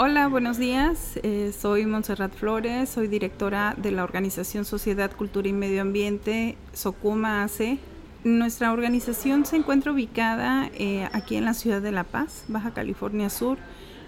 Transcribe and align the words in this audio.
Hola, 0.00 0.28
buenos 0.28 0.58
días. 0.58 1.18
Eh, 1.24 1.52
soy 1.52 1.84
Montserrat 1.84 2.32
Flores, 2.32 2.88
soy 2.88 3.08
directora 3.08 3.74
de 3.76 3.90
la 3.90 4.04
organización 4.04 4.64
Sociedad, 4.64 5.10
Cultura 5.10 5.48
y 5.48 5.52
Medio 5.52 5.82
Ambiente, 5.82 6.56
Socuma 6.72 7.42
AC. 7.42 7.80
Nuestra 8.22 8.72
organización 8.72 9.44
se 9.44 9.56
encuentra 9.56 9.90
ubicada 9.90 10.70
eh, 10.74 11.08
aquí 11.12 11.34
en 11.34 11.44
la 11.44 11.52
ciudad 11.52 11.82
de 11.82 11.90
La 11.90 12.04
Paz, 12.04 12.44
Baja 12.46 12.72
California 12.72 13.28
Sur. 13.28 13.58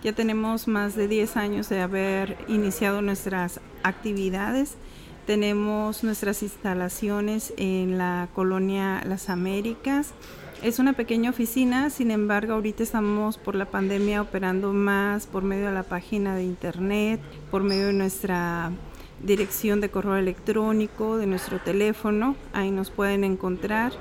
Ya 0.04 0.12
tenemos 0.12 0.68
más 0.68 0.95
de 0.95 1.08
10 1.08 1.37
años 1.37 1.69
de 1.69 1.81
haber 1.81 2.38
iniciado 2.47 3.03
nuestras 3.03 3.59
actividades. 3.83 4.77
Tenemos 5.27 6.04
nuestras 6.04 6.45
instalaciones 6.45 7.53
en 7.57 7.99
la 7.99 8.29
colonia 8.33 9.03
Las 9.04 9.29
Américas, 9.29 10.15
es 10.63 10.79
una 10.79 10.92
pequeña 10.92 11.31
oficina, 11.31 11.90
sin 11.90 12.11
embargo, 12.11 12.54
ahorita 12.54 12.83
estamos 12.83 13.38
por 13.38 13.54
la 13.54 13.65
pandemia 13.65 14.21
operando 14.21 14.72
más 14.72 15.26
por 15.26 15.43
medio 15.43 15.67
de 15.67 15.72
la 15.72 15.83
página 15.83 16.37
de 16.37 16.45
internet, 16.45 17.20
por 17.51 17.62
medio 17.62 17.87
de 17.87 17.93
nuestra 17.95 18.70
dirección 19.23 19.81
de 19.81 19.91
correo 19.91 20.17
electrónico, 20.17 21.17
de 21.17 21.27
nuestro 21.27 21.61
teléfono. 21.61 22.37
Ahí 22.53 22.70
nos 22.70 22.91
pueden 22.91 23.25
encontrar. 23.25 23.93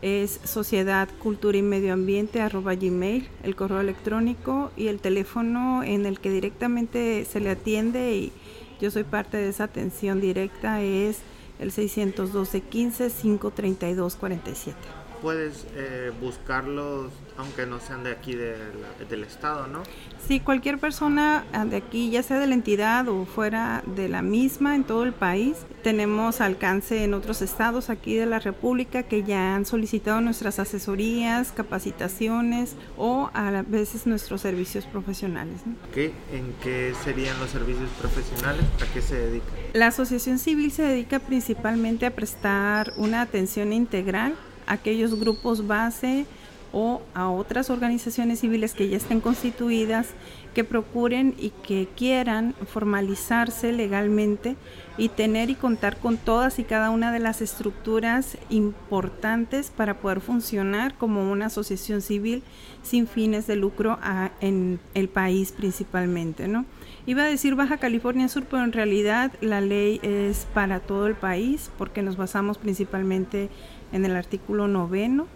Es 0.00 0.40
sociedad, 0.44 1.08
cultura 1.18 1.58
y 1.58 1.62
medio 1.62 1.92
ambiente 1.92 2.40
arroba 2.40 2.74
gmail, 2.74 3.28
el 3.42 3.56
correo 3.56 3.80
electrónico 3.80 4.70
y 4.76 4.86
el 4.86 5.00
teléfono 5.00 5.82
en 5.82 6.06
el 6.06 6.20
que 6.20 6.30
directamente 6.30 7.24
se 7.24 7.40
le 7.40 7.50
atiende 7.50 8.14
y 8.14 8.32
yo 8.80 8.92
soy 8.92 9.02
parte 9.02 9.38
de 9.38 9.48
esa 9.48 9.64
atención 9.64 10.20
directa 10.20 10.82
es 10.82 11.18
el 11.58 11.72
612 11.72 12.60
15 12.60 13.10
532 13.10 14.14
47 14.14 14.97
puedes 15.20 15.66
eh, 15.74 16.12
buscarlos 16.20 17.12
aunque 17.38 17.66
no 17.66 17.78
sean 17.78 18.02
de 18.02 18.10
aquí 18.10 18.34
del 18.34 19.22
estado, 19.22 19.68
¿no? 19.68 19.84
Sí, 20.26 20.40
cualquier 20.40 20.78
persona 20.78 21.44
ah, 21.52 21.64
de 21.64 21.76
aquí, 21.76 22.10
ya 22.10 22.24
sea 22.24 22.40
de 22.40 22.48
la 22.48 22.54
entidad 22.54 23.08
o 23.08 23.26
fuera 23.26 23.84
de 23.86 24.08
la 24.08 24.22
misma, 24.22 24.74
en 24.74 24.82
todo 24.82 25.04
el 25.04 25.12
país. 25.12 25.56
Tenemos 25.84 26.40
alcance 26.40 27.04
en 27.04 27.14
otros 27.14 27.40
estados 27.40 27.90
aquí 27.90 28.16
de 28.16 28.26
la 28.26 28.40
República 28.40 29.04
que 29.04 29.22
ya 29.22 29.54
han 29.54 29.66
solicitado 29.66 30.20
nuestras 30.20 30.58
asesorías, 30.58 31.52
capacitaciones 31.52 32.74
o 32.96 33.30
a 33.34 33.62
veces 33.62 34.08
nuestros 34.08 34.40
servicios 34.40 34.84
profesionales. 34.84 35.60
¿Qué? 35.94 36.06
¿En 36.32 36.52
qué 36.60 36.92
serían 37.04 37.38
los 37.38 37.50
servicios 37.50 37.88
profesionales? 38.00 38.64
¿A 38.82 38.92
qué 38.92 39.00
se 39.00 39.14
dedica? 39.14 39.46
La 39.74 39.86
Asociación 39.86 40.40
Civil 40.40 40.72
se 40.72 40.82
dedica 40.82 41.20
principalmente 41.20 42.04
a 42.04 42.10
prestar 42.10 42.92
una 42.96 43.20
atención 43.20 43.72
integral 43.72 44.34
aquellos 44.68 45.18
grupos 45.18 45.66
base 45.66 46.26
o 46.72 47.00
a 47.14 47.30
otras 47.30 47.70
organizaciones 47.70 48.40
civiles 48.40 48.74
que 48.74 48.88
ya 48.88 48.96
estén 48.98 49.20
constituidas 49.20 50.08
que 50.54 50.64
procuren 50.64 51.34
y 51.38 51.50
que 51.50 51.88
quieran 51.96 52.54
formalizarse 52.66 53.72
legalmente 53.72 54.56
y 54.96 55.08
tener 55.08 55.50
y 55.50 55.54
contar 55.54 55.98
con 55.98 56.16
todas 56.16 56.58
y 56.58 56.64
cada 56.64 56.90
una 56.90 57.12
de 57.12 57.20
las 57.20 57.40
estructuras 57.40 58.36
importantes 58.50 59.70
para 59.70 60.00
poder 60.00 60.20
funcionar 60.20 60.94
como 60.94 61.30
una 61.30 61.46
asociación 61.46 62.02
civil 62.02 62.42
sin 62.82 63.06
fines 63.06 63.46
de 63.46 63.56
lucro 63.56 63.98
en 64.40 64.80
el 64.94 65.08
país 65.08 65.52
principalmente, 65.52 66.48
¿no? 66.48 66.64
Iba 67.06 67.22
a 67.22 67.26
decir 67.26 67.54
Baja 67.54 67.78
California 67.78 68.28
Sur, 68.28 68.44
pero 68.50 68.64
en 68.64 68.72
realidad 68.72 69.32
la 69.40 69.60
ley 69.60 70.00
es 70.02 70.46
para 70.52 70.80
todo 70.80 71.06
el 71.06 71.14
país 71.14 71.70
porque 71.78 72.02
nos 72.02 72.16
basamos 72.16 72.58
principalmente 72.58 73.44
en 73.44 73.48
el 73.92 74.16
artículo 74.16 74.68
noveno, 74.68 75.26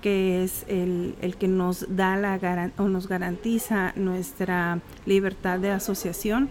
que 0.00 0.42
es 0.42 0.64
el, 0.68 1.14
el 1.20 1.36
que 1.36 1.48
nos 1.48 1.86
da 1.94 2.16
la 2.16 2.72
o 2.78 2.88
nos 2.88 3.08
garantiza 3.08 3.92
nuestra 3.96 4.80
libertad 5.06 5.58
de 5.58 5.70
asociación 5.70 6.48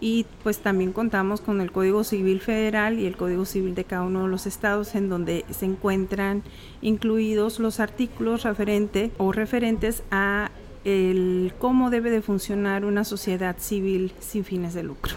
y 0.00 0.26
pues 0.42 0.58
también 0.58 0.92
contamos 0.92 1.40
con 1.40 1.60
el 1.60 1.70
Código 1.70 2.04
Civil 2.04 2.40
Federal 2.40 2.98
y 2.98 3.06
el 3.06 3.16
Código 3.16 3.44
Civil 3.44 3.74
de 3.74 3.84
cada 3.84 4.02
uno 4.02 4.22
de 4.22 4.28
los 4.28 4.46
estados 4.46 4.94
en 4.94 5.10
donde 5.10 5.44
se 5.50 5.66
encuentran 5.66 6.42
incluidos 6.80 7.58
los 7.58 7.80
artículos 7.80 8.44
referente 8.44 9.10
o 9.18 9.32
referentes 9.32 10.02
a 10.10 10.50
el 10.84 11.52
cómo 11.58 11.90
debe 11.90 12.10
de 12.10 12.22
funcionar 12.22 12.86
una 12.86 13.04
sociedad 13.04 13.56
civil 13.58 14.12
sin 14.18 14.44
fines 14.44 14.72
de 14.72 14.82
lucro. 14.82 15.12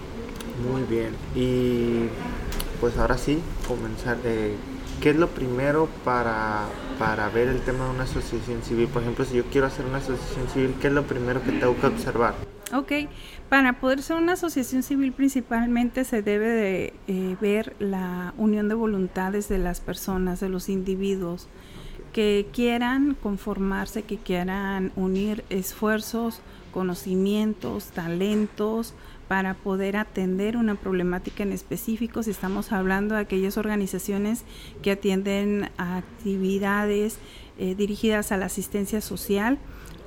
Muy 0.69 0.83
bien. 0.83 1.11
Y 1.33 2.09
pues 2.81 2.97
ahora 2.97 3.17
sí, 3.17 3.39
comenzar. 3.65 4.17
Eh, 4.25 4.55
¿Qué 5.03 5.09
es 5.09 5.17
lo 5.17 5.27
primero 5.27 5.89
para, 6.05 6.61
para 6.97 7.27
ver 7.27 7.49
el 7.49 7.59
tema 7.59 7.83
de 7.83 7.91
una 7.91 8.03
asociación 8.03 8.63
civil? 8.63 8.87
Por 8.87 9.01
ejemplo, 9.01 9.25
si 9.25 9.35
yo 9.35 9.43
quiero 9.51 9.67
hacer 9.67 9.85
una 9.85 9.97
asociación 9.97 10.47
civil, 10.47 10.75
¿qué 10.79 10.87
es 10.87 10.93
lo 10.93 11.03
primero 11.03 11.43
que 11.43 11.51
tengo 11.51 11.75
que 11.75 11.87
observar? 11.87 12.35
Ok, 12.73 13.09
para 13.49 13.81
poder 13.81 14.01
ser 14.01 14.15
una 14.15 14.31
asociación 14.31 14.81
civil 14.81 15.11
principalmente 15.11 16.05
se 16.05 16.21
debe 16.21 16.47
de 16.47 16.93
eh, 17.07 17.35
ver 17.41 17.75
la 17.79 18.33
unión 18.37 18.69
de 18.69 18.75
voluntades 18.75 19.49
de 19.49 19.57
las 19.57 19.81
personas, 19.81 20.39
de 20.39 20.47
los 20.47 20.69
individuos, 20.69 21.49
que 22.13 22.47
quieran 22.53 23.17
conformarse, 23.21 24.03
que 24.03 24.15
quieran 24.15 24.93
unir 24.95 25.43
esfuerzos, 25.49 26.39
conocimientos, 26.71 27.87
talentos, 27.87 28.93
para 29.33 29.55
poder 29.55 29.97
atender 29.97 30.57
una 30.57 30.75
problemática 30.75 31.41
en 31.41 31.53
específico. 31.53 32.21
Si 32.21 32.29
estamos 32.29 32.71
hablando 32.71 33.15
de 33.15 33.21
aquellas 33.21 33.57
organizaciones 33.57 34.43
que 34.83 34.91
atienden 34.91 35.71
a 35.75 35.97
actividades 35.97 37.17
eh, 37.57 37.73
dirigidas 37.73 38.31
a 38.31 38.37
la 38.37 38.45
asistencia 38.45 39.01
social 39.01 39.57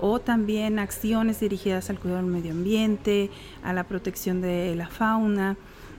o 0.00 0.20
también 0.20 0.78
acciones 0.78 1.40
dirigidas 1.40 1.90
al 1.90 1.98
cuidado 1.98 2.22
del 2.22 2.30
medio 2.30 2.52
ambiente, 2.52 3.28
a 3.64 3.72
la 3.72 3.82
protección 3.82 4.40
de 4.40 4.76
la 4.76 4.86
fauna, 4.86 5.56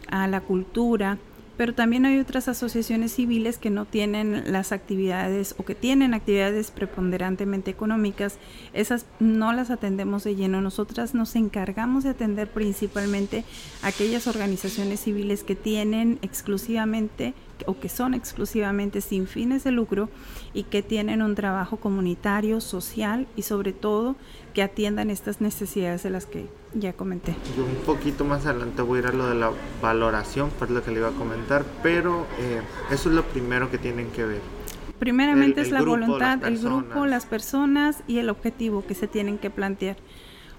a 0.09 0.25
la 0.29 0.39
cultura 0.39 1.17
pero 1.57 1.73
también 1.73 2.05
hay 2.05 2.19
otras 2.19 2.47
asociaciones 2.47 3.13
civiles 3.13 3.57
que 3.57 3.71
no 3.71 3.85
tienen 3.85 4.51
las 4.51 4.71
actividades 4.71 5.55
o 5.57 5.65
que 5.65 5.75
tienen 5.75 6.13
actividades 6.13 6.69
preponderantemente 6.71 7.71
económicas, 7.71 8.37
esas 8.73 9.07
no 9.19 9.51
las 9.53 9.71
atendemos 9.71 10.23
de 10.23 10.35
lleno. 10.35 10.61
Nosotras 10.61 11.15
nos 11.15 11.35
encargamos 11.35 12.03
de 12.03 12.11
atender 12.11 12.47
principalmente 12.49 13.43
aquellas 13.81 14.27
organizaciones 14.27 14.99
civiles 14.99 15.43
que 15.43 15.55
tienen 15.55 16.19
exclusivamente 16.21 17.33
o 17.65 17.79
que 17.79 17.89
son 17.89 18.13
exclusivamente 18.13 19.01
sin 19.01 19.25
fines 19.25 19.63
de 19.63 19.71
lucro 19.71 20.09
y 20.53 20.63
que 20.63 20.83
tienen 20.83 21.23
un 21.23 21.33
trabajo 21.33 21.77
comunitario, 21.77 22.61
social 22.61 23.27
y 23.35 23.41
sobre 23.41 23.73
todo 23.73 24.15
que 24.53 24.61
atiendan 24.61 25.09
estas 25.09 25.41
necesidades 25.41 26.03
de 26.03 26.11
las 26.11 26.27
que 26.27 26.47
ya 26.79 26.93
comenté. 26.93 27.35
Yo 27.55 27.63
un 27.65 27.85
poquito 27.85 28.25
más 28.25 28.45
adelante 28.45 28.81
voy 28.81 28.99
a 28.99 29.01
ir 29.01 29.07
a 29.07 29.11
lo 29.11 29.27
de 29.27 29.35
la 29.35 29.51
valoración, 29.81 30.49
por 30.51 30.69
lo 30.69 30.83
que 30.83 30.91
le 30.91 30.99
iba 30.99 31.09
a 31.09 31.11
comentar, 31.11 31.65
pero 31.83 32.25
eh, 32.39 32.61
eso 32.91 33.09
es 33.09 33.15
lo 33.15 33.23
primero 33.23 33.69
que 33.69 33.77
tienen 33.77 34.09
que 34.11 34.25
ver. 34.25 34.41
Primeramente 34.99 35.61
es 35.61 35.71
la 35.71 35.81
voluntad, 35.83 36.43
el 36.43 36.57
grupo, 36.57 37.05
las 37.05 37.25
personas 37.25 38.03
y 38.07 38.17
el 38.17 38.29
objetivo 38.29 38.85
que 38.85 38.95
se 38.95 39.07
tienen 39.07 39.37
que 39.37 39.49
plantear. 39.49 39.97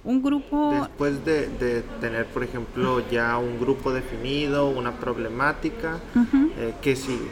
Un 0.05 0.23
grupo... 0.23 0.73
Después 0.73 1.25
de, 1.25 1.83
tener, 2.01 2.27
por 2.27 2.45
ejemplo, 2.45 3.03
ya 3.11 3.37
un 3.37 3.59
grupo 3.59 3.93
definido, 3.93 4.69
una 4.71 4.93
problemática, 4.93 5.99
eh, 6.56 6.73
¿qué 6.81 6.95
sigue? 6.95 7.29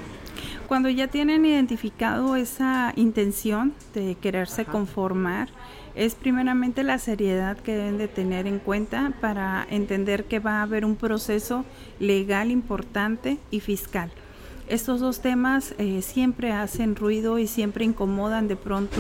Cuando 0.66 0.88
ya 0.88 1.06
tienen 1.06 1.46
identificado 1.46 2.34
esa 2.34 2.92
intención 2.96 3.72
de 3.94 4.16
quererse 4.16 4.64
conformar, 4.64 5.48
es 5.96 6.14
primeramente 6.14 6.82
la 6.82 6.98
seriedad 6.98 7.56
que 7.56 7.74
deben 7.74 7.98
de 7.98 8.06
tener 8.06 8.46
en 8.46 8.58
cuenta 8.58 9.14
para 9.20 9.66
entender 9.70 10.24
que 10.24 10.38
va 10.38 10.58
a 10.58 10.62
haber 10.62 10.84
un 10.84 10.94
proceso 10.94 11.64
legal 11.98 12.50
importante 12.50 13.38
y 13.50 13.60
fiscal. 13.60 14.10
Estos 14.68 15.00
dos 15.00 15.20
temas 15.20 15.74
eh, 15.78 16.02
siempre 16.02 16.52
hacen 16.52 16.96
ruido 16.96 17.38
y 17.38 17.46
siempre 17.46 17.84
incomodan 17.84 18.46
de 18.46 18.56
pronto 18.56 18.96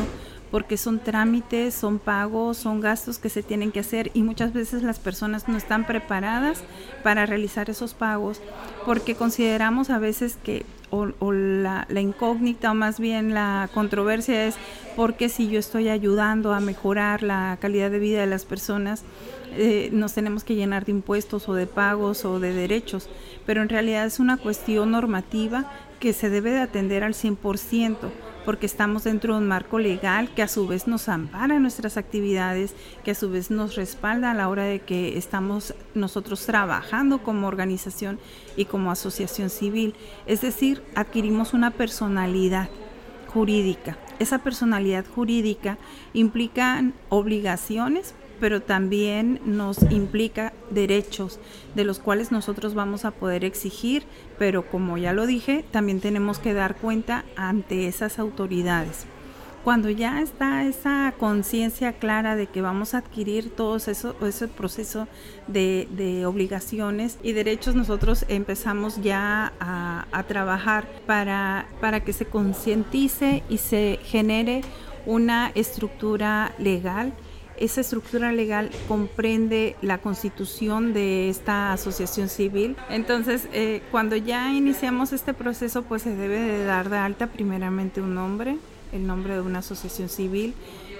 porque 0.50 0.76
son 0.76 1.00
trámites, 1.00 1.74
son 1.74 1.98
pagos, 1.98 2.56
son 2.56 2.80
gastos 2.80 3.18
que 3.18 3.28
se 3.28 3.42
tienen 3.42 3.72
que 3.72 3.80
hacer 3.80 4.10
y 4.14 4.22
muchas 4.22 4.52
veces 4.52 4.82
las 4.82 4.98
personas 4.98 5.48
no 5.48 5.56
están 5.56 5.86
preparadas 5.86 6.62
para 7.02 7.26
realizar 7.26 7.68
esos 7.68 7.94
pagos 7.94 8.40
porque 8.86 9.16
consideramos 9.16 9.90
a 9.90 9.98
veces 9.98 10.38
que 10.42 10.64
o, 10.90 11.32
la, 11.32 11.86
incógnita 11.94 12.70
o 12.70 12.74
más 12.74 13.00
bien 13.00 13.34
la 13.34 13.68
controversia 13.74 14.46
es 14.46 14.54
porque 14.94 15.28
si 15.28 15.48
yo 15.48 15.58
estoy 15.58 15.88
ayudando 15.88 16.54
a 16.54 16.60
mejorar 16.60 17.22
la 17.22 17.58
calidad 17.60 17.90
de 17.90 17.98
vida 17.98 18.20
de 18.20 18.26
las 18.26 18.44
personas, 18.44 19.02
eh, 19.52 19.90
nos 19.92 20.14
tenemos 20.14 20.44
que 20.44 20.54
llenar 20.54 20.84
de 20.84 20.92
impuestos 20.92 21.48
o 21.48 21.54
de 21.54 21.66
pagos 21.66 22.24
o 22.24 22.40
de 22.40 22.52
derechos, 22.52 23.08
pero 23.44 23.62
en 23.62 23.68
realidad 23.68 24.06
es 24.06 24.20
una 24.20 24.36
cuestión 24.36 24.90
normativa 24.90 25.70
que 26.00 26.12
se 26.12 26.30
debe 26.30 26.50
de 26.50 26.60
atender 26.60 27.02
al 27.04 27.14
100% 27.14 27.96
porque 28.46 28.64
estamos 28.64 29.02
dentro 29.04 29.34
de 29.34 29.40
un 29.40 29.48
marco 29.48 29.80
legal 29.80 30.30
que 30.32 30.40
a 30.40 30.48
su 30.48 30.68
vez 30.68 30.86
nos 30.86 31.08
ampara 31.08 31.58
nuestras 31.58 31.96
actividades, 31.96 32.74
que 33.04 33.10
a 33.10 33.14
su 33.16 33.28
vez 33.28 33.50
nos 33.50 33.74
respalda 33.74 34.30
a 34.30 34.34
la 34.34 34.48
hora 34.48 34.62
de 34.62 34.78
que 34.78 35.18
estamos 35.18 35.74
nosotros 35.94 36.46
trabajando 36.46 37.24
como 37.24 37.48
organización 37.48 38.20
y 38.56 38.66
como 38.66 38.92
asociación 38.92 39.50
civil. 39.50 39.96
Es 40.26 40.42
decir, 40.42 40.82
adquirimos 40.94 41.54
una 41.54 41.72
personalidad 41.72 42.68
jurídica. 43.26 43.98
Esa 44.20 44.38
personalidad 44.38 45.04
jurídica 45.12 45.76
implica 46.14 46.84
obligaciones 47.08 48.14
pero 48.40 48.62
también 48.62 49.40
nos 49.44 49.82
implica 49.90 50.52
derechos 50.70 51.38
de 51.74 51.84
los 51.84 51.98
cuales 51.98 52.32
nosotros 52.32 52.74
vamos 52.74 53.04
a 53.04 53.10
poder 53.10 53.44
exigir, 53.44 54.04
pero 54.38 54.68
como 54.68 54.98
ya 54.98 55.12
lo 55.12 55.26
dije, 55.26 55.64
también 55.70 56.00
tenemos 56.00 56.38
que 56.38 56.54
dar 56.54 56.76
cuenta 56.76 57.24
ante 57.36 57.86
esas 57.86 58.18
autoridades. 58.18 59.06
Cuando 59.66 59.90
ya 59.90 60.22
está 60.22 60.64
esa 60.64 61.12
conciencia 61.18 61.94
clara 61.94 62.36
de 62.36 62.46
que 62.46 62.62
vamos 62.62 62.94
a 62.94 62.98
adquirir 62.98 63.50
todo 63.50 63.74
eso, 63.74 64.14
ese 64.24 64.46
proceso 64.46 65.08
de, 65.48 66.22
obligaciones 66.24 67.18
y 67.24 67.32
derechos, 67.32 67.74
nosotros 67.74 68.24
empezamos 68.28 69.02
ya 69.02 69.52
a, 69.58 70.06
a 70.12 70.22
trabajar 70.22 70.86
para, 71.04 71.66
para 71.80 72.04
que 72.04 72.12
se 72.12 72.26
concientice 72.26 73.42
y 73.48 73.58
se 73.58 73.98
genere 74.04 74.60
una 75.04 75.50
estructura 75.56 76.54
legal 76.58 77.12
esa 77.58 77.80
estructura 77.80 78.32
legal 78.32 78.70
comprende 78.88 79.76
la 79.82 79.98
constitución 79.98 80.92
de 80.92 81.28
esta 81.28 81.72
asociación 81.72 82.28
civil. 82.28 82.76
Entonces, 82.90 83.48
eh, 83.52 83.82
cuando 83.90 84.16
ya 84.16 84.52
iniciamos 84.52 85.12
este 85.12 85.34
proceso, 85.34 85.82
pues 85.82 86.02
se 86.02 86.14
debe 86.14 86.38
de 86.38 86.64
dar 86.64 86.90
de 86.90 86.98
alta 86.98 87.28
primeramente 87.28 88.00
un 88.00 88.14
nombre, 88.14 88.56
el 88.92 89.06
nombre 89.06 89.34
de 89.34 89.40
una 89.40 89.60
asociación 89.60 90.08
civil, 90.08 90.54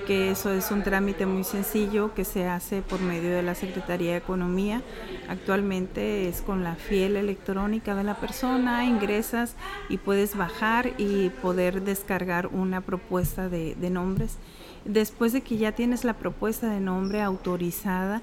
que 0.07 0.31
eso 0.31 0.53
es 0.53 0.71
un 0.71 0.85
trámite 0.85 1.27
muy 1.27 1.43
sencillo 1.43 2.15
que 2.15 2.25
se 2.25 2.47
hace 2.47 2.81
por 2.81 3.01
medio 3.01 3.31
de 3.31 3.43
la 3.43 3.55
Secretaría 3.55 4.13
de 4.13 4.19
Economía. 4.19 4.83
Actualmente 5.29 6.29
es 6.29 6.43
con 6.43 6.63
la 6.63 6.77
fiel 6.77 7.17
electrónica 7.17 7.95
de 7.97 8.05
la 8.05 8.15
persona, 8.15 8.85
ingresas 8.85 9.57
y 9.89 9.97
puedes 9.97 10.37
bajar 10.37 10.93
y 10.97 11.31
poder 11.43 11.83
descargar 11.83 12.47
una 12.47 12.81
propuesta 12.83 13.49
de, 13.49 13.75
de 13.75 13.91
nombres 13.91 14.39
Después 14.87 15.33
de 15.33 15.41
que 15.41 15.57
ya 15.57 15.73
tienes 15.73 16.05
la 16.05 16.15
propuesta 16.15 16.71
de 16.71 16.79
nombre 16.79 17.21
autorizada, 17.21 18.23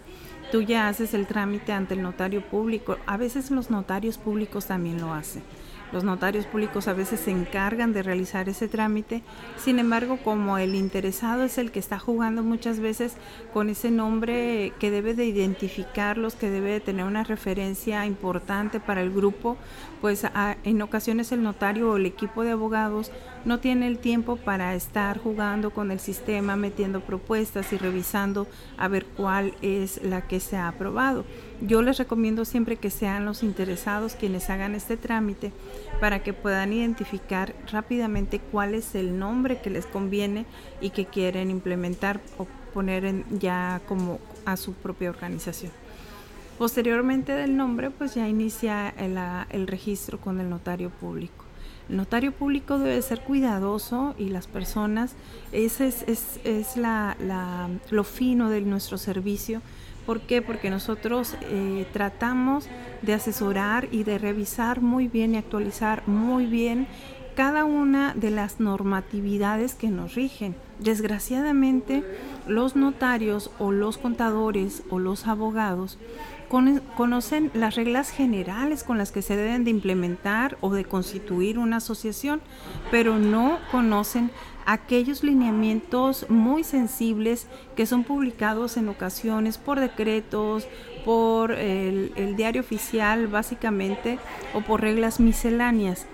tú 0.52 0.62
ya 0.62 0.88
haces 0.88 1.14
el 1.14 1.28
trámite 1.28 1.74
ante 1.74 1.94
el 1.94 2.02
notario 2.02 2.42
público. 2.42 2.98
A 3.06 3.18
veces 3.18 3.52
los 3.52 3.70
notarios 3.70 4.18
públicos 4.18 4.68
también 4.68 5.02
lo 5.02 5.14
hacen. 5.14 5.44
Los 5.92 6.04
notarios 6.04 6.46
públicos 6.48 6.88
a 6.88 6.94
veces 6.94 7.20
se 7.20 7.32
encargan 7.32 7.94
de 7.94 8.02
realizar 8.02 8.50
ese 8.50 8.68
trámite, 8.68 9.22
sin 9.58 9.78
embargo, 9.78 10.18
como 10.24 10.58
el 10.58 10.74
interesado 10.74 11.44
es 11.44 11.58
el 11.58 11.72
que 11.72 11.80
está 11.80 12.00
jugando 12.00 12.42
muchas 12.42 12.80
veces 12.80 13.16
con 13.54 13.70
ese 13.70 13.92
nombre 13.92 14.74
que 14.80 14.90
debe 14.90 15.14
de 15.14 15.26
identificarlos, 15.26 16.34
que 16.34 16.50
debe 16.50 16.72
de 16.72 16.80
tener 16.80 17.06
una 17.06 17.24
referencia 17.24 18.06
importante 18.08 18.80
para 18.80 19.02
el 19.02 19.12
grupo, 19.12 19.58
pues 20.02 20.26
en 20.64 20.82
ocasiones 20.82 21.32
el 21.32 21.44
notario 21.44 21.92
o 21.92 21.98
el 21.98 22.06
equipo 22.06 22.44
de 22.44 22.52
abogados 22.52 23.12
no 23.46 23.60
tiene 23.60 23.88
el 23.88 24.00
tiempo 24.00 24.36
para 24.38 24.74
estar 24.76 25.20
jugando 25.20 25.70
con 25.72 25.92
el 25.92 26.00
sistema, 26.00 26.56
metiendo 26.56 27.02
propuestas 27.02 27.72
y 27.72 27.78
revisando 27.78 28.48
a 28.78 28.88
ver 28.88 29.06
cuál 29.06 29.54
es 29.62 30.02
la 30.04 30.28
que 30.28 30.40
se 30.40 30.58
ha 30.58 30.68
aprobado. 30.68 31.26
Yo 31.62 31.82
les 31.82 31.98
recomiendo 31.98 32.46
siempre 32.46 32.76
que 32.76 32.90
sean 32.90 33.26
los 33.26 33.44
interesados 33.44 34.16
quienes 34.16 34.50
hagan 34.50 34.76
este 34.76 34.98
trámite 34.98 35.54
para 36.00 36.22
que 36.22 36.34
puedan 36.34 36.74
identificar 36.74 37.56
rápidamente 37.72 38.40
cuál 38.40 38.76
es 38.76 38.96
el 38.96 39.18
nombre 39.18 39.62
que 39.62 39.70
les 39.70 39.86
conviene 39.86 40.46
y 40.82 40.90
que 40.90 41.06
quieren 41.06 41.50
implementar 41.50 42.20
o 42.38 42.48
poner 42.74 43.24
ya 43.40 43.82
como 43.88 44.20
a 44.46 44.58
su 44.58 44.74
propia 44.74 45.10
organización. 45.10 45.72
Posteriormente 46.58 47.32
del 47.32 47.56
nombre, 47.56 47.90
pues 47.92 48.14
ya 48.16 48.28
inicia 48.28 48.90
el, 48.90 49.18
el 49.50 49.68
registro 49.68 50.20
con 50.20 50.40
el 50.40 50.50
notario 50.50 50.90
público. 50.90 51.46
El 51.90 51.98
notario 51.98 52.32
público 52.32 52.80
debe 52.80 53.02
ser 53.02 53.22
cuidadoso 53.22 54.16
y 54.18 54.30
las 54.30 54.48
personas, 54.48 55.14
ese 55.52 55.88
es, 55.88 56.04
es, 56.08 56.40
es 56.44 56.78
la, 56.78 57.18
lo 57.90 58.04
fino 58.04 58.50
de 58.50 58.62
nuestro 58.62 58.98
servicio. 58.98 59.62
¿Por 60.06 60.22
qué? 60.22 60.42
Porque 60.42 60.70
nosotros 60.70 61.36
eh, 61.42 61.88
tratamos 61.94 62.68
de 63.02 63.14
asesorar 63.14 63.88
y 63.92 64.04
de 64.04 64.18
revisar 64.18 64.82
muy 64.82 65.08
bien 65.08 65.34
y 65.34 65.38
actualizar 65.38 66.08
muy 66.08 66.46
bien 66.46 66.88
cada 67.36 67.66
una 67.66 68.14
de 68.14 68.30
las 68.30 68.60
normatividades 68.60 69.76
que 69.76 69.90
nos 69.90 70.16
rigen. 70.16 70.56
Desgraciadamente, 70.80 72.04
los 72.48 72.76
notarios 72.76 73.50
o 73.60 73.72
los 73.72 73.98
contadores 73.98 74.84
o 74.90 75.00
los 75.00 75.28
abogados 75.28 75.98
conocen 76.96 77.50
las 77.56 77.74
reglas 77.74 78.12
generales 78.12 78.84
con 78.84 79.00
las 79.00 79.12
que 79.12 79.24
se 79.24 79.36
deben 79.36 79.64
de 79.64 79.72
implementar 79.72 80.58
o 80.62 80.72
de 80.72 80.86
constituir 80.86 81.58
una 81.58 81.78
asociación, 81.78 82.42
pero 82.92 83.18
no 83.18 83.58
conocen 83.72 84.30
aquellos 84.66 85.24
lineamientos 85.24 86.30
muy 86.30 86.64
sensibles 86.64 87.48
que 87.76 87.86
son 87.86 88.04
publicados 88.04 88.78
en 88.78 88.90
ocasiones 88.90 89.58
por 89.58 89.80
decretos, 89.80 90.68
por 91.06 91.52
el, 91.52 92.36
diario 92.36 92.62
oficial 92.62 93.28
básicamente 93.28 94.20
o 94.54 94.62
por 94.62 94.82
reglas 94.82 95.20
misceláneas. 95.20 96.06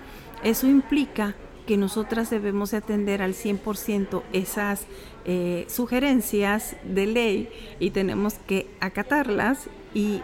Eso 0.44 0.68
implica 0.68 1.36
que 1.68 1.78
nosotras 1.78 2.30
debemos 2.30 2.74
atender 2.74 3.22
al 3.22 3.34
100% 3.34 4.24
esas 4.34 4.86
eh, 5.26 5.66
sugerencias 5.70 6.76
de 6.84 7.06
ley 7.06 7.50
y 7.80 7.92
tenemos 7.92 8.36
que 8.48 8.68
acatarlas 8.80 9.70
y, 9.94 10.22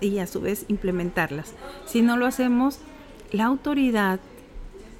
y 0.00 0.18
a 0.18 0.26
su 0.26 0.40
vez 0.40 0.66
implementarlas. 0.68 1.54
Si 1.86 2.02
no 2.02 2.16
lo 2.16 2.26
hacemos, 2.26 2.80
la 3.32 3.44
autoridad 3.44 4.20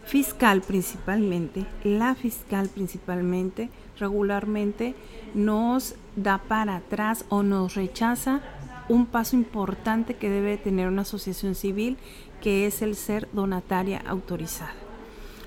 fiscal 0.04 0.62
principalmente, 0.62 1.66
la 1.84 2.14
fiscal 2.14 2.68
principalmente, 2.68 3.70
regularmente 3.98 4.94
nos 5.34 5.94
da 6.16 6.38
para 6.38 6.76
atrás 6.76 7.24
o 7.28 7.42
nos 7.42 7.74
rechaza 7.74 8.40
un 8.88 9.06
paso 9.06 9.36
importante 9.36 10.14
que 10.14 10.28
debe 10.28 10.56
tener 10.56 10.88
una 10.88 11.02
asociación 11.02 11.54
civil, 11.54 11.96
que 12.40 12.66
es 12.66 12.82
el 12.82 12.96
ser 12.96 13.28
donataria 13.32 14.02
autorizada. 14.04 14.74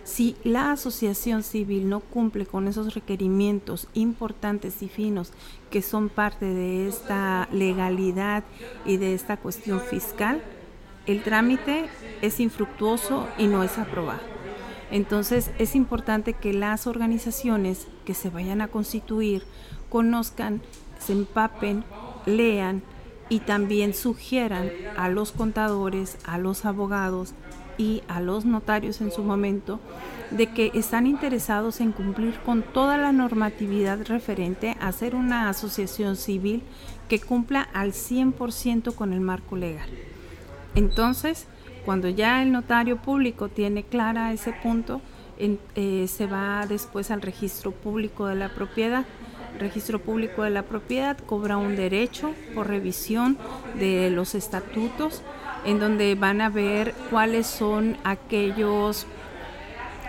Si 0.05 0.35
la 0.43 0.71
asociación 0.71 1.43
civil 1.43 1.89
no 1.89 2.01
cumple 2.01 2.45
con 2.45 2.67
esos 2.67 2.93
requerimientos 2.93 3.87
importantes 3.93 4.81
y 4.81 4.89
finos 4.89 5.31
que 5.69 5.81
son 5.81 6.09
parte 6.09 6.45
de 6.45 6.87
esta 6.87 7.47
legalidad 7.51 8.43
y 8.85 8.97
de 8.97 9.13
esta 9.13 9.37
cuestión 9.37 9.79
fiscal, 9.81 10.41
el 11.05 11.23
trámite 11.23 11.85
es 12.21 12.39
infructuoso 12.39 13.27
y 13.37 13.47
no 13.47 13.63
es 13.63 13.77
aprobado. 13.77 14.32
Entonces 14.93 15.51
es 15.59 15.75
importante 15.75 16.31
que 16.31 16.53
las 16.53 16.87
organizaciones 16.87 17.87
que 18.05 18.13
se 18.13 18.29
vayan 18.29 18.61
a 18.61 18.69
constituir 18.69 19.43
conozcan, 19.89 20.61
se 20.99 21.11
empapen, 21.11 21.83
lean 22.25 22.81
y 23.27 23.39
también 23.39 23.93
sugieran 23.93 24.71
a 24.95 25.09
los 25.09 25.33
contadores, 25.33 26.17
a 26.25 26.37
los 26.37 26.63
abogados, 26.63 27.33
y 27.77 28.03
a 28.07 28.21
los 28.21 28.45
notarios 28.45 29.01
en 29.01 29.11
su 29.11 29.23
momento 29.23 29.79
de 30.31 30.47
que 30.47 30.71
están 30.73 31.07
interesados 31.07 31.81
en 31.81 31.91
cumplir 31.91 32.39
con 32.45 32.61
toda 32.61 32.97
la 32.97 33.11
normatividad 33.11 34.05
referente 34.05 34.75
a 34.79 34.91
ser 34.91 35.15
una 35.15 35.49
asociación 35.49 36.15
civil 36.15 36.63
que 37.09 37.19
cumpla 37.19 37.61
al 37.61 37.93
100% 37.93 38.95
con 38.95 39.13
el 39.13 39.21
marco 39.21 39.55
legal. 39.55 39.89
Entonces, 40.75 41.47
cuando 41.85 42.09
ya 42.09 42.41
el 42.41 42.51
notario 42.51 42.97
público 42.97 43.49
tiene 43.49 43.83
clara 43.83 44.33
ese 44.33 44.53
punto, 44.53 45.01
eh, 45.37 46.07
se 46.07 46.27
va 46.27 46.65
después 46.67 47.11
al 47.11 47.21
registro 47.21 47.71
público 47.71 48.27
de 48.27 48.35
la 48.35 48.49
propiedad. 48.49 49.05
Registro 49.59 49.99
público 49.99 50.43
de 50.43 50.49
la 50.49 50.63
propiedad 50.63 51.17
cobra 51.17 51.57
un 51.57 51.75
derecho 51.75 52.33
por 52.55 52.67
revisión 52.67 53.37
de 53.77 54.09
los 54.09 54.35
estatutos 54.35 55.21
en 55.65 55.79
donde 55.79 56.15
van 56.15 56.41
a 56.41 56.49
ver 56.49 56.93
cuáles 57.09 57.47
son 57.47 57.97
aquellos 58.03 59.05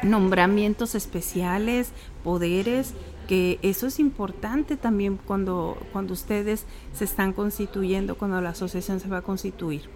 nombramientos 0.03 0.95
especiales, 0.95 1.93
poderes, 2.23 2.95
que 3.29 3.59
eso 3.63 3.87
es 3.87 3.99
importante 3.99 4.77
también 4.77 5.17
cuando, 5.17 5.79
cuando 5.93 6.13
ustedes 6.13 6.67
se 6.93 7.05
están 7.05 7.33
constituyendo, 7.33 8.17
cuando 8.17 8.41
la 8.41 8.51
asociación 8.51 9.01
se 9.01 9.09
va 9.09 9.19
a 9.19 9.23
constituir. 9.23 9.89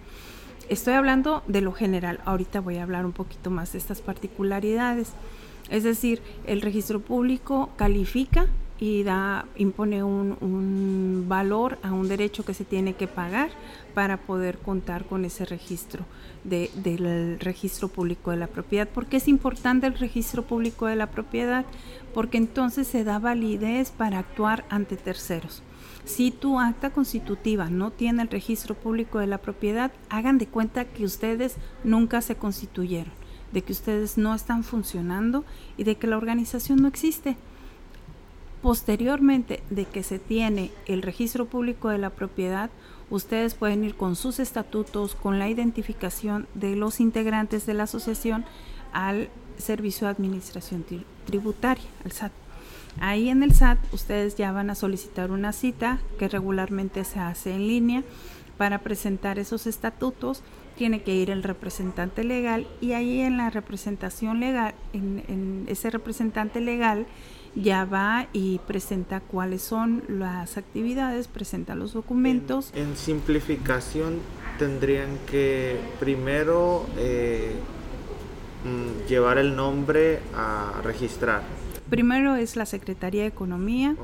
Estoy 0.69 0.93
hablando 0.93 1.41
de 1.47 1.61
lo 1.61 1.71
general, 1.71 2.19
ahorita 2.25 2.61
voy 2.61 2.77
a 2.77 2.83
hablar 2.83 3.03
un 3.03 3.11
poquito 3.11 3.49
más 3.49 3.71
de 3.71 3.79
estas 3.79 4.01
particularidades. 4.01 5.13
Es 5.71 5.83
decir, 5.83 6.21
el 6.45 6.61
registro 6.61 6.99
público 6.99 7.71
califica 7.75 8.45
y 8.79 9.01
da, 9.01 9.45
impone 9.55 10.03
un, 10.03 10.37
un, 10.41 11.25
valor 11.27 11.79
a 11.81 11.91
un 11.91 12.07
derecho 12.07 12.45
que 12.45 12.53
se 12.53 12.65
tiene 12.65 12.93
que 12.93 13.07
pagar 13.07 13.49
para 13.95 14.17
poder 14.17 14.59
contar 14.59 15.05
con 15.05 15.25
ese 15.25 15.43
registro 15.43 16.05
de, 16.43 16.69
del 16.75 17.39
registro 17.39 17.87
público 17.87 18.29
de 18.29 18.37
la 18.37 18.47
propiedad. 18.47 18.87
¿Por 18.87 19.07
qué 19.07 19.17
es 19.17 19.27
importante 19.27 19.87
el 19.87 19.97
registro 19.97 20.43
público 20.43 20.85
de 20.85 20.95
la 20.95 21.07
propiedad? 21.07 21.65
Porque 22.13 22.37
entonces 22.37 22.87
se 22.87 23.03
da 23.03 23.17
validez 23.17 23.89
para 23.89 24.19
actuar 24.19 24.65
ante 24.69 24.97
terceros. 24.97 25.63
Si 26.05 26.31
tu 26.31 26.59
acta 26.59 26.89
constitutiva 26.89 27.69
no 27.69 27.91
tiene 27.91 28.23
el 28.23 28.29
registro 28.29 28.75
público 28.75 29.19
de 29.19 29.27
la 29.27 29.37
propiedad, 29.37 29.91
hagan 30.09 30.37
de 30.37 30.47
cuenta 30.47 30.85
que 30.85 31.05
ustedes 31.05 31.55
nunca 31.83 32.21
se 32.21 32.35
constituyeron, 32.35 33.13
de 33.51 33.61
que 33.61 33.73
ustedes 33.73 34.17
no 34.17 34.33
están 34.33 34.63
funcionando 34.63 35.45
y 35.77 35.83
de 35.83 35.95
que 35.95 36.07
la 36.07 36.17
organización 36.17 36.81
no 36.81 36.87
existe 36.87 37.37
Posteriormente 38.61 39.63
de 39.69 39.85
que 39.85 40.03
se 40.03 40.19
tiene 40.19 40.71
el 40.85 41.01
registro 41.01 41.45
público 41.45 41.87
de 41.87 41.97
la 41.97 42.09
propiedad, 42.09 42.69
ustedes 43.09 43.53
pueden 43.53 43.85
ir 43.85 43.95
con 43.95 44.17
sus 44.17 44.39
estatutos, 44.39 45.15
con 45.15 45.39
la 45.39 45.47
identificación 45.47 46.45
de 46.55 46.75
los 46.75 46.99
integrantes 46.99 47.65
de 47.65 47.73
la 47.73 47.83
asociación 47.83 48.43
al 48.91 49.29
Servicio 49.57 50.07
de 50.07 50.11
Administración 50.11 50.85
Tributaria, 51.25 51.85
al 52.03 52.11
SAT. 52.11 52.33
Ahí 52.99 53.29
en 53.29 53.43
el 53.43 53.53
SAT 53.53 53.77
ustedes 53.93 54.35
ya 54.35 54.51
van 54.51 54.69
a 54.69 54.75
solicitar 54.75 55.31
una 55.31 55.53
cita 55.53 55.99
que 56.17 56.27
regularmente 56.27 57.03
se 57.03 57.19
hace 57.19 57.53
en 57.53 57.67
línea 57.67 58.03
para 58.57 58.79
presentar 58.79 59.39
esos 59.39 59.67
estatutos. 59.67 60.43
Tiene 60.77 61.01
que 61.01 61.15
ir 61.15 61.29
el 61.29 61.43
representante 61.43 62.23
legal 62.23 62.67
y 62.81 62.93
ahí 62.93 63.21
en 63.21 63.37
la 63.37 63.49
representación 63.49 64.39
legal, 64.39 64.73
en, 64.93 65.65
ese 65.67 65.89
representante 65.89 66.61
legal 66.61 67.05
ya 67.55 67.83
va 67.83 68.27
y 68.31 68.59
presenta 68.59 69.21
cuáles 69.21 69.61
son 69.61 70.03
las 70.07 70.57
actividades, 70.57 71.27
presenta 71.27 71.75
los 71.75 71.93
documentos. 71.93 72.71
En, 72.75 72.95
simplificación 72.95 74.19
tendrían 74.57 75.17
que 75.25 75.77
primero 75.99 76.85
eh, 76.97 77.53
mm, 78.65 79.07
llevar 79.07 79.37
el 79.37 79.55
nombre 79.55 80.19
a 80.35 80.81
registrar 80.83 81.43
Primero 81.89 82.35
es 82.35 82.55
la 82.55 82.65
Secretaría 82.65 83.21
de 83.21 83.27
Economía, 83.27 83.95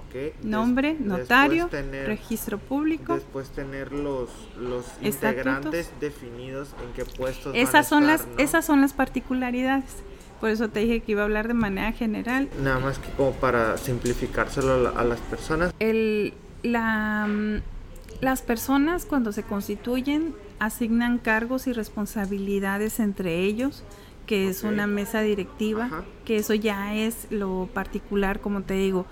nombre, 0.44 0.96
notario, 1.00 1.70
registro 2.06 2.58
público. 2.58 3.16
Después 3.16 3.50
tener 3.50 3.92
los, 3.92 4.30
los 4.60 4.86
integrantes 5.02 5.92
definidos 6.00 6.70
en 6.84 6.94
qué 6.94 7.06
puestos. 7.06 7.54
Esas 7.56 7.88
son 7.88 8.08
las, 8.08 8.28
esas 8.38 8.66
son 8.66 8.82
las 8.82 8.94
particularidades. 8.94 10.04
Por 10.40 10.50
eso 10.50 10.70
te 10.70 10.82
dije 10.82 11.02
que 11.02 11.14
iba 11.14 11.22
a 11.22 11.26
hablar 11.26 11.48
de 11.48 11.54
manera 11.54 11.92
general. 11.92 12.50
Nada 12.62 12.80
más 12.80 13.00
que 13.00 13.10
como 13.12 13.32
para 13.34 13.78
simplificárselo 13.78 14.94
a, 14.96 15.04
las 15.04 15.20
personas. 15.22 15.74
El, 15.80 16.34
la, 16.64 17.28
las 18.22 18.42
personas 18.42 19.06
cuando 19.06 19.32
se 19.32 19.44
constituyen 19.44 20.36
asignan 20.60 21.18
cargos 21.20 21.68
y 21.68 21.74
responsabilidades 21.74 23.00
entre 23.00 23.40
ellos 23.40 23.84
que 24.26 24.50
es 24.50 24.64
una 24.64 24.88
mesa 24.88 25.22
directiva, 25.22 26.04
que 26.26 26.38
eso 26.38 26.54
ya 26.54 26.96
es 26.96 27.28
lo 27.30 27.70
particular, 27.74 28.40
como 28.40 28.62
te 28.62 28.74
digo. 28.76 29.06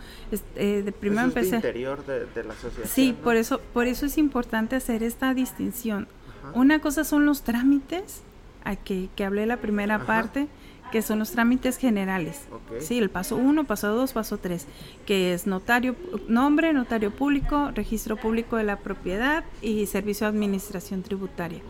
Eh, 0.55 0.82
de 0.84 0.91
primero 0.91 1.24
empecé. 1.24 1.58
interior 1.58 2.05
de, 2.05 2.43
la 2.43 2.53
sociedad. 2.55 2.89
Sí, 2.89 3.15
por 3.24 3.36
eso, 3.36 3.62
por 3.74 3.88
eso 3.88 4.05
es 4.05 4.17
importante 4.17 4.75
hacer 4.75 5.03
esta 5.03 5.34
distinción. 5.34 6.08
Una 6.53 6.79
cosa 6.79 7.03
son 7.03 7.25
los 7.25 7.43
trámites, 7.43 8.22
a 8.65 8.75
que, 8.75 9.10
que 9.15 9.25
hablé 9.25 9.46
la 9.46 9.58
primera 9.58 10.05
parte, 10.05 10.48
que 10.93 11.01
son 11.01 11.17
los 11.17 11.32
trámites 11.32 11.77
generales. 11.77 12.41
Sí, 12.79 13.00
el 13.00 13.10
paso 13.10 13.36
1, 13.36 13.63
paso 13.63 13.96
2, 13.96 14.13
paso 14.13 14.38
3, 14.38 14.67
que 15.08 15.34
es 15.34 15.48
notario, 15.48 15.96
nombre, 16.27 16.72
notario 16.72 17.10
público, 17.10 17.72
registro 17.74 18.15
público 18.15 18.58
de 18.58 18.63
la 18.63 18.77
propiedad 18.77 19.43
y 19.63 19.88
servicio 19.88 20.27
de 20.27 20.38
administración 20.38 21.01
tributaria. 21.01 21.62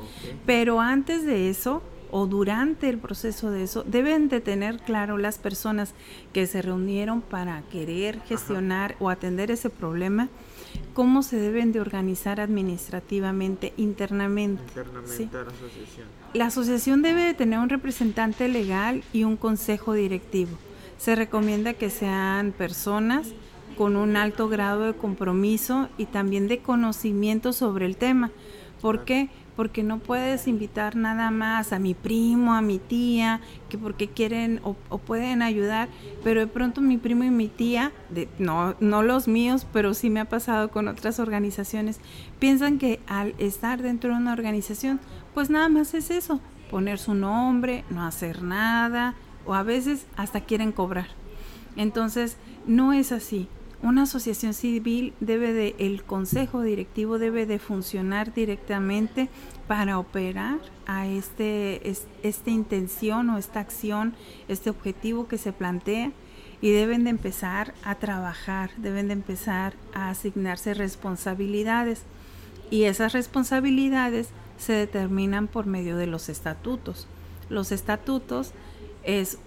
Pero 0.45 0.81
antes 0.81 1.25
de 1.25 1.49
eso, 1.49 1.81
o 2.15 2.27
durante 2.27 2.89
el 2.89 2.99
proceso 2.99 3.49
de 3.49 3.63
eso, 3.63 3.83
deben 3.87 4.29
de 4.29 4.39
tener 4.39 4.77
claro 4.77 5.17
las 5.17 5.39
personas 5.39 5.95
que 6.31 6.45
se 6.45 6.61
reunieron 6.61 7.21
para 7.21 7.63
querer 7.71 8.21
gestionar 8.27 8.95
o 8.99 9.09
atender 9.09 9.49
ese 9.49 9.71
problema, 9.71 10.29
cómo 10.93 11.23
se 11.23 11.37
deben 11.37 11.71
de 11.71 11.81
organizar 11.81 12.39
administrativamente, 12.39 13.73
internamente. 13.77 14.61
internamente 14.61 15.35
la, 15.35 15.41
asociación. 15.41 16.07
la 16.35 16.45
asociación 16.45 17.01
debe 17.01 17.23
de 17.23 17.33
tener 17.33 17.57
un 17.57 17.69
representante 17.69 18.47
legal 18.47 19.03
y 19.11 19.23
un 19.23 19.35
consejo 19.35 19.93
directivo. 19.93 20.55
Se 20.99 21.15
recomienda 21.15 21.73
que 21.73 21.89
sean 21.89 22.51
personas 22.51 23.29
con 23.75 23.95
un 23.95 24.17
alto 24.17 24.49
grado 24.49 24.81
de 24.81 24.93
compromiso 24.93 25.89
y 25.97 26.05
también 26.05 26.47
de 26.47 26.59
conocimiento 26.59 27.53
sobre 27.53 27.87
el 27.87 27.97
tema. 27.97 28.29
¿Por 28.83 29.03
qué? 29.03 29.29
Porque 29.55 29.83
no 29.83 29.99
puedes 29.99 30.47
invitar 30.47 30.95
nada 30.95 31.31
más 31.31 31.73
a 31.73 31.79
mi 31.79 31.93
primo, 31.93 32.53
a 32.53 32.61
mi 32.61 32.79
tía, 32.79 33.41
que 33.69 33.77
porque 33.77 34.07
quieren 34.09 34.61
o, 34.63 34.75
pueden 34.97 35.41
ayudar, 35.41 35.89
pero 36.23 36.39
de 36.39 36.47
pronto 36.47 36.81
mi 36.81 36.97
primo 36.97 37.23
y 37.23 37.29
mi 37.29 37.47
tía, 37.47 37.91
de, 38.09 38.27
no, 38.39 38.75
no 38.79 39.03
los 39.03 39.27
míos, 39.27 39.67
pero 39.71 39.93
sí 39.93 40.09
me 40.09 40.19
ha 40.19 40.25
pasado 40.25 40.69
con 40.71 40.87
otras 40.87 41.19
organizaciones, 41.19 41.99
piensan 42.39 42.79
que 42.79 42.99
al 43.07 43.35
estar 43.37 43.81
dentro 43.81 44.11
de 44.11 44.17
una 44.17 44.33
organización, 44.33 44.99
pues 45.33 45.49
nada 45.49 45.69
más 45.69 45.93
es 45.93 46.09
eso, 46.09 46.39
poner 46.71 46.97
su 46.97 47.13
nombre, 47.13 47.83
no 47.89 48.05
hacer 48.05 48.41
nada, 48.41 49.15
o 49.45 49.53
a 49.53 49.63
veces 49.63 50.07
hasta 50.15 50.41
quieren 50.41 50.71
cobrar. 50.71 51.07
Entonces, 51.75 52.37
no 52.65 52.93
es 52.93 53.11
así 53.11 53.47
una 53.83 54.03
asociación 54.03 54.53
civil 54.53 55.13
debe 55.19 55.51
de, 55.51 55.75
el 55.77 56.03
consejo 56.03 56.61
directivo 56.61 57.19
debe 57.19 57.45
de 57.45 57.59
funcionar 57.59 58.33
directamente 58.33 59.27
para 59.67 59.99
operar 59.99 60.59
a 60.87 61.05
este, 61.05 61.81
esta 62.23 62.49
intención 62.49 63.29
o 63.29 63.37
esta 63.37 63.59
acción, 63.59 64.15
este 64.47 64.69
objetivo 64.69 65.27
que 65.27 65.37
se 65.37 65.51
plantea 65.51 66.13
y 66.61 66.71
deben 66.71 67.03
de 67.03 67.09
empezar 67.09 67.73
a 67.83 67.95
trabajar, 67.95 68.71
deben 68.77 69.07
de 69.07 69.13
empezar 69.13 69.73
a 69.93 70.09
asignarse 70.09 70.73
responsabilidades 70.73 72.03
y 72.71 72.83
esas 72.83 73.11
responsabilidades 73.11 74.29
se 74.57 74.71
determinan 74.71 75.47
por 75.47 75.65
medio 75.65 75.97
de 75.97 76.07
los 76.07 76.29
estatutos. 76.29 77.05
Los 77.49 77.73
estatutos 77.73 78.53
es 79.03 79.39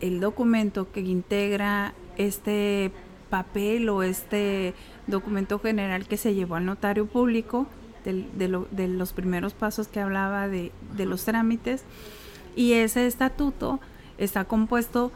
el 0.00 0.20
documento 0.20 0.90
que 0.90 1.00
integra 1.00 1.92
este 2.16 2.90
papel 3.30 3.88
o 3.88 4.02
este 4.02 4.74
documento 5.06 5.58
general 5.58 6.06
que 6.06 6.16
se 6.16 6.34
llevó 6.34 6.56
al 6.56 6.66
notario 6.66 7.06
público 7.06 7.66
de, 8.04 8.88
los 8.88 9.12
primeros 9.12 9.54
pasos 9.54 9.88
que 9.88 10.00
hablaba 10.00 10.48
de, 10.48 10.72
de 10.96 11.06
los 11.06 11.24
trámites. 11.24 11.84
Y 12.54 12.72
ese 12.72 13.06
estatuto 13.06 13.80
está 14.18 14.44
compuesto 14.44 15.12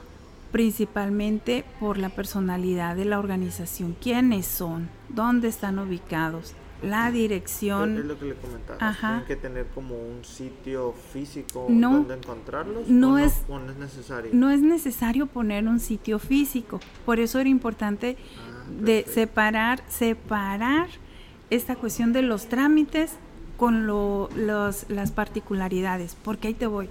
principalmente 0.53 1.65
por 1.79 1.97
la 1.97 2.09
personalidad 2.09 2.97
de 2.97 3.05
la 3.05 3.19
organización, 3.19 3.97
quiénes 4.01 4.47
son, 4.47 4.89
dónde 5.09 5.49
están 5.49 5.79
ubicados, 5.79 6.55
la 6.83 7.11
dirección. 7.11 7.99
Es 7.99 8.05
lo 8.05 8.19
que 8.19 8.27
le 8.27 8.35
comentaba. 8.35 8.97
Tienen 8.99 9.25
que 9.25 9.37
tener 9.37 9.67
como 9.69 9.97
un 9.97 10.25
sitio 10.25 10.95
físico 11.13 11.67
donde 11.69 12.15
encontrarlos. 12.15 12.89
No, 12.89 13.19
es, 13.19 13.43
no, 13.49 13.71
es 13.71 13.77
necesario. 13.77 14.31
No 14.33 14.51
es 14.51 14.61
necesario 14.61 15.27
poner 15.27 15.67
un 15.67 15.81
sitio 15.81 16.19
físico. 16.19 16.81
Por 17.05 17.21
eso 17.21 17.39
era 17.39 17.49
importante 17.49 18.17
ah, 18.39 18.67
de 18.83 19.05
separar, 19.09 19.83
separar 19.89 20.89
esta 21.51 21.77
cuestión 21.77 22.13
de 22.13 22.23
los 22.23 22.47
trámites 22.47 23.13
con 23.57 23.87
lo, 23.87 24.29
los, 24.37 24.89
las 24.89 25.13
particularidades. 25.13 26.17
Porque 26.23 26.49
ahí 26.49 26.55
te 26.55 26.67
voy. 26.67 26.89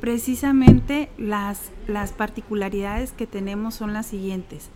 Precisamente 0.00 1.08
las, 1.16 1.70
las 1.86 2.12
particularidades 2.12 3.12
que 3.12 3.26
tenemos 3.26 3.74
son 3.74 3.92
las 3.92 4.06
siguientes 4.06 4.70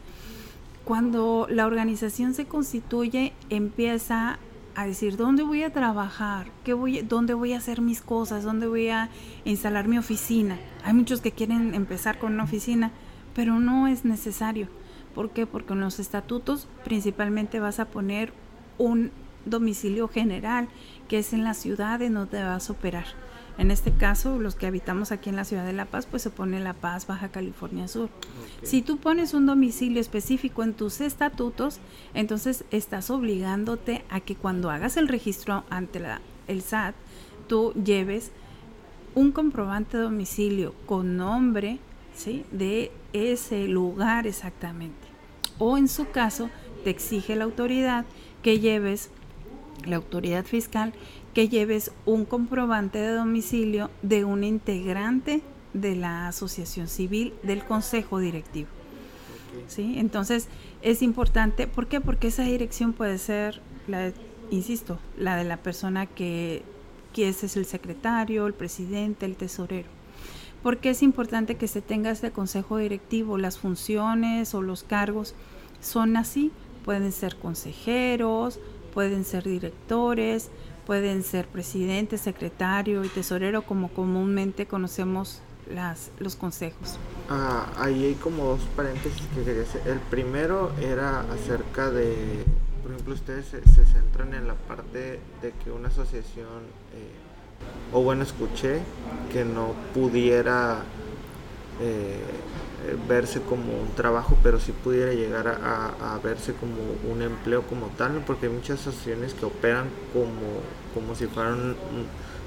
cuando 0.88 1.47
la 1.50 1.66
organización 1.66 2.33
se 2.33 2.47
constituye, 2.47 3.35
empieza 3.50 4.38
a 4.75 4.87
decir 4.87 5.18
dónde 5.18 5.42
voy 5.42 5.62
a 5.62 5.71
trabajar, 5.71 6.47
qué 6.64 6.73
voy, 6.73 7.02
dónde 7.02 7.35
voy 7.35 7.52
a 7.52 7.59
hacer 7.59 7.83
mis 7.83 8.00
cosas, 8.00 8.42
dónde 8.42 8.66
voy 8.66 8.88
a 8.88 9.11
instalar 9.45 9.87
mi 9.87 9.99
oficina. 9.99 10.57
Hay 10.85 10.95
muchos 10.95 11.21
que 11.21 11.33
quieren 11.33 11.75
empezar 11.75 12.18
con 12.18 12.33
una 12.33 12.45
oficina, 12.45 12.90
pero 13.35 13.61
no 13.61 13.87
es 13.87 14.07
necesario. 14.07 14.68
¿Por 15.14 15.28
qué? 15.28 15.45
Porque 15.45 15.75
en 15.75 15.80
los 15.80 16.00
estatutos 16.00 16.68
principalmente 16.85 17.61
vas 17.61 17.80
a 17.80 17.85
poner 17.85 18.33
un 18.78 19.11
domicilio 19.45 20.09
general, 20.09 20.68
que 21.07 21.18
es 21.18 21.35
en 21.35 21.45
la 21.45 21.52
ciudad 21.52 22.00
en 22.00 22.14
donde 22.14 22.42
vas 22.42 22.71
a 22.71 22.73
operar. 22.73 23.09
En 23.59 23.73
este 23.73 23.93
caso, 23.93 24.38
los 24.38 24.55
que 24.55 24.69
habitamos 24.69 25.11
aquí 25.11 25.29
en 25.29 25.37
la 25.37 25.45
ciudad 25.45 25.67
de 25.67 25.73
La 25.73 25.85
Paz, 25.85 26.07
pues 26.07 26.23
se 26.23 26.31
pone 26.31 26.61
La 26.61 26.75
Paz, 26.75 27.09
Baja 27.09 27.29
California 27.29 27.88
Sur. 27.88 28.09
Si 28.62 28.83
tú 28.83 28.99
pones 28.99 29.35
un 29.35 29.47
domicilio 29.47 30.00
específico 30.00 30.62
en 30.62 30.75
tus 30.75 31.00
estatutos, 31.00 31.81
entonces 32.15 32.65
estás 32.71 33.11
obligándote 33.11 34.05
a 34.11 34.21
que 34.21 34.37
cuando 34.37 34.71
hagas 34.71 34.97
el 34.97 35.09
registro 35.09 35.65
ante 35.71 35.99
la, 35.99 36.21
el 36.47 36.62
SAT, 36.62 36.95
tú 37.49 37.73
lleves 37.73 38.31
un 39.17 39.33
comprobante 39.33 39.97
de 39.97 40.05
domicilio 40.05 40.75
con 40.87 41.17
nombre 41.17 41.81
¿sí? 42.15 42.45
de 42.53 42.93
ese 43.12 43.67
lugar 43.67 44.29
exactamente. 44.29 45.09
O 45.59 45.77
en 45.77 45.88
su 45.88 46.09
caso, 46.11 46.50
te 46.85 46.91
exige 46.91 47.35
la 47.35 47.45
autoridad 47.45 48.05
que 48.43 48.61
lleves, 48.61 49.11
la 49.85 49.97
autoridad 49.97 50.45
fiscal, 50.45 50.93
que 51.35 51.49
lleves 51.49 51.92
un 52.06 52.25
comprobante 52.25 52.99
de 52.99 53.12
domicilio 53.12 53.90
de 54.02 54.25
un 54.25 54.44
integrante 54.44 55.42
de 55.75 55.97
la 55.97 56.28
asociación 56.28 56.88
civil 56.88 57.35
del 57.42 57.64
consejo 57.64 58.18
directivo. 58.18 58.68
¿Sí? 59.66 59.94
Entonces 59.99 60.49
es 60.82 61.02
importante, 61.02 61.66
¿por 61.66 61.87
qué? 61.87 62.00
Porque 62.00 62.28
esa 62.28 62.44
dirección 62.44 62.92
puede 62.92 63.18
ser, 63.18 63.61
la, 63.87 64.12
insisto, 64.50 64.99
la 65.16 65.37
de 65.37 65.44
la 65.44 65.56
persona 65.56 66.06
que, 66.06 66.62
que 67.12 67.28
ese 67.28 67.47
es 67.47 67.56
el 67.56 67.64
secretario, 67.64 68.47
el 68.47 68.54
presidente, 68.54 69.26
el 69.26 69.37
tesorero. 69.37 69.88
¿Por 70.62 70.78
qué 70.78 70.90
es 70.90 71.02
importante 71.02 71.56
que 71.56 71.68
se 71.68 71.80
tenga 71.80 72.11
este 72.11 72.30
consejo 72.30 72.78
directivo, 72.78 73.38
las 73.38 73.58
funciones 73.58 74.54
o 74.54 74.62
los 74.62 74.82
cargos? 74.82 75.35
son 75.80 76.16
así, 76.16 76.50
pueden 76.85 77.12
ser 77.12 77.37
consejeros, 77.37 78.58
pueden 78.94 79.25
ser 79.25 79.44
directores, 79.44 80.50
pueden 80.88 81.23
ser 81.23 81.47
presidente, 81.47 82.16
secretario 82.16 83.04
y 83.04 83.09
tesorero, 83.09 83.61
como 83.61 83.90
comúnmente 83.90 84.64
conocemos 84.64 85.42
las, 85.71 86.11
los 86.18 86.35
consejos. 86.35 86.99
Ah, 87.28 87.66
ahí 87.76 88.07
hay 88.07 88.14
como 88.14 88.45
dos 88.47 88.61
paréntesis 88.75 89.21
que 89.35 89.45
quería 89.45 89.64
hacer. 89.64 89.83
El 89.87 89.99
primero 89.99 90.73
era 90.80 91.21
acerca 91.30 91.90
de, 91.90 92.42
por 92.83 92.92
ejemplo, 92.92 93.12
ustedes 93.12 93.45
se, 93.49 93.85
centran 93.85 94.33
en 94.33 94.49
la 94.49 94.54
parte 94.54 95.21
de 95.42 95.52
que 95.62 95.71
una 95.71 95.88
asociación, 95.88 96.62
eh, 96.95 97.92
o 97.92 98.00
bueno, 98.02 98.23
escuché 98.23 98.80
que 99.30 99.45
no 99.45 99.75
pudiera 99.92 100.85
eh, 101.80 102.20
verse 103.08 103.40
como 103.40 103.80
un 103.80 103.90
trabajo, 103.94 104.37
pero 104.42 104.58
sí 104.58 104.73
pudiera 104.73 105.12
llegar 105.12 105.49
a, 105.49 106.18
verse 106.23 106.52
como 106.54 106.76
un 107.11 107.23
empleo 107.23 107.62
como 107.62 107.87
tal, 107.88 108.23
porque 108.26 108.47
hay 108.47 108.52
muchas 108.52 108.80
asociaciones 108.80 109.35
que 109.35 109.47
operan 109.47 109.88
como, 110.12 110.61
como 110.94 111.14
si 111.14 111.26
fueran, 111.26 111.76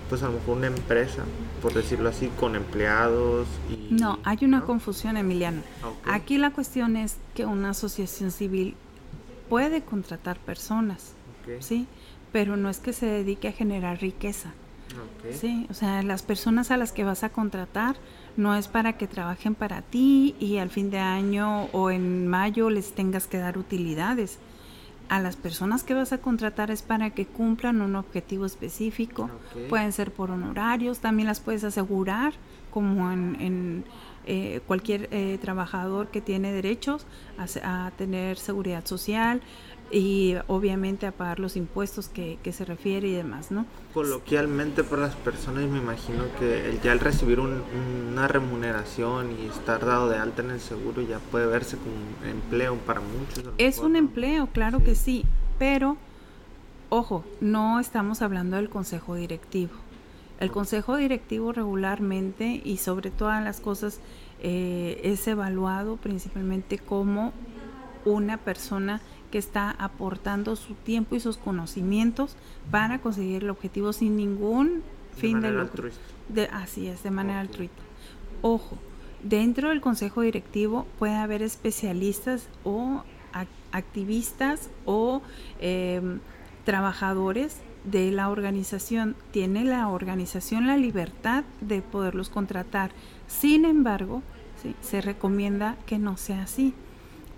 pues 0.10 0.24
a 0.24 0.28
lo 0.28 0.34
mejor 0.34 0.58
una 0.58 0.68
empresa, 0.68 1.24
por 1.62 1.74
decirlo 1.74 2.10
así, 2.10 2.30
con 2.40 2.56
empleados. 2.56 3.48
Y, 3.70 3.94
no, 3.94 4.20
hay 4.24 4.40
una 4.42 4.62
confusión, 4.62 5.18
Emiliano. 5.18 5.62
Aquí 6.06 6.38
la 6.38 6.52
cuestión 6.52 6.98
es 6.98 7.18
que 7.34 7.46
una 7.46 7.72
asociación 7.72 8.32
civil 8.32 8.76
puede 9.50 9.82
contratar 9.82 10.38
personas, 10.38 11.14
¿sí? 11.60 11.88
Pero 12.32 12.58
no 12.58 12.70
es 12.70 12.80
que 12.80 12.94
se 12.94 13.06
dedique 13.06 13.50
a 13.50 13.52
generar 13.52 14.00
riqueza. 14.02 14.54
Sí, 15.32 15.68
o 15.70 15.74
sea, 15.74 16.02
las 16.04 16.24
personas 16.24 16.72
a 16.72 16.78
las 16.78 16.92
que 16.92 17.04
vas 17.04 17.24
a 17.24 17.30
contratar 17.30 17.96
no 18.38 18.56
es 18.56 18.68
para 18.68 18.98
que 18.98 19.08
trabajen 19.08 19.56
para 19.56 19.82
ti 19.82 20.36
y 20.40 20.58
al 20.58 20.70
fin 20.70 20.90
de 20.90 21.00
año 21.00 21.66
o 21.74 21.92
en 21.92 22.28
mayo 22.28 22.70
les 22.70 22.94
tengas 22.94 23.28
que 23.28 23.38
dar 23.38 23.58
utilidades. 23.58 24.40
A 25.10 25.20
las 25.20 25.36
personas 25.36 25.84
que 25.84 25.94
vas 25.94 26.14
a 26.14 26.20
contratar 26.20 26.72
es 26.72 26.84
para 26.84 27.10
que 27.10 27.26
cumplan 27.26 27.82
un 27.82 27.98
objetivo 27.98 28.46
específico. 28.46 29.30
Pueden 29.68 29.92
ser 29.92 30.12
por 30.14 30.32
honorarios, 30.32 31.00
también 31.00 31.28
las 31.28 31.42
puedes 31.42 31.66
asegurar 31.66 32.34
como 32.72 33.12
en, 33.12 33.84
eh, 34.26 34.62
cualquier 34.68 35.10
eh, 35.12 35.38
trabajador 35.42 36.08
que 36.08 36.22
tiene 36.22 36.54
derechos 36.54 37.06
a, 37.38 37.92
tener 37.98 38.38
seguridad 38.38 38.86
social, 38.86 39.42
y 39.92 40.36
obviamente 40.48 41.06
a 41.06 41.12
pagar 41.12 41.40
los 41.40 41.58
impuestos 41.58 42.08
que, 42.08 42.38
se 42.52 42.66
refiere 42.66 43.08
y 43.08 43.14
demás, 43.14 43.52
¿no? 43.52 43.66
Coloquialmente 43.94 44.84
para 44.84 45.04
las 45.04 45.16
personas 45.16 45.70
me 45.70 45.80
imagino 45.80 46.24
que 46.40 46.80
ya 46.84 46.92
al 46.92 47.00
recibir 47.00 47.40
una 47.40 48.28
remuneración 48.28 49.32
y 49.40 49.48
estar 49.48 49.86
dado 49.86 50.10
de 50.10 50.18
alta 50.18 50.42
en 50.42 50.52
el 50.52 50.60
seguro 50.60 51.02
ya 51.02 51.20
puede 51.20 51.46
verse 51.48 51.78
como 51.78 51.94
un 51.94 52.30
empleo 52.30 52.76
para 52.78 53.02
muchos. 53.02 53.54
Es 53.58 53.80
un 53.80 53.96
empleo, 53.96 54.48
claro 54.48 54.84
que 54.84 54.96
sí, 54.96 55.26
pero 55.60 55.98
ojo, 56.90 57.24
no 57.40 57.80
estamos 57.80 58.22
hablando 58.22 58.58
del 58.58 58.70
consejo 58.70 59.16
directivo. 59.16 59.74
El 60.40 60.52
consejo 60.52 60.96
directivo 60.96 61.52
regularmente 61.52 62.62
y 62.64 62.78
sobre 62.78 63.12
todas 63.12 63.44
las 63.44 63.62
cosas 63.62 64.00
eh, 64.42 65.00
es 65.04 65.28
evaluado 65.28 65.98
principalmente 65.98 66.80
como 66.80 67.32
una 68.06 68.38
persona 68.38 69.02
que 69.32 69.40
está 69.40 69.72
aportando 69.72 70.56
su 70.56 70.76
tiempo 70.76 71.16
y 71.16 71.20
sus 71.20 71.38
conocimientos 71.38 72.36
para 72.70 73.00
conseguir 73.00 73.44
el 73.44 73.50
objetivo 73.50 73.94
sin 73.94 74.16
ningún 74.18 74.84
fin 75.16 75.42
de, 75.42 75.52
lucro. 75.52 75.90
De, 76.30 76.46
así 76.48 76.88
es, 76.88 77.02
de 77.04 77.12
manera 77.12 77.40
altruista. 77.40 77.82
Ojo, 78.42 78.78
dentro 79.24 79.70
del 79.70 79.82
consejo 79.82 80.22
directivo 80.22 80.86
puede 81.00 81.16
haber 81.16 81.42
especialistas 81.42 82.48
o 82.64 83.04
activistas 83.72 84.70
o 84.86 85.22
em, 85.60 86.20
trabajadores 86.66 87.58
de 87.86 88.12
la 88.12 88.30
organización. 88.30 89.16
Tiene 89.32 89.64
la 89.64 89.88
organización 89.88 90.68
la 90.68 90.78
libertad 90.78 91.46
de 91.62 91.82
poderlos 91.82 92.30
contratar. 92.30 92.92
Sin 93.28 93.66
embargo, 93.66 94.22
se 94.82 95.02
recomienda 95.02 95.78
que 95.86 95.98
no 95.98 96.18
sea 96.18 96.44
así. 96.44 96.76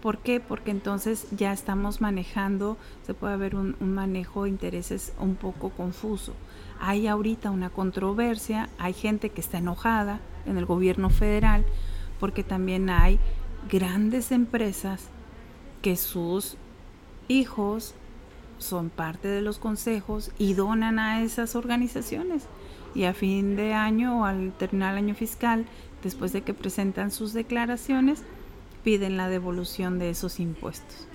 ¿Por 0.04 0.18
qué? 0.18 0.42
Porque 0.42 0.70
entonces 0.70 1.28
ya 1.32 1.54
estamos 1.54 2.02
manejando, 2.02 2.76
se 3.06 3.13
puede 3.13 3.36
haber 3.36 3.56
un, 3.56 3.78
manejo 3.80 4.44
de 4.44 4.50
intereses 4.50 5.13
un 5.18 5.36
poco 5.36 5.70
confuso. 5.70 6.34
Hay 6.82 7.08
ahorita 7.08 7.52
una 7.52 7.70
controversia, 7.70 8.68
hay 8.78 8.92
gente 8.92 9.30
que 9.30 9.39
está 9.39 9.60
enojada 9.60 10.20
en 10.46 10.58
el 10.58 10.66
gobierno 10.66 11.10
federal 11.10 11.63
porque 12.20 12.44
también 12.44 12.89
hay 12.89 13.18
grandes 13.72 14.34
empresas 14.34 15.08
que 15.82 15.96
sus 15.96 16.58
hijos 17.30 17.96
son 18.58 18.89
parte 18.89 19.30
de 19.30 19.42
los 19.42 19.58
consejos 19.58 20.32
y 20.38 20.54
donan 20.54 21.00
a 21.00 21.24
esas 21.24 21.56
organizaciones. 21.56 22.44
Y 22.94 23.06
a 23.06 23.13
fin 23.13 23.56
de 23.56 23.74
año 23.74 24.20
o 24.20 24.26
al 24.26 24.52
terminar 24.52 24.92
el 24.92 25.06
año 25.06 25.16
fiscal, 25.16 25.66
después 26.04 26.34
de 26.34 26.42
que 26.42 26.54
presentan 26.54 27.10
sus 27.10 27.32
declaraciones, 27.32 28.22
piden 28.84 29.17
la 29.17 29.30
devolución 29.30 30.00
de 30.00 30.10
esos 30.10 30.39
impuestos. 30.39 31.08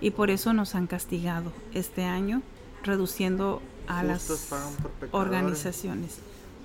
Y 0.00 0.10
por 0.10 0.30
eso 0.30 0.52
nos 0.52 0.74
han 0.74 0.86
castigado 0.86 1.52
este 1.74 2.04
año, 2.04 2.42
reduciendo 2.82 3.62
a 3.86 4.02
las 4.02 4.52
organizaciones. 5.12 6.18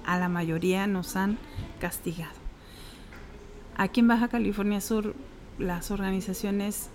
A 0.05 0.17
la 0.17 0.29
mayoría 0.29 0.87
nos 0.87 1.15
han 1.15 1.37
castigado. 1.79 2.33
Aquí 3.75 3.99
en 3.99 4.07
Baja 4.07 4.27
California 4.27 4.81
Sur, 4.81 5.13
las 5.59 5.91
organizaciones, 5.91 6.89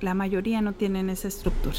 la 0.00 0.14
mayoría 0.14 0.62
no 0.62 0.72
tienen 0.72 1.10
esa 1.10 1.28
estructura. 1.28 1.76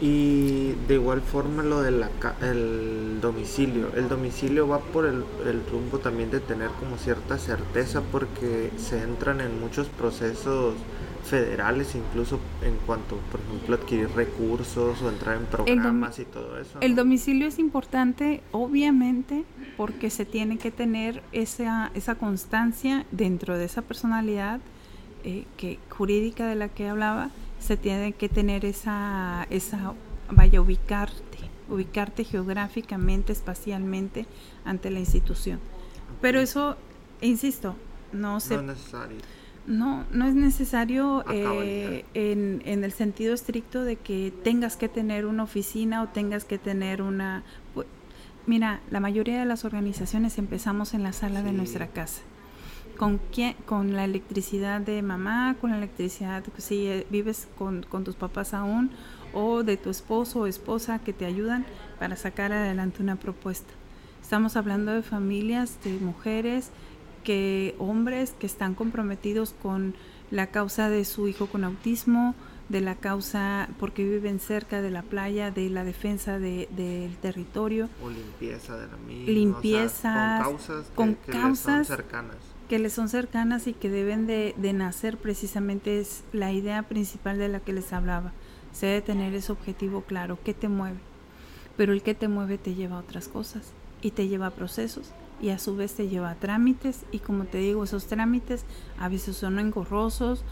Y 0.00 0.72
de 0.88 0.94
igual 0.94 1.22
forma 1.22 1.62
lo 1.62 1.80
del 1.80 2.04
el 2.42 3.18
domicilio. 3.20 3.88
El 3.94 4.08
domicilio 4.08 4.68
va 4.68 4.78
por 4.78 5.06
el, 5.06 5.24
rumbo 5.70 5.98
también 5.98 6.30
de 6.30 6.40
tener 6.40 6.68
como 6.78 6.98
cierta 6.98 7.38
certeza 7.38 8.02
porque 8.12 8.70
se 8.76 9.02
entran 9.02 9.40
en 9.40 9.58
muchos 9.58 9.88
procesos 9.88 10.74
federales 11.24 11.94
incluso 11.96 12.38
en 12.62 12.76
cuanto, 12.86 13.16
por 13.32 13.40
ejemplo, 13.40 13.76
adquirir 13.76 14.08
recursos 14.10 15.02
o 15.02 15.08
entrar 15.08 15.36
en 15.36 15.46
programas 15.46 16.18
y 16.18 16.24
todo 16.24 16.58
eso. 16.58 16.78
El 16.80 16.94
domicilio 16.94 17.48
es 17.48 17.58
importante, 17.58 18.42
obviamente, 18.52 19.44
porque 19.76 20.10
se 20.10 20.24
tiene 20.24 20.58
que 20.58 20.70
tener 20.70 21.22
esa, 21.32 21.90
esa 21.94 22.14
constancia 22.14 23.06
dentro 23.10 23.58
de 23.58 23.64
esa 23.64 23.82
personalidad 23.82 24.60
eh, 25.24 25.44
que, 25.56 25.80
jurídica 25.88 26.46
de 26.46 26.54
la 26.54 26.68
que 26.68 26.88
hablaba 26.88 27.30
se 27.66 27.76
tiene 27.76 28.12
que 28.12 28.28
tener 28.28 28.64
esa, 28.64 29.46
esa 29.50 29.94
vaya, 30.30 30.60
ubicarte, 30.60 31.38
ubicarte 31.68 32.22
geográficamente, 32.24 33.32
espacialmente 33.32 34.26
ante 34.64 34.90
la 34.90 35.00
institución. 35.00 35.58
Pero 36.20 36.40
eso, 36.40 36.76
insisto, 37.20 37.74
no 38.12 38.38
se... 38.40 38.54
No 38.54 38.60
es 38.60 38.66
necesario. 38.78 39.18
No, 39.66 40.04
no 40.12 40.26
es 40.26 40.34
necesario 40.36 41.24
eh, 41.28 42.04
en, 42.14 42.62
en, 42.64 42.84
el 42.84 42.92
sentido 42.92 43.34
estricto 43.34 43.82
de 43.82 43.96
que 43.96 44.32
tengas 44.44 44.76
que 44.76 44.88
tener 44.88 45.26
una 45.26 45.42
oficina 45.42 46.02
o 46.02 46.08
tengas 46.08 46.44
que 46.44 46.58
tener 46.58 47.02
una... 47.02 47.42
Mira, 48.46 48.80
la 48.92 49.00
mayoría 49.00 49.40
de 49.40 49.44
las 49.44 49.64
organizaciones 49.64 50.38
empezamos 50.38 50.94
en 50.94 51.02
la 51.02 51.12
sala 51.12 51.42
de 51.42 51.50
nuestra 51.50 51.88
casa 51.88 52.22
con 52.96 53.18
quién, 53.32 53.54
con 53.66 53.94
la 53.94 54.04
electricidad 54.04 54.80
de 54.80 55.02
mamá, 55.02 55.56
con 55.60 55.70
la 55.70 55.78
electricidad 55.78 56.42
si 56.58 56.86
eh, 56.86 57.06
vives 57.10 57.48
con, 57.58 57.82
tus 57.82 58.16
papás 58.16 58.54
aún 58.54 58.90
o 59.32 59.62
de 59.62 59.76
tu 59.76 59.90
esposo 59.90 60.40
o 60.40 60.46
esposa 60.46 60.98
que 60.98 61.12
te 61.12 61.26
ayudan 61.26 61.66
para 61.98 62.16
sacar 62.16 62.52
adelante 62.52 63.02
una 63.02 63.16
propuesta. 63.16 63.72
Estamos 64.22 64.56
hablando 64.56 64.92
de 64.92 65.02
familias, 65.02 65.78
de 65.84 65.98
mujeres, 65.98 66.70
que 67.22 67.74
hombres 67.78 68.34
que 68.38 68.46
están 68.46 68.74
comprometidos 68.74 69.54
con 69.62 69.94
la 70.30 70.48
causa 70.48 70.88
de 70.88 71.04
su 71.04 71.28
hijo 71.28 71.46
con 71.46 71.64
autismo, 71.64 72.34
de 72.68 72.80
la 72.80 72.96
causa 72.96 73.68
porque 73.78 74.02
viven 74.04 74.40
cerca 74.40 74.82
de 74.82 74.90
la 74.90 75.02
playa, 75.02 75.50
de 75.50 75.70
la 75.70 75.84
defensa 75.84 76.38
de, 76.38 76.68
del 76.76 77.16
territorio. 77.18 77.88
O 78.02 78.10
limpieza 78.10 78.76
de 78.76 78.86
la 78.88 78.96
misma. 78.96 79.32
Limpieza. 79.32 80.40
con 80.42 80.52
causas, 80.52 80.86
con 80.94 81.14
causas 81.14 81.86
cercanas 81.86 82.55
que 82.66 82.78
les 82.78 82.92
son 82.92 83.08
cercanas 83.08 83.66
y 83.66 83.72
que 83.72 83.90
deben 83.90 84.26
de, 84.26 84.54
nacer 84.72 85.16
precisamente 85.16 86.00
es 86.00 86.24
la 86.32 86.52
idea 86.52 86.82
principal 86.82 87.38
de 87.38 87.48
la 87.48 87.60
que 87.60 87.72
les 87.72 87.92
hablaba. 87.92 88.32
Se 88.72 88.86
debe 88.86 89.02
tener 89.02 89.34
ese 89.34 89.52
objetivo 89.52 90.02
claro, 90.02 90.38
¿qué 90.44 90.54
te 90.54 90.68
mueve? 90.68 90.98
Pero 91.76 91.92
el 91.92 92.02
que 92.02 92.14
te 92.14 92.28
mueve 92.28 92.58
te 92.58 92.74
lleva 92.74 92.96
a 92.96 93.00
otras 93.00 93.28
cosas 93.28 93.72
y 94.02 94.10
te 94.10 94.28
lleva 94.28 94.48
a 94.48 94.54
procesos 94.54 95.12
y 95.40 95.50
a 95.50 95.58
su 95.58 95.76
vez 95.76 95.94
te 95.94 96.08
lleva 96.08 96.30
a 96.30 96.34
trámites 96.34 97.04
y 97.12 97.18
como 97.18 97.44
te 97.44 97.58
digo, 97.58 97.84
esos 97.84 98.06
trámites 98.06 98.64
a 98.98 99.08
veces 99.08 99.36
son 99.36 99.58
engorrosos, 99.58 100.44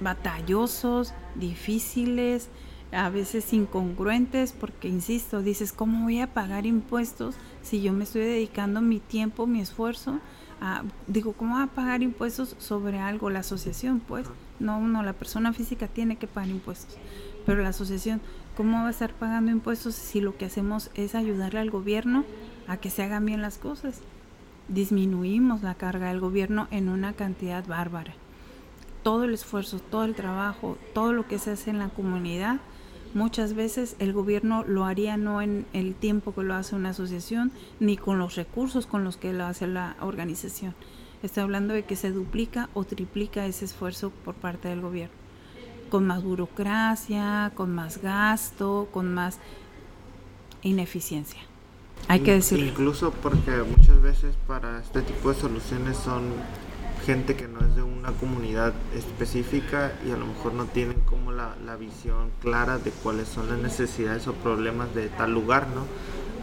batallosos, 0.00 1.14
difíciles, 1.34 2.48
a 2.92 3.10
veces 3.10 3.52
incongruentes 3.52 4.52
porque, 4.52 4.88
insisto, 4.88 5.42
dices, 5.42 5.72
¿cómo 5.72 6.04
voy 6.04 6.20
a 6.20 6.32
pagar 6.32 6.66
impuestos 6.66 7.34
si 7.62 7.82
yo 7.82 7.92
me 7.92 8.04
estoy 8.04 8.22
dedicando 8.22 8.80
mi 8.80 9.00
tiempo, 9.00 9.46
mi 9.46 9.60
esfuerzo 9.60 10.20
digo, 11.06 11.32
¿cómo 11.32 11.56
va 11.56 11.64
a 11.64 11.68
pagar 11.68 12.02
impuestos 12.02 12.56
sobre 12.58 12.98
algo 12.98 13.30
la 13.30 13.40
asociación? 13.40 14.00
Pues 14.00 14.26
No, 14.58 14.80
no, 14.80 15.02
la 15.02 15.12
persona 15.12 15.52
física 15.52 15.86
tiene 15.86 16.16
que 16.16 16.26
pagar 16.26 16.50
impuestos. 16.50 16.96
Pero 17.46 17.62
la 17.62 17.68
asociación, 17.68 18.20
¿cómo 18.56 18.78
va 18.78 18.88
a 18.88 18.90
estar 18.90 19.12
pagando 19.14 19.50
impuestos 19.50 19.94
si 19.94 20.20
lo 20.20 20.36
que 20.36 20.44
hacemos 20.44 20.90
es 20.94 21.14
ayudarle 21.14 21.60
al 21.60 21.70
gobierno 21.70 22.24
a 22.66 22.76
que 22.76 22.90
se 22.90 23.02
hagan 23.02 23.24
bien 23.24 23.40
las 23.40 23.58
cosas? 23.58 24.00
Disminuimos 24.68 25.62
la 25.62 25.74
carga 25.74 26.08
del 26.08 26.20
gobierno 26.20 26.68
en 26.70 26.88
una 26.88 27.14
cantidad 27.14 27.66
bárbara. 27.66 28.14
Todo 29.02 29.24
el 29.24 29.32
esfuerzo, 29.32 29.78
todo 29.78 30.04
el 30.04 30.14
trabajo, 30.14 30.76
todo 30.92 31.12
lo 31.12 31.26
que 31.26 31.38
se 31.38 31.52
hace 31.52 31.70
en 31.70 31.78
la 31.78 31.88
comunidad, 31.88 32.58
muchas 33.14 33.54
veces 33.54 33.96
el 33.98 34.12
gobierno 34.12 34.64
lo 34.64 34.84
haría 34.84 35.16
no 35.16 35.42
en 35.42 35.66
el 35.72 35.94
tiempo 35.94 36.34
que 36.34 36.42
lo 36.42 36.54
hace 36.54 36.74
una 36.74 36.90
asociación, 36.90 37.52
ni 37.80 37.96
con 37.96 38.18
los 38.18 38.36
recursos 38.36 38.86
con 38.86 39.04
los 39.04 39.16
que 39.16 39.32
lo 39.32 39.44
hace 39.44 39.66
la 39.66 39.96
organización. 40.00 40.74
Estoy 41.22 41.42
hablando 41.42 41.74
de 41.74 41.84
que 41.84 41.96
se 41.96 42.12
duplica 42.12 42.68
o 42.74 42.84
triplica 42.84 43.46
ese 43.46 43.64
esfuerzo 43.64 44.10
por 44.24 44.34
parte 44.34 44.68
del 44.68 44.80
gobierno 44.80 45.28
con 45.88 46.06
más 46.06 46.22
burocracia, 46.22 47.52
con 47.54 47.74
más 47.74 48.00
gasto, 48.00 48.88
con 48.92 49.12
más 49.12 49.38
ineficiencia. 50.62 51.40
Hay 52.06 52.20
que 52.20 52.34
decirlo. 52.34 52.66
Incluso 52.66 53.10
porque 53.10 53.50
muchas 53.50 54.00
veces 54.00 54.34
para 54.46 54.78
este 54.80 55.02
tipo 55.02 55.30
de 55.30 55.34
soluciones 55.34 55.96
son 55.96 56.24
gente 57.08 57.36
que 57.36 57.48
no 57.48 57.60
es 57.60 57.74
de 57.74 57.82
una 57.82 58.12
comunidad 58.12 58.74
específica 58.94 59.92
y 60.06 60.10
a 60.10 60.16
lo 60.18 60.26
mejor 60.26 60.52
no 60.52 60.66
tienen 60.66 61.00
como 61.06 61.32
la, 61.32 61.56
la 61.64 61.74
visión 61.76 62.30
clara 62.42 62.76
de 62.76 62.90
cuáles 62.90 63.28
son 63.28 63.48
las 63.48 63.56
necesidades 63.56 64.26
o 64.26 64.34
problemas 64.34 64.94
de 64.94 65.08
tal 65.08 65.32
lugar, 65.32 65.68
¿no? 65.68 65.86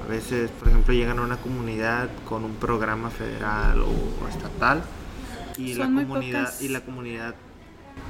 A 0.03 0.07
veces, 0.07 0.49
por 0.49 0.69
ejemplo, 0.69 0.91
llegan 0.95 1.19
a 1.19 1.21
una 1.21 1.37
comunidad 1.37 2.09
con 2.27 2.43
un 2.43 2.55
programa 2.55 3.11
federal 3.11 3.79
o, 3.83 4.27
estatal 4.27 4.81
y 5.55 5.75
la 5.75 5.85
comunidad 5.85 6.51
y 6.59 6.69
la 6.69 6.81
comunidad 6.81 7.35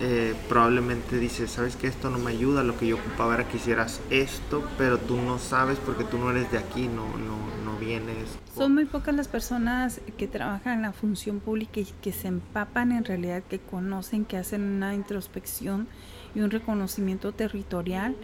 eh, 0.01 0.35
probablemente 0.49 1.17
dices, 1.17 1.51
sabes 1.51 1.75
que 1.75 1.87
esto 1.87 2.09
no 2.09 2.17
me 2.17 2.31
ayuda, 2.31 2.63
lo 2.63 2.77
que 2.77 2.87
yo 2.87 2.97
ocupaba 2.97 3.35
era 3.35 3.47
que 3.47 3.57
hicieras 3.57 4.01
esto, 4.09 4.67
pero 4.77 4.97
tú 4.97 5.15
no 5.15 5.39
sabes 5.39 5.79
porque 5.79 6.03
tú 6.03 6.17
no 6.17 6.31
eres 6.31 6.51
de 6.51 6.57
aquí, 6.57 6.87
no, 6.87 7.05
no, 7.17 7.37
no 7.63 7.77
vienes. 7.79 8.37
Son 8.55 8.73
muy 8.73 8.85
pocas 8.85 9.15
las 9.15 9.27
personas 9.27 10.01
que 10.17 10.27
trabajan 10.27 10.73
en 10.73 10.81
la 10.81 10.91
función 10.91 11.39
pública 11.39 11.79
y 11.79 11.87
que 12.01 12.11
se 12.11 12.27
empapan 12.27 12.91
en 12.91 13.05
realidad, 13.05 13.43
que 13.43 13.59
conocen, 13.59 14.25
que 14.25 14.37
hacen 14.37 14.61
una 14.63 14.93
introspección 14.93 15.87
y 16.35 16.41
un 16.41 16.51
reconocimiento 16.51 17.31
territorial 17.31 18.15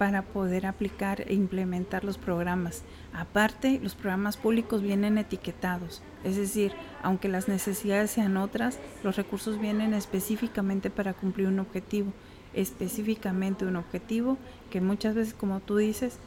para 0.00 0.22
poder 0.22 0.64
aplicar 0.64 1.20
e 1.28 1.34
implementar 1.34 2.04
los 2.04 2.16
programas. 2.16 2.84
Aparte, 3.12 3.78
los 3.82 3.94
programas 3.94 4.38
públicos 4.38 4.80
vienen 4.80 5.18
etiquetados, 5.18 6.02
es 6.24 6.36
decir, 6.36 6.72
aunque 7.02 7.28
las 7.28 7.48
necesidades 7.48 8.10
sean 8.10 8.38
otras, 8.38 8.78
los 9.04 9.16
recursos 9.16 9.60
vienen 9.60 9.92
específicamente 9.92 10.88
para 10.88 11.12
cumplir 11.12 11.48
un 11.48 11.58
objetivo, 11.58 12.14
específicamente 12.54 13.66
un 13.66 13.76
objetivo 13.76 14.38
que 14.70 14.80
muchas 14.80 15.14
veces, 15.14 15.34
como 15.34 15.60
tú 15.60 15.76
dices, 15.76 16.18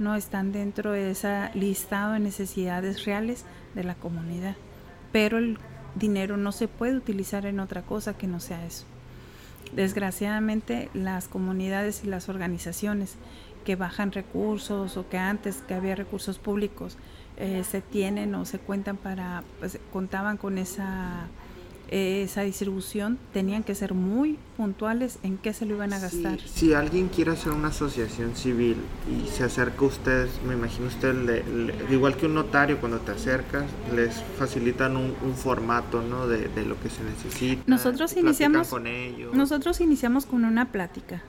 no 0.00 0.16
están 0.16 0.50
dentro 0.50 0.90
de 0.90 1.12
ese 1.12 1.50
listado 1.54 2.14
de 2.14 2.18
necesidades 2.18 3.04
reales 3.04 3.44
de 3.76 3.84
la 3.84 3.94
comunidad. 3.94 4.56
Pero 5.12 5.38
el 5.38 5.56
dinero 5.94 6.36
no 6.36 6.50
se 6.50 6.66
puede 6.66 6.96
utilizar 6.96 7.46
en 7.46 7.60
otra 7.60 7.82
cosa 7.82 8.18
que 8.18 8.26
no 8.26 8.40
sea 8.40 8.66
eso. 8.66 8.86
Desgraciadamente 9.72 10.90
las 10.94 11.28
comunidades 11.28 12.02
y 12.04 12.08
las 12.08 12.28
organizaciones 12.28 13.16
que 13.64 13.76
bajan 13.76 14.12
recursos 14.12 14.96
o 14.96 15.08
que 15.08 15.18
antes 15.18 15.62
que 15.68 15.74
había 15.74 15.94
recursos 15.94 16.38
públicos 16.38 16.96
eh, 17.36 17.62
se 17.64 17.80
tienen 17.80 18.34
o 18.34 18.44
se 18.44 18.58
cuentan 18.58 18.96
para, 18.96 19.44
pues 19.58 19.78
contaban 19.92 20.36
con 20.36 20.58
esa 20.58 21.26
esa 21.90 22.42
distribución 22.42 23.18
tenían 23.32 23.64
que 23.64 23.74
ser 23.74 23.94
muy 23.94 24.38
puntuales 24.56 25.18
en 25.24 25.38
qué 25.38 25.52
se 25.52 25.66
lo 25.66 25.74
iban 25.74 25.92
a 25.92 25.98
gastar. 25.98 26.38
si 26.40 26.72
alguien 26.72 27.08
quiere 27.08 27.32
hacer 27.32 27.52
una 27.52 27.68
asociación 27.68 28.36
civil 28.36 28.76
y 29.08 29.28
se 29.28 29.44
acerca 29.44 29.80
a 29.80 29.88
ustedes, 29.88 30.30
me 30.46 30.54
imagino 30.54 30.86
usted, 30.86 31.42
igual 31.90 32.16
que 32.16 32.26
un 32.26 32.34
notario 32.34 32.78
cuando 32.78 33.00
te 33.00 33.10
acercas, 33.10 33.64
les 33.94 34.22
facilitan 34.38 34.96
un, 34.96 35.10
formato 35.34 36.02
¿no? 36.02 36.26
de, 36.26 36.48
lo 36.64 36.78
que 36.80 36.90
se 36.90 37.02
necesita. 37.02 37.62
Nosotros 37.66 38.16
iniciamos 38.16 38.68
con 38.68 38.84
Nosotros 39.32 39.80
iniciamos 39.80 40.26
con 40.26 40.44
una 40.44 40.70
plática. 40.70 41.22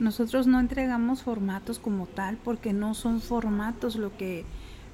Nosotros 0.00 0.46
no 0.46 0.58
entregamos 0.58 1.22
formatos 1.22 1.78
como 1.78 2.06
tal 2.06 2.38
porque 2.42 2.72
no 2.72 2.94
son 2.94 3.20
formatos 3.20 3.96
lo 3.96 4.16
que 4.16 4.44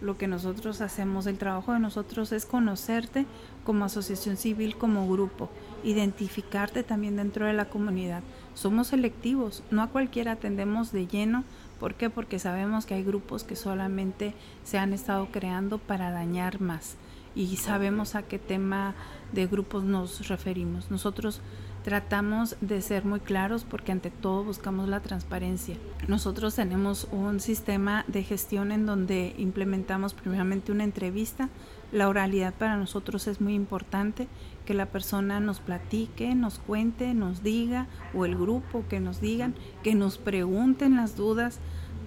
lo 0.03 0.19
que 0.19 0.27
nosotros 0.27 0.81
hacemos, 0.81 1.27
el 1.27 1.39
trabajo 1.39 1.73
de 1.73 1.79
nosotros 1.79 2.33
es 2.33 2.45
conocerte 2.45 3.25
como 3.65 3.85
asociación 3.85 4.37
civil, 4.37 4.77
como 4.77 5.09
grupo, 5.09 5.49
identificarte 5.85 6.83
también 6.83 7.17
dentro 7.17 7.47
de 7.47 7.53
la 7.53 7.67
comunidad. 7.67 8.23
Somos 8.55 8.89
selectivos, 8.89 9.63
no 9.71 9.83
a 9.83 9.89
cualquiera 9.89 10.33
atendemos 10.33 10.93
de 10.93 11.07
lleno. 11.07 11.45
¿Por 11.79 11.95
qué? 11.95 12.11
Porque 12.11 12.39
sabemos 12.39 12.85
que 12.85 12.95
hay 12.95 13.05
grupos 13.05 13.45
que 13.45 13.57
solamente 13.57 14.35
se 14.65 14.79
han 14.79 14.93
estado 14.93 15.29
creando 15.31 15.79
para 15.79 16.11
dañar 16.11 16.61
más 16.61 16.97
y 17.35 17.57
sabemos 17.57 18.15
a 18.15 18.23
qué 18.23 18.39
tema 18.39 18.95
de 19.33 19.47
grupos 19.47 19.85
nos 19.85 20.29
referimos. 20.29 20.91
Nosotros 20.91 21.41
tratamos 21.85 22.57
de 22.61 22.81
ser 22.81 23.05
muy 23.05 23.21
claros 23.21 23.65
porque 23.65 23.93
ante 23.93 24.11
todo 24.11 24.45
buscamos 24.45 24.89
la 24.89 25.01
transparencia. 25.01 25.77
Nosotros 26.09 26.55
tenemos 26.55 27.09
un 27.11 27.41
sistema 27.41 28.05
de 28.07 28.23
gestión 28.23 28.73
en 28.73 28.87
donde 28.87 29.35
implementamos 29.39 30.15
primeramente 30.15 30.73
una 30.73 30.85
entrevista. 30.85 31.49
La 31.91 32.09
oralidad 32.09 32.55
para 32.55 32.77
nosotros 32.77 33.27
es 33.27 33.41
muy 33.41 33.55
importante, 33.55 34.29
que 34.65 34.75
la 34.75 34.87
persona 34.87 35.41
nos 35.41 35.61
platique, 35.61 36.35
nos 36.35 36.59
cuente, 36.59 37.15
nos 37.15 37.43
diga, 37.43 37.89
o 38.15 38.25
el 38.25 38.37
grupo 38.37 38.85
que 38.89 39.01
nos 39.01 39.21
digan, 39.21 39.55
que 39.83 39.95
nos 39.95 40.19
pregunten 40.19 40.97
las 40.97 41.17
dudas. 41.17 41.59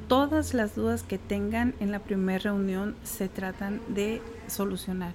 Todas 0.07 0.53
las 0.53 0.75
dudas 0.75 1.03
que 1.03 1.17
tengan 1.17 1.73
en 1.79 1.91
la 1.91 1.99
primera 1.99 2.39
reunión 2.39 2.95
se 3.03 3.27
tratan 3.27 3.81
de 3.89 4.21
solucionar. 4.47 5.13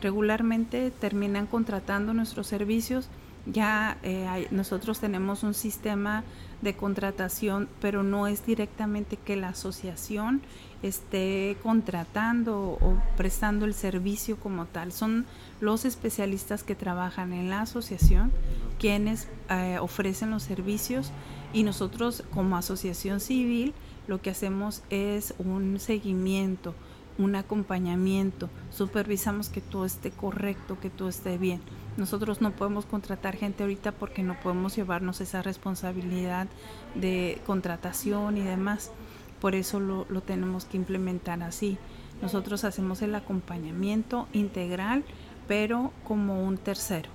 Regularmente 0.00 0.90
terminan 0.90 1.46
contratando 1.46 2.14
nuestros 2.14 2.46
servicios 2.46 3.10
ya 3.46 3.98
eh, 4.02 4.48
nosotros 4.50 5.00
tenemos 5.00 5.42
un 5.42 5.54
sistema 5.54 6.24
de 6.62 6.74
contratación, 6.74 7.68
pero 7.80 8.02
no 8.02 8.26
es 8.26 8.44
directamente 8.44 9.16
que 9.16 9.36
la 9.36 9.48
asociación 9.48 10.42
esté 10.82 11.56
contratando 11.62 12.78
o 12.80 13.02
prestando 13.16 13.66
el 13.66 13.74
servicio 13.74 14.36
como 14.36 14.66
tal. 14.66 14.92
Son 14.92 15.26
los 15.60 15.84
especialistas 15.84 16.62
que 16.62 16.74
trabajan 16.74 17.32
en 17.32 17.50
la 17.50 17.62
asociación 17.62 18.32
quienes 18.78 19.28
eh, 19.50 19.78
ofrecen 19.80 20.30
los 20.30 20.42
servicios 20.42 21.12
y 21.52 21.64
nosotros 21.64 22.24
como 22.32 22.56
asociación 22.56 23.20
civil 23.20 23.74
lo 24.06 24.20
que 24.22 24.30
hacemos 24.30 24.82
es 24.90 25.34
un 25.38 25.78
seguimiento, 25.78 26.74
un 27.18 27.36
acompañamiento, 27.36 28.48
supervisamos 28.70 29.50
que 29.50 29.60
todo 29.60 29.84
esté 29.84 30.10
correcto, 30.10 30.78
que 30.80 30.90
todo 30.90 31.08
esté 31.08 31.36
bien. 31.38 31.60
Nosotros 32.00 32.40
no 32.40 32.52
podemos 32.52 32.86
contratar 32.86 33.36
gente 33.36 33.62
ahorita 33.62 33.92
porque 33.92 34.22
no 34.22 34.40
podemos 34.40 34.74
llevarnos 34.74 35.20
esa 35.20 35.42
responsabilidad 35.42 36.48
de 36.94 37.42
contratación 37.44 38.38
y 38.38 38.40
demás. 38.40 38.90
Por 39.38 39.54
eso 39.54 39.80
lo, 39.80 40.06
lo 40.08 40.22
tenemos 40.22 40.64
que 40.64 40.78
implementar 40.78 41.42
así. 41.42 41.76
Nosotros 42.22 42.64
hacemos 42.64 43.02
el 43.02 43.14
acompañamiento 43.14 44.28
integral, 44.32 45.04
pero 45.46 45.92
como 46.04 46.42
un 46.42 46.56
tercero, 46.56 47.10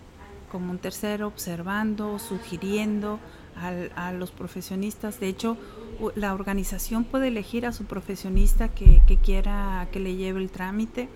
como 0.51 0.69
un 0.69 0.77
tercero 0.77 1.25
observando, 1.25 2.19
sugiriendo 2.19 3.19
a 3.95 4.11
los 4.11 4.29
profesionistas. 4.29 5.19
De 5.19 5.29
hecho, 5.29 5.57
la 6.13 6.35
organización 6.35 7.05
puede 7.05 7.29
elegir 7.29 7.65
a 7.65 7.71
su 7.71 7.85
profesionista 7.85 8.67
que, 8.67 9.01
que 9.07 9.17
quiera 9.17 9.87
que 9.91 9.99
le 9.99 10.15
lleve 10.15 10.41
el 10.41 10.51
trámite 10.51 11.09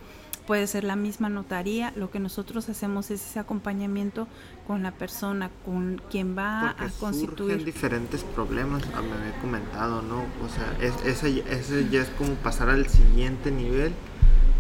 puede 0.49 0.65
ser 0.65 0.83
la 0.83 0.95
misma 0.95 1.29
notaría. 1.29 1.93
Lo 1.95 2.09
que 2.09 2.19
nosotros 2.19 2.67
hacemos 2.69 3.12
es 3.12 3.23
ese 3.23 3.38
acompañamiento 3.38 4.27
con 4.65 4.81
la 4.81 4.89
persona 4.89 5.51
con 5.63 6.01
quien 6.09 6.35
va 6.35 6.71
a 6.71 6.89
constituir. 6.99 7.51
Surgen 7.51 7.65
diferentes 7.65 8.23
problemas, 8.23 8.81
ah, 8.95 9.03
me 9.03 9.13
había 9.13 9.39
comentado, 9.41 10.01
¿no? 10.01 10.23
O 10.43 10.49
sea, 10.49 10.75
es, 10.81 11.05
ese, 11.05 11.43
ese 11.51 11.88
ya 11.91 12.01
es 12.01 12.09
como 12.17 12.33
pasar 12.33 12.69
al 12.69 12.88
siguiente 12.88 13.51
nivel 13.51 13.91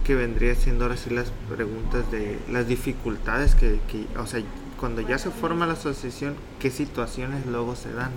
que 0.03 0.13
vendría 0.13 0.53
siendo 0.53 0.85
ahora 0.85 0.95
sí 0.95 1.09
las 1.09 1.31
preguntas 1.49 2.11
de 2.11 2.37
las 2.51 2.67
dificultades 2.67 3.55
que, 3.55 3.79
que, 3.87 4.05
o 4.19 4.27
sea, 4.27 4.43
cuando 4.79 5.01
ya 5.01 5.17
se 5.17 5.31
forma 5.31 5.65
la 5.65 5.73
asociación, 5.73 6.35
¿qué 6.59 6.69
situaciones 6.69 7.47
luego 7.47 7.75
se 7.75 7.91
dan? 7.93 8.11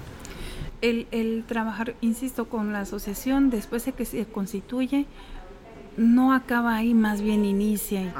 El, 0.82 1.06
el 1.10 1.44
trabajar, 1.46 1.94
insisto, 2.02 2.50
con 2.50 2.74
la 2.74 2.80
asociación, 2.80 3.48
después 3.48 3.86
de 3.86 3.92
que 3.92 4.04
se 4.04 4.26
constituye, 4.26 5.06
no 5.96 6.32
acaba 6.32 6.76
ahí, 6.76 6.94
más 6.94 7.20
bien 7.20 7.44
inicia. 7.44 8.12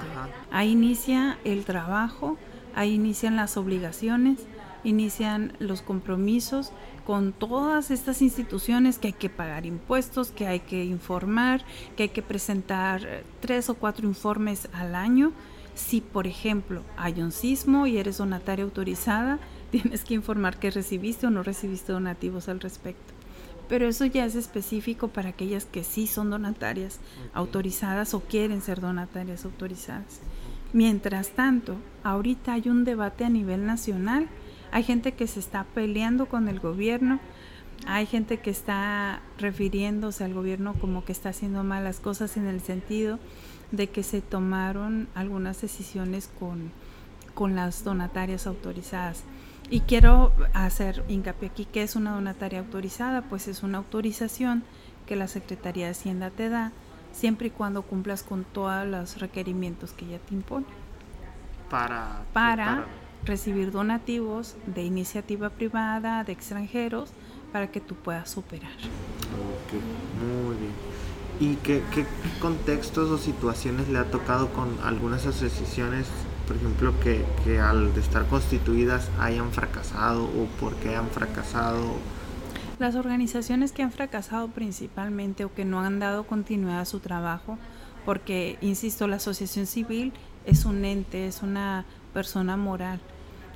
Ahí 0.51 0.71
inicia 0.73 1.39
el 1.45 1.65
trabajo, 1.65 2.37
ahí 2.75 2.95
inician 2.95 3.37
las 3.37 3.57
obligaciones, 3.57 4.41
inician 4.85 5.53
los 5.59 5.83
compromisos 5.83 6.73
con 7.07 7.33
todas 7.33 7.91
estas 7.91 8.23
instituciones 8.23 8.99
que 8.99 9.09
hay 9.09 9.13
que 9.13 9.29
pagar 9.29 9.67
impuestos, 9.67 10.31
que 10.31 10.47
hay 10.47 10.61
que 10.61 10.85
informar, 10.85 11.65
que 11.97 12.05
hay 12.05 12.09
que 12.11 12.23
presentar 12.23 13.23
tres 13.41 13.69
o 13.69 13.75
cuatro 13.75 14.07
informes 14.07 14.69
al 14.73 14.95
año. 14.95 15.33
Si, 15.75 16.01
por 16.01 16.27
ejemplo, 16.27 16.83
hay 16.97 17.23
un 17.23 17.33
sismo 17.33 17.87
y 17.87 17.97
eres 17.97 18.19
donataria 18.19 18.65
autorizada, 18.65 19.39
tienes 19.71 20.05
que 20.05 20.15
informar 20.15 20.59
que 20.59 20.71
recibiste 20.71 21.27
o 21.27 21.31
no 21.31 21.43
recibiste 21.43 21.93
donativos 21.93 22.49
al 22.49 22.61
respecto. 22.61 23.12
Pero 23.73 23.89
eso 23.89 24.05
ya 24.05 24.27
es 24.27 24.35
específico 24.35 25.09
para 25.09 25.31
aquellas 25.31 25.65
que 25.65 25.83
sí 25.83 26.07
son 26.07 26.29
donatarias 26.29 27.01
autorizadas 27.33 28.13
o 28.13 28.21
quieren 28.21 28.61
ser 28.61 28.83
donatarias 28.83 29.47
autorizadas. 29.47 30.21
Mientras 30.75 31.31
tanto, 31.31 31.77
ahorita 32.05 32.53
hay 32.53 32.69
un 32.69 32.85
debate 32.85 33.25
a 33.25 33.31
nivel 33.31 33.65
nacional. 33.65 34.29
Hay 34.73 34.83
gente 34.83 35.13
que 35.13 35.27
se 35.27 35.41
está 35.41 35.65
peleando 35.65 36.27
con 36.27 36.49
el 36.49 36.61
gobierno. 36.61 37.19
Hay 37.87 38.05
gente 38.05 38.41
que 38.41 38.51
está 38.51 39.23
refiriéndose 39.39 40.23
al 40.23 40.35
gobierno 40.35 40.75
como 40.75 41.07
que 41.07 41.13
está 41.13 41.31
haciendo 41.31 41.65
malas 41.65 41.99
cosas 41.99 42.37
en 42.37 42.49
el 42.49 42.61
sentido 42.61 43.19
de 43.71 43.89
que 43.89 44.03
se 44.03 44.21
tomaron 44.21 45.09
algunas 45.15 45.63
decisiones 45.63 46.29
con, 46.39 46.71
con 47.33 47.55
las 47.55 47.85
donatarias 47.85 48.47
autorizadas. 48.47 49.25
Y 49.73 49.81
quiero 49.81 50.35
hacer 50.53 51.03
hincapié 51.09 51.49
aquí 51.49 51.65
que 51.65 51.83
es 51.83 51.97
una 51.97 52.13
donataria 52.13 52.59
autorizada, 52.59 53.23
pues 53.23 53.49
es 53.49 53.63
una 53.63 53.79
autorización 53.79 54.65
que 55.07 55.17
la 55.17 55.29
Secretaría 55.29 55.87
de 55.87 55.93
Hacienda 55.93 56.29
te 56.29 56.51
da 56.51 56.73
siempre 57.11 57.47
y 57.47 57.51
cuando 57.51 57.81
cumplas 57.81 58.23
con 58.23 58.45
todos 58.45 58.87
los 58.87 59.19
requerimientos 59.19 59.93
que 59.93 60.05
ella 60.05 60.19
te 60.19 60.35
impone. 60.35 60.67
Para, 61.71 62.21
para, 62.35 62.85
recibir 63.25 63.73
donativos 63.73 64.57
de 64.67 64.83
iniciativa 64.83 65.49
privada, 65.49 66.23
de 66.23 66.33
extranjeros, 66.33 67.09
para 67.51 67.71
que 67.71 67.81
tú 67.81 67.95
puedas 67.95 68.37
operar. 68.37 68.73
Ok, 68.73 69.73
muy 70.23 70.57
bien. 70.57 70.73
¿Y 71.41 71.57
qué, 71.63 71.83
qué 71.95 72.05
contextos 72.43 73.11
o 73.11 73.17
situaciones 73.17 73.89
le 73.89 73.99
ha 73.99 74.11
tocado 74.11 74.53
con 74.53 74.69
algunas 74.85 75.25
asociaciones 75.27 76.09
por 76.47 76.57
ejemplo, 76.57 76.99
que, 77.01 77.25
que, 77.45 77.61
al 77.61 77.89
estar 77.97 78.27
constituidas 78.27 79.11
hayan 79.19 79.51
fracasado 79.53 80.25
o 80.25 80.47
por 80.61 80.75
qué 80.77 80.97
han 80.97 81.09
fracasado? 81.09 81.97
Las 82.79 82.95
organizaciones 82.95 83.73
que 83.73 83.83
han 83.83 83.93
fracasado 83.93 84.49
principalmente 84.49 85.45
o 85.45 85.55
que 85.55 85.65
no 85.65 85.81
han 85.81 85.99
dado 85.99 86.25
continuidad 86.25 86.81
a 86.81 86.85
su 86.85 87.01
trabajo, 87.01 87.59
porque, 88.05 88.59
insisto, 88.61 89.07
la 89.07 89.17
asociación 89.17 89.67
civil 89.67 90.13
es 90.47 90.65
un 90.65 90.85
ente, 90.85 91.27
es 91.27 91.43
una 91.43 91.85
persona 92.13 92.57
moral. 92.57 93.01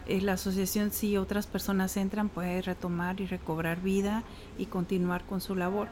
Eh, 0.06 0.20
la 0.20 0.34
asociación, 0.34 0.92
si 0.92 1.16
otras 1.16 1.46
personas 1.46 1.96
entran, 1.96 2.28
puede 2.28 2.62
retomar 2.62 3.20
y 3.20 3.26
recobrar 3.26 3.80
vida 3.80 4.22
y 4.56 4.66
continuar 4.66 5.24
con 5.24 5.40
su 5.40 5.56
labor. 5.56 5.88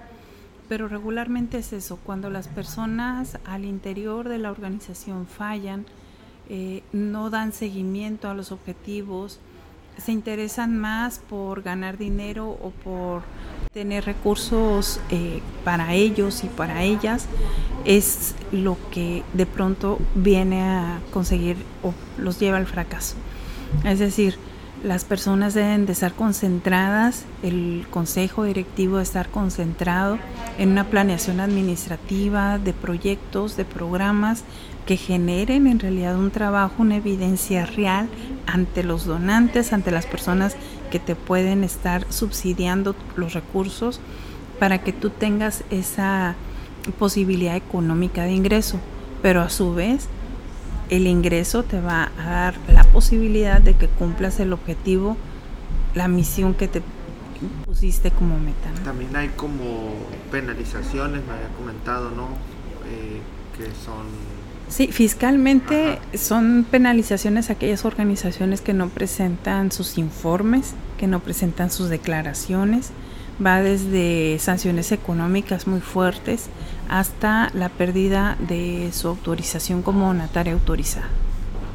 Pero 0.68 0.88
regularmente 0.88 1.58
es 1.58 1.72
eso, 1.72 1.98
cuando 2.04 2.30
las 2.30 2.48
personas 2.48 3.38
al 3.44 3.64
interior 3.64 4.28
de 4.28 4.38
la 4.38 4.50
organización 4.50 5.26
fallan, 5.26 5.84
eh, 6.48 6.82
no 6.92 7.30
dan 7.30 7.52
seguimiento 7.52 8.28
a 8.28 8.34
los 8.34 8.52
objetivos, 8.52 9.40
se 9.96 10.12
interesan 10.12 10.76
más 10.76 11.18
por 11.18 11.62
ganar 11.62 11.98
dinero 11.98 12.48
o 12.48 12.70
por 12.82 13.22
tener 13.72 14.04
recursos 14.04 15.00
eh, 15.10 15.40
para 15.64 15.94
ellos 15.94 16.44
y 16.44 16.48
para 16.48 16.82
ellas, 16.82 17.26
es 17.84 18.34
lo 18.52 18.76
que 18.90 19.22
de 19.32 19.46
pronto 19.46 19.98
viene 20.14 20.62
a 20.62 21.00
conseguir 21.12 21.56
o 21.82 21.94
los 22.18 22.38
lleva 22.38 22.56
al 22.56 22.66
fracaso. 22.66 23.16
Es 23.84 23.98
decir, 23.98 24.36
las 24.84 25.04
personas 25.04 25.54
deben 25.54 25.86
de 25.86 25.92
estar 25.92 26.12
concentradas, 26.12 27.24
el 27.42 27.86
consejo 27.90 28.44
directivo 28.44 28.96
debe 28.96 29.04
estar 29.04 29.30
concentrado 29.30 30.18
en 30.58 30.70
una 30.70 30.84
planeación 30.84 31.40
administrativa 31.40 32.58
de 32.58 32.74
proyectos, 32.74 33.56
de 33.56 33.64
programas 33.64 34.44
que 34.86 34.96
generen 34.96 35.66
en 35.66 35.78
realidad 35.78 36.18
un 36.18 36.30
trabajo, 36.30 36.74
una 36.78 36.96
evidencia 36.96 37.66
real 37.66 38.08
ante 38.46 38.82
los 38.82 39.06
donantes, 39.06 39.72
ante 39.72 39.90
las 39.90 40.06
personas 40.06 40.56
que 40.90 40.98
te 40.98 41.16
pueden 41.16 41.64
estar 41.64 42.06
subsidiando 42.10 42.94
los 43.16 43.32
recursos 43.32 44.00
para 44.58 44.78
que 44.78 44.92
tú 44.92 45.10
tengas 45.10 45.64
esa 45.70 46.34
posibilidad 46.98 47.56
económica 47.56 48.24
de 48.24 48.32
ingreso, 48.32 48.78
pero 49.22 49.40
a 49.40 49.48
su 49.48 49.74
vez 49.74 50.08
el 50.90 51.06
ingreso 51.06 51.62
te 51.62 51.80
va 51.80 52.10
a 52.18 52.24
dar 52.24 52.54
la 52.68 52.84
posibilidad 52.84 53.60
de 53.60 53.74
que 53.74 53.88
cumplas 53.88 54.38
el 54.38 54.52
objetivo, 54.52 55.16
la 55.94 56.08
misión 56.08 56.54
que 56.54 56.68
te 56.68 56.82
pusiste 57.64 58.10
como 58.10 58.38
meta. 58.38 58.70
También 58.84 59.16
hay 59.16 59.28
como 59.30 59.94
penalizaciones, 60.30 61.24
me 61.26 61.32
había 61.32 61.48
comentado, 61.56 62.10
¿no? 62.10 62.28
Eh, 62.86 63.20
que 63.56 63.64
son 63.84 64.06
Sí, 64.68 64.88
fiscalmente 64.88 65.98
son 66.14 66.66
penalizaciones 66.68 67.50
aquellas 67.50 67.84
organizaciones 67.84 68.60
que 68.60 68.72
no 68.72 68.88
presentan 68.88 69.70
sus 69.70 69.98
informes, 69.98 70.74
que 70.98 71.06
no 71.06 71.20
presentan 71.20 71.70
sus 71.70 71.88
declaraciones. 71.88 72.90
Va 73.44 73.60
desde 73.60 74.38
sanciones 74.38 74.92
económicas 74.92 75.66
muy 75.66 75.80
fuertes 75.80 76.46
hasta 76.88 77.50
la 77.52 77.68
pérdida 77.68 78.36
de 78.38 78.90
su 78.92 79.08
autorización 79.08 79.82
como 79.82 80.06
donataria 80.06 80.52
autorizada. 80.52 81.08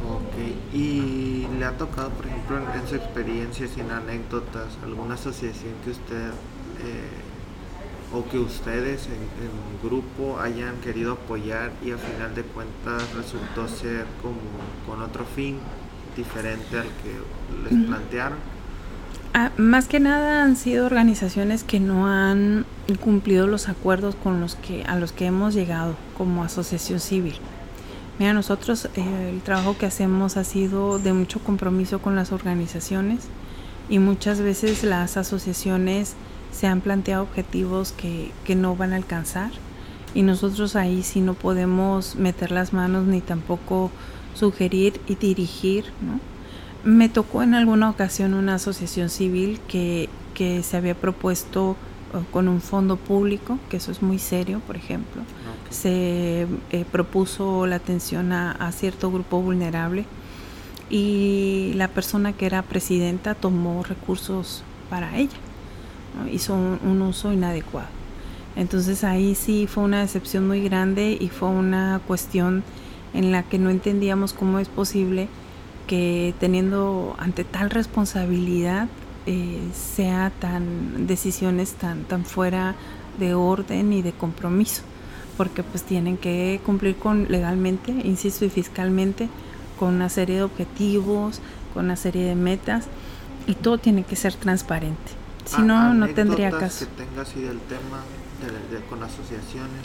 Ok, 0.09 0.73
y 0.73 1.47
le 1.59 1.65
ha 1.65 1.77
tocado, 1.77 2.09
por 2.11 2.25
ejemplo, 2.25 2.57
en, 2.57 2.87
su 2.87 2.95
experiencia, 2.95 3.67
sin 3.67 3.91
anécdotas, 3.91 4.67
alguna 4.83 5.15
asociación 5.15 5.73
que 5.83 5.91
usted 5.91 6.29
eh, 6.81 7.28
o 8.13 8.27
que 8.27 8.39
ustedes 8.39 9.07
en, 9.07 9.87
grupo 9.87 10.39
hayan 10.39 10.75
querido 10.81 11.13
apoyar 11.13 11.71
y 11.85 11.91
a 11.91 11.97
final 11.97 12.35
de 12.35 12.43
cuentas 12.43 13.03
resultó 13.15 13.67
ser 13.67 14.05
como 14.21 14.39
con 14.85 15.01
otro 15.01 15.23
fin 15.23 15.57
diferente 16.17 16.77
al 16.77 16.87
que 16.87 17.73
les 17.75 17.87
plantearon? 17.87 18.37
Ah, 19.33 19.51
más 19.57 19.87
que 19.87 19.99
nada 19.99 20.43
han 20.43 20.55
sido 20.55 20.85
organizaciones 20.85 21.63
que 21.63 21.79
no 21.79 22.07
han 22.07 22.65
cumplido 22.99 23.47
los 23.47 23.69
acuerdos 23.69 24.15
con 24.15 24.41
los 24.41 24.55
que 24.55 24.83
a 24.83 24.97
los 24.97 25.11
que 25.11 25.27
hemos 25.27 25.53
llegado 25.53 25.95
como 26.17 26.43
asociación 26.43 26.99
civil. 26.99 27.35
Mira, 28.17 28.33
nosotros 28.33 28.89
eh, 28.95 29.29
el 29.33 29.41
trabajo 29.41 29.77
que 29.77 29.85
hacemos 29.85 30.35
ha 30.35 30.43
sido 30.43 30.99
de 30.99 31.13
mucho 31.13 31.39
compromiso 31.39 31.99
con 31.99 32.15
las 32.15 32.33
organizaciones 32.33 33.19
y 33.87 33.99
muchas 33.99 34.41
veces 34.41 34.83
las 34.83 35.15
asociaciones 35.15 36.15
se 36.51 36.67
han 36.67 36.81
planteado 36.81 37.23
objetivos 37.23 37.91
que, 37.91 38.31
que 38.43 38.55
no 38.55 38.75
van 38.75 38.93
a 38.93 38.97
alcanzar 38.97 39.51
y 40.13 40.23
nosotros 40.23 40.75
ahí 40.75 41.03
sí 41.03 41.21
no 41.21 41.33
podemos 41.33 42.15
meter 42.15 42.51
las 42.51 42.73
manos 42.73 43.05
ni 43.05 43.21
tampoco 43.21 43.91
sugerir 44.33 44.99
y 45.07 45.15
dirigir. 45.15 45.85
¿no? 46.01 46.19
Me 46.83 47.09
tocó 47.09 47.43
en 47.43 47.53
alguna 47.53 47.89
ocasión 47.89 48.33
una 48.33 48.55
asociación 48.55 49.09
civil 49.09 49.59
que, 49.67 50.09
que 50.33 50.63
se 50.63 50.77
había 50.77 50.95
propuesto 50.95 51.75
eh, 52.13 52.17
con 52.31 52.47
un 52.47 52.61
fondo 52.61 52.97
público, 52.97 53.59
que 53.69 53.77
eso 53.77 53.91
es 53.91 54.01
muy 54.01 54.17
serio, 54.17 54.61
por 54.65 54.75
ejemplo. 54.75 55.21
Se 55.69 56.47
eh, 56.71 56.85
propuso 56.91 57.67
la 57.67 57.75
atención 57.75 58.31
a, 58.31 58.51
a, 58.53 58.71
cierto 58.71 59.11
grupo 59.11 59.39
vulnerable 59.39 60.05
y 60.89 61.73
la 61.75 61.87
persona 61.87 62.33
que 62.33 62.47
era 62.47 62.63
presidenta 62.63 63.35
tomó 63.35 63.83
recursos 63.83 64.63
para 64.89 65.15
ella 65.17 65.37
hizo 66.31 66.53
un, 66.53 67.01
uso 67.01 67.31
inadecuado. 67.31 67.87
Entonces 68.55 69.03
ahí 69.03 69.35
sí 69.35 69.67
fue 69.67 69.83
una 69.83 70.01
decepción 70.01 70.47
muy 70.47 70.61
grande 70.61 71.17
y 71.19 71.29
fue 71.29 71.49
una 71.49 72.01
cuestión 72.07 72.63
en 73.13 73.31
la 73.31 73.43
que 73.43 73.57
no 73.57 73.69
entendíamos 73.69 74.33
cómo 74.33 74.59
es 74.59 74.67
posible 74.67 75.27
que 75.87 76.33
teniendo 76.39 77.15
ante 77.17 77.43
tal 77.43 77.69
responsabilidad 77.69 78.87
eh, 79.25 79.59
sea 79.73 80.31
tan 80.39 81.07
decisiones 81.07 81.73
tan 81.73 82.03
tan 82.03 82.25
fuera 82.25 82.75
de 83.19 83.33
orden 83.33 83.93
y 83.93 84.01
de 84.01 84.11
compromiso. 84.11 84.83
Porque 85.37 85.63
pues 85.63 85.83
tienen 85.83 86.17
que 86.17 86.59
cumplir 86.65 86.97
con 86.97 87.27
legalmente 87.29 87.91
insisto 87.91 88.45
y 88.45 88.49
fiscalmente 88.49 89.29
con 89.79 89.95
una 89.95 90.09
serie 90.09 90.35
de 90.37 90.43
objetivos 90.43 91.39
con 91.73 91.85
una 91.85 91.95
serie 91.95 92.25
de 92.25 92.35
metas 92.35 92.87
y 93.47 93.53
todo 93.53 93.77
tiene 93.77 94.03
que 94.03 94.15
ser 94.15 94.33
transparente 94.35 95.18
si 95.55 95.61
no, 95.61 95.93
no 95.93 96.07
tendría 96.09 96.51
caso. 96.51 96.85
que 96.85 97.03
tenga 97.03 97.21
así 97.23 97.41
del 97.41 97.59
tema 97.59 98.01
con 98.89 99.03
asociaciones? 99.03 99.81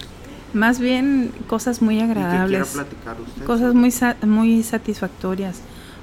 Más 0.52 0.78
bien 0.78 1.32
cosas 1.48 1.82
muy 1.82 2.00
agradables. 2.00 2.68
platicar 2.68 3.20
usted? 3.20 3.44
Cosas 3.44 3.74
muy, 3.74 3.92
muy 4.26 4.62
satisfactorias. 4.62 5.60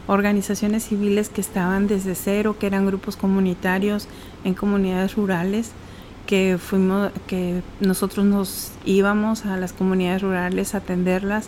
Organizaciones 0.08 0.86
civiles 0.86 1.30
que 1.30 1.42
estaban 1.42 1.88
desde 1.88 2.16
cero, 2.16 2.58
que 2.60 2.68
eran 2.68 2.86
grupos 2.86 3.16
comunitarios 3.16 4.08
en 4.44 4.54
comunidades 4.54 5.16
rurales, 5.16 5.72
que 6.26 6.58
fuimos, 6.60 7.12
que 7.28 7.62
nosotros 7.80 8.26
nos 8.26 8.72
íbamos 8.84 9.46
a 9.46 9.58
las 9.58 9.74
comunidades 9.74 10.22
rurales 10.22 10.76
a 10.76 10.80
atenderlas, 10.80 11.48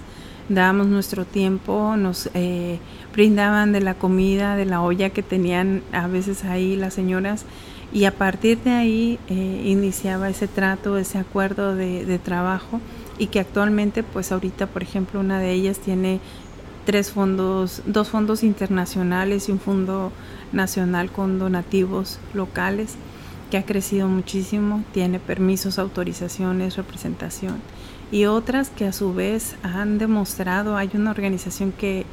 dábamos 0.49 0.88
nuestro 0.88 1.26
tiempo, 1.26 1.97
nos 1.97 2.30
eh, 2.34 2.80
brindaban 3.12 3.73
de 3.73 3.82
la 3.82 3.95
comida, 3.95 4.56
de 4.56 4.65
la 4.65 4.82
olla 4.82 5.10
que 5.10 5.23
tenían 5.23 5.82
a 5.91 6.08
veces 6.08 6.45
ahí 6.45 6.76
las 6.76 6.93
señoras 6.93 7.45
y 7.93 8.06
a 8.06 8.12
partir 8.12 8.58
de 8.63 8.71
ahí 8.71 9.19
eh, 9.29 9.62
iniciaba 9.65 10.27
ese 10.27 10.47
trato, 10.47 10.97
ese 10.97 11.19
acuerdo 11.19 11.75
de, 11.75 12.19
trabajo 12.23 12.82
y 13.19 13.27
que 13.27 13.39
actualmente 13.39 14.01
pues 14.01 14.32
ahorita 14.32 14.65
por 14.67 14.82
ejemplo 14.82 15.19
una 15.19 15.39
de 15.39 15.51
ellas 15.51 15.77
tiene 15.77 16.19
tres 16.86 17.12
fondos, 17.12 17.84
dos 17.86 18.10
fondos 18.10 18.43
internacionales 18.43 19.47
y 19.47 19.51
un 19.51 19.60
fondo 19.60 20.12
nacional 20.51 21.12
con 21.12 21.38
donativos 21.38 22.19
locales 22.34 22.95
que 23.51 23.58
ha 23.58 23.65
crecido 23.65 24.08
muchísimo, 24.08 24.84
tiene 24.91 25.19
permisos, 25.19 25.77
autorizaciones, 25.77 26.75
representación 26.75 27.62
y 28.12 28.25
otras 28.25 28.69
que 28.69 28.88
a 28.88 28.93
su 28.93 29.13
vez 29.13 29.56
han 29.62 29.99
demostrado, 29.99 30.77
hay 30.77 30.89
una 30.95 31.12
organización 31.12 31.71
que, 31.71 32.08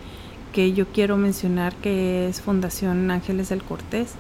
que 0.52 0.74
yo 0.74 0.86
quiero 0.88 1.16
mencionar 1.16 1.74
que 1.76 2.28
es 2.28 2.42
Fundación 2.42 3.10
Ángeles 3.10 3.48
del 3.48 3.62
Cortés, 3.62 4.14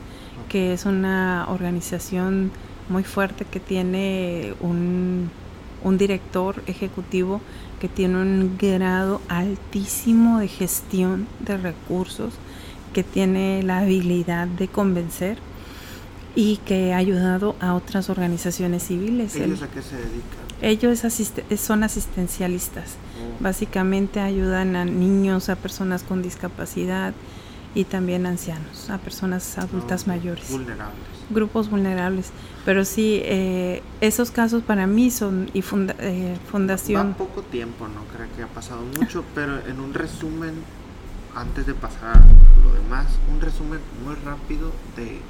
que 0.50 0.74
es 0.74 0.84
una 0.84 1.46
organización 1.48 2.50
muy 2.88 3.04
fuerte 3.04 3.46
que 3.46 3.60
tiene 3.60 4.52
un, 4.60 5.30
un 5.84 5.96
director 5.96 6.62
ejecutivo 6.66 7.40
que 7.80 7.88
tiene 7.88 8.16
un 8.16 8.58
grado 8.58 9.22
altísimo 9.28 10.40
de 10.40 10.48
gestión 10.48 11.26
de 11.38 11.56
recursos, 11.56 12.34
que 12.92 13.04
tiene 13.04 13.62
la 13.62 13.78
habilidad 13.78 14.48
de 14.48 14.66
convencer 14.68 15.38
y 16.34 16.58
que 16.58 16.92
ha 16.92 16.98
ayudado 16.98 17.54
a 17.60 17.74
otras 17.74 18.10
organizaciones 18.10 18.82
civiles. 18.82 19.36
¿Ellos 19.36 19.62
a 19.62 19.68
qué 19.68 19.82
se 19.82 19.96
dedican? 19.96 20.40
Ellos 20.60 21.02
son 21.56 21.84
asistencialistas. 21.84 22.96
Oh. 23.16 23.42
Básicamente 23.42 24.20
ayudan 24.20 24.74
a 24.76 24.84
niños, 24.84 25.48
a 25.48 25.56
personas 25.56 26.02
con 26.02 26.22
discapacidad 26.22 27.14
y 27.74 27.84
también 27.84 28.26
ancianos, 28.26 28.90
a 28.90 28.98
personas 28.98 29.58
adultas 29.58 30.06
mayores. 30.06 30.50
Vulnerables. 30.50 30.98
Grupos 31.30 31.70
vulnerables. 31.70 32.30
Pero 32.64 32.84
sí, 32.84 33.20
eh, 33.24 33.82
esos 34.00 34.30
casos 34.30 34.62
para 34.62 34.86
mí 34.86 35.10
son 35.10 35.50
y 35.54 35.60
eh, 35.60 36.36
fundación... 36.50 37.10
Va 37.10 37.16
poco 37.16 37.42
tiempo, 37.42 37.86
no 37.86 38.04
creo 38.14 38.26
que 38.36 38.42
ha 38.42 38.48
pasado 38.48 38.82
mucho, 38.98 39.24
pero 39.34 39.64
en 39.66 39.78
un 39.80 39.94
resumen, 39.94 40.54
antes 41.34 41.66
de 41.66 41.74
pasar 41.74 42.16
a 42.16 42.64
lo 42.64 42.74
demás, 42.74 43.06
un 43.32 43.40
resumen 43.40 43.78
muy 44.04 44.16
rápido 44.16 44.72
de, 44.96 45.20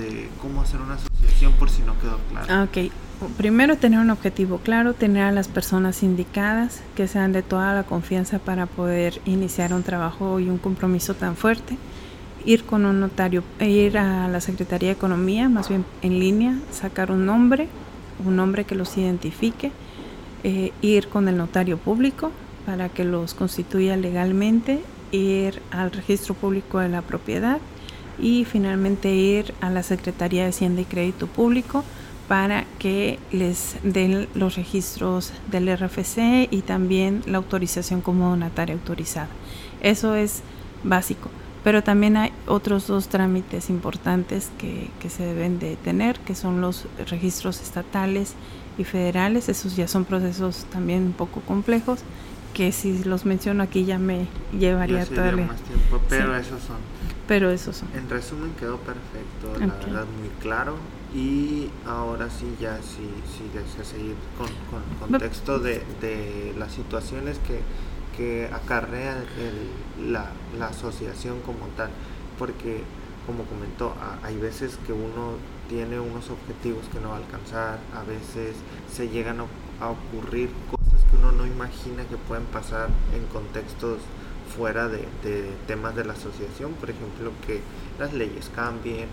de 0.00 0.28
cómo 0.42 0.62
hacer 0.62 0.80
una 0.80 0.94
asociación 0.94 1.52
por 1.54 1.70
si 1.70 1.82
no 1.82 1.98
quedó 2.00 2.18
claro. 2.30 2.46
Ah, 2.50 2.66
ok. 2.68 2.92
Primero 3.36 3.76
tener 3.76 3.98
un 3.98 4.10
objetivo 4.10 4.58
claro, 4.58 4.94
tener 4.94 5.24
a 5.24 5.32
las 5.32 5.48
personas 5.48 6.04
indicadas 6.04 6.82
que 6.94 7.08
sean 7.08 7.32
de 7.32 7.42
toda 7.42 7.74
la 7.74 7.82
confianza 7.82 8.38
para 8.38 8.66
poder 8.66 9.20
iniciar 9.24 9.74
un 9.74 9.82
trabajo 9.82 10.38
y 10.38 10.48
un 10.48 10.58
compromiso 10.58 11.14
tan 11.14 11.34
fuerte. 11.34 11.76
Ir 12.44 12.62
con 12.62 12.84
un 12.84 13.00
notario, 13.00 13.42
ir 13.60 13.98
a 13.98 14.28
la 14.28 14.40
Secretaría 14.40 14.90
de 14.90 14.94
Economía, 14.94 15.48
más 15.48 15.68
bien 15.68 15.84
en 16.00 16.20
línea, 16.20 16.58
sacar 16.70 17.10
un 17.10 17.26
nombre, 17.26 17.66
un 18.24 18.36
nombre 18.36 18.62
que 18.62 18.76
los 18.76 18.96
identifique, 18.96 19.72
eh, 20.44 20.72
ir 20.80 21.08
con 21.08 21.26
el 21.26 21.36
notario 21.36 21.76
público 21.76 22.30
para 22.66 22.88
que 22.88 23.02
los 23.02 23.34
constituya 23.34 23.96
legalmente, 23.96 24.80
ir 25.10 25.60
al 25.72 25.90
registro 25.90 26.34
público 26.34 26.78
de 26.78 26.88
la 26.88 27.02
propiedad 27.02 27.58
y 28.20 28.44
finalmente 28.44 29.12
ir 29.12 29.54
a 29.60 29.70
la 29.70 29.82
Secretaría 29.82 30.44
de 30.44 30.50
Hacienda 30.50 30.82
y 30.82 30.84
Crédito 30.84 31.26
Público 31.26 31.82
para 32.28 32.66
que 32.78 33.18
les 33.32 33.76
den 33.82 34.28
los 34.34 34.56
registros 34.56 35.32
del 35.50 35.74
RFC 35.74 36.48
y 36.50 36.62
también 36.62 37.22
la 37.26 37.38
autorización 37.38 38.02
como 38.02 38.28
donataria 38.28 38.74
autorizada. 38.74 39.28
Eso 39.80 40.14
es 40.14 40.42
básico. 40.84 41.30
Pero 41.64 41.82
también 41.82 42.16
hay 42.16 42.32
otros 42.46 42.86
dos 42.86 43.08
trámites 43.08 43.68
importantes 43.68 44.50
que, 44.58 44.90
se 45.08 45.24
deben 45.24 45.58
de 45.58 45.76
tener, 45.76 46.20
que 46.20 46.34
son 46.34 46.60
los 46.60 46.86
registros 47.10 47.60
estatales 47.60 48.34
y 48.76 48.84
federales. 48.84 49.48
Esos 49.48 49.74
ya 49.74 49.88
son 49.88 50.04
procesos 50.04 50.66
también 50.70 51.02
un 51.02 51.12
poco 51.12 51.40
complejos, 51.40 52.00
que 52.54 52.72
si 52.72 53.02
los 53.04 53.24
menciono 53.24 53.62
aquí 53.62 53.84
ya 53.84 53.98
me 53.98 54.26
llevaría 54.56 55.04
todo 55.04 55.24
el 55.24 55.46
más 55.46 55.60
tiempo, 55.62 56.00
pero 56.08 56.36
esos 56.36 56.62
son. 56.62 56.76
Pero 57.26 57.50
esos 57.50 57.76
son. 57.76 57.88
En 57.94 58.08
resumen 58.08 58.52
quedó 58.58 58.78
perfecto, 58.78 59.58
la 59.58 59.66
verdad 59.66 60.06
muy 60.20 60.28
claro. 60.40 60.76
Y 61.14 61.70
ahora 61.86 62.28
sí, 62.28 62.54
ya 62.60 62.76
sí, 62.82 63.08
sí 63.26 63.48
desea 63.54 63.84
seguir 63.84 64.14
con, 64.36 64.48
con 64.70 65.08
contexto 65.08 65.58
de, 65.58 65.82
de 66.00 66.54
las 66.58 66.72
situaciones 66.72 67.38
que 67.38 67.60
que 68.18 68.50
acarrea 68.52 69.16
la, 70.04 70.32
la, 70.58 70.66
asociación 70.66 71.40
como 71.42 71.68
tal, 71.76 71.88
porque 72.36 72.82
como 73.24 73.44
comentó, 73.44 73.94
hay 74.24 74.36
veces 74.36 74.76
que 74.84 74.92
uno 74.92 75.36
tiene 75.68 76.00
unos 76.00 76.28
objetivos 76.28 76.84
que 76.92 76.98
no 76.98 77.10
va 77.10 77.14
a 77.14 77.18
alcanzar, 77.18 77.78
a 77.94 78.02
veces 78.02 78.56
se 78.92 79.08
llegan 79.08 79.38
a, 79.40 79.44
ocurrir 79.88 80.50
cosas 80.68 81.04
que 81.08 81.16
uno 81.16 81.30
no 81.30 81.46
imagina 81.46 82.02
que 82.10 82.16
pueden 82.16 82.44
pasar 82.46 82.88
en 83.14 83.24
contextos 83.26 83.98
fuera 84.56 84.88
de, 84.88 85.06
de 85.22 85.52
temas 85.68 85.94
de 85.94 86.04
la 86.04 86.14
asociación, 86.14 86.72
por 86.72 86.90
ejemplo, 86.90 87.30
que 87.46 87.60
las 88.00 88.12
leyes 88.14 88.50
cambien, 88.52 89.06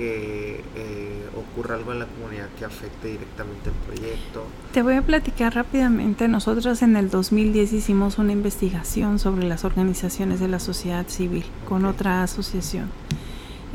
que 0.00 0.64
eh, 0.76 1.28
ocurra 1.36 1.74
algo 1.74 1.92
en 1.92 1.98
la 1.98 2.06
comunidad 2.06 2.48
que 2.58 2.64
afecte 2.64 3.08
directamente 3.08 3.68
el 3.68 3.74
proyecto. 3.74 4.46
Te 4.72 4.80
voy 4.80 4.94
a 4.94 5.02
platicar 5.02 5.54
rápidamente. 5.54 6.26
Nosotros 6.26 6.80
en 6.80 6.96
el 6.96 7.10
2010 7.10 7.74
hicimos 7.74 8.16
una 8.16 8.32
investigación 8.32 9.18
sobre 9.18 9.46
las 9.46 9.66
organizaciones 9.66 10.40
de 10.40 10.48
la 10.48 10.58
sociedad 10.58 11.06
civil 11.06 11.44
con 11.68 11.84
otra 11.84 12.22
asociación. 12.22 12.88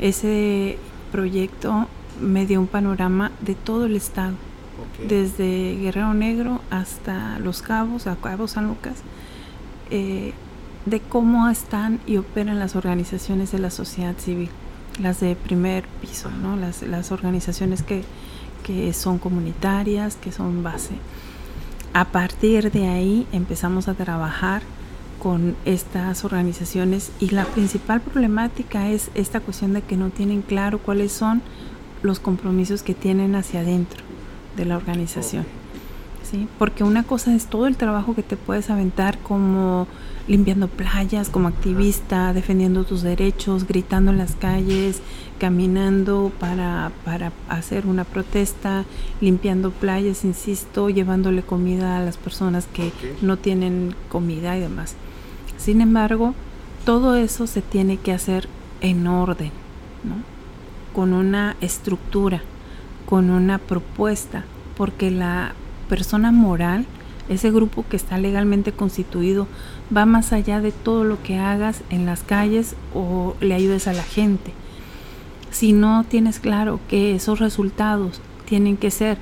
Ese 0.00 0.78
proyecto 1.12 1.86
me 2.20 2.44
dio 2.44 2.60
un 2.60 2.66
panorama 2.66 3.30
de 3.40 3.54
todo 3.54 3.86
el 3.86 3.94
estado, 3.94 4.34
desde 5.06 5.76
Guerrero 5.76 6.12
Negro 6.12 6.60
hasta 6.70 7.38
Los 7.38 7.62
Cabos, 7.62 8.08
a 8.08 8.16
Cabo 8.16 8.48
San 8.48 8.66
Lucas. 8.66 8.96
Eh, 9.90 10.32
de 10.86 11.00
cómo 11.00 11.48
están 11.48 12.00
y 12.04 12.16
operan 12.16 12.58
las 12.58 12.74
organizaciones 12.74 13.52
de 13.52 13.60
la 13.60 13.70
sociedad 13.70 14.16
civil 14.18 14.50
las 15.00 15.20
de 15.20 15.36
primer 15.36 15.84
piso, 16.00 16.30
¿no? 16.30 16.56
las, 16.56 16.82
las 16.82 17.12
organizaciones 17.12 17.82
que, 17.82 18.02
que 18.62 18.92
son 18.92 19.18
comunitarias, 19.18 20.16
que 20.16 20.32
son 20.32 20.62
base. 20.62 20.94
A 21.92 22.06
partir 22.06 22.70
de 22.70 22.88
ahí 22.88 23.26
empezamos 23.32 23.88
a 23.88 23.94
trabajar 23.94 24.62
con 25.18 25.56
estas 25.64 26.24
organizaciones 26.24 27.10
y 27.20 27.30
la 27.30 27.44
principal 27.44 28.00
problemática 28.00 28.90
es 28.90 29.10
esta 29.14 29.40
cuestión 29.40 29.72
de 29.72 29.82
que 29.82 29.96
no 29.96 30.10
tienen 30.10 30.42
claro 30.42 30.78
cuáles 30.78 31.12
son 31.12 31.42
los 32.02 32.20
compromisos 32.20 32.82
que 32.82 32.94
tienen 32.94 33.34
hacia 33.34 33.60
adentro 33.60 34.02
de 34.56 34.66
la 34.66 34.76
organización. 34.76 35.46
¿Sí? 36.30 36.48
Porque 36.58 36.84
una 36.84 37.02
cosa 37.02 37.34
es 37.34 37.46
todo 37.46 37.66
el 37.66 37.76
trabajo 37.76 38.14
que 38.14 38.22
te 38.22 38.36
puedes 38.36 38.70
aventar 38.70 39.18
como 39.18 39.86
limpiando 40.28 40.68
playas, 40.68 41.28
como 41.28 41.48
activista, 41.48 42.32
defendiendo 42.32 42.84
tus 42.84 43.02
derechos, 43.02 43.66
gritando 43.66 44.10
en 44.10 44.18
las 44.18 44.34
calles, 44.34 45.00
caminando 45.38 46.32
para, 46.40 46.90
para 47.04 47.32
hacer 47.48 47.86
una 47.86 48.04
protesta, 48.04 48.84
limpiando 49.20 49.70
playas, 49.70 50.24
insisto, 50.24 50.90
llevándole 50.90 51.42
comida 51.42 51.98
a 51.98 52.04
las 52.04 52.16
personas 52.16 52.66
que 52.66 52.92
no 53.22 53.36
tienen 53.36 53.94
comida 54.08 54.56
y 54.56 54.60
demás. 54.60 54.96
Sin 55.58 55.80
embargo, 55.80 56.34
todo 56.84 57.16
eso 57.16 57.46
se 57.46 57.62
tiene 57.62 57.96
que 57.96 58.12
hacer 58.12 58.48
en 58.80 59.06
orden, 59.06 59.52
¿no? 60.04 60.36
con 60.92 61.12
una 61.12 61.56
estructura, 61.60 62.42
con 63.04 63.30
una 63.30 63.58
propuesta, 63.58 64.44
porque 64.76 65.10
la 65.10 65.54
persona 65.88 66.32
moral, 66.32 66.86
ese 67.28 67.50
grupo 67.50 67.84
que 67.88 67.96
está 67.96 68.18
legalmente 68.18 68.72
constituido, 68.72 69.48
va 69.94 70.06
más 70.06 70.32
allá 70.32 70.60
de 70.60 70.72
todo 70.72 71.04
lo 71.04 71.22
que 71.22 71.38
hagas 71.38 71.82
en 71.90 72.06
las 72.06 72.22
calles 72.22 72.76
o 72.94 73.34
le 73.40 73.54
ayudes 73.54 73.88
a 73.88 73.92
la 73.92 74.04
gente. 74.04 74.52
Si 75.50 75.72
no 75.72 76.04
tienes 76.04 76.38
claro 76.38 76.80
que 76.88 77.14
esos 77.14 77.38
resultados 77.38 78.20
tienen 78.44 78.76
que 78.76 78.90
ser 78.90 79.18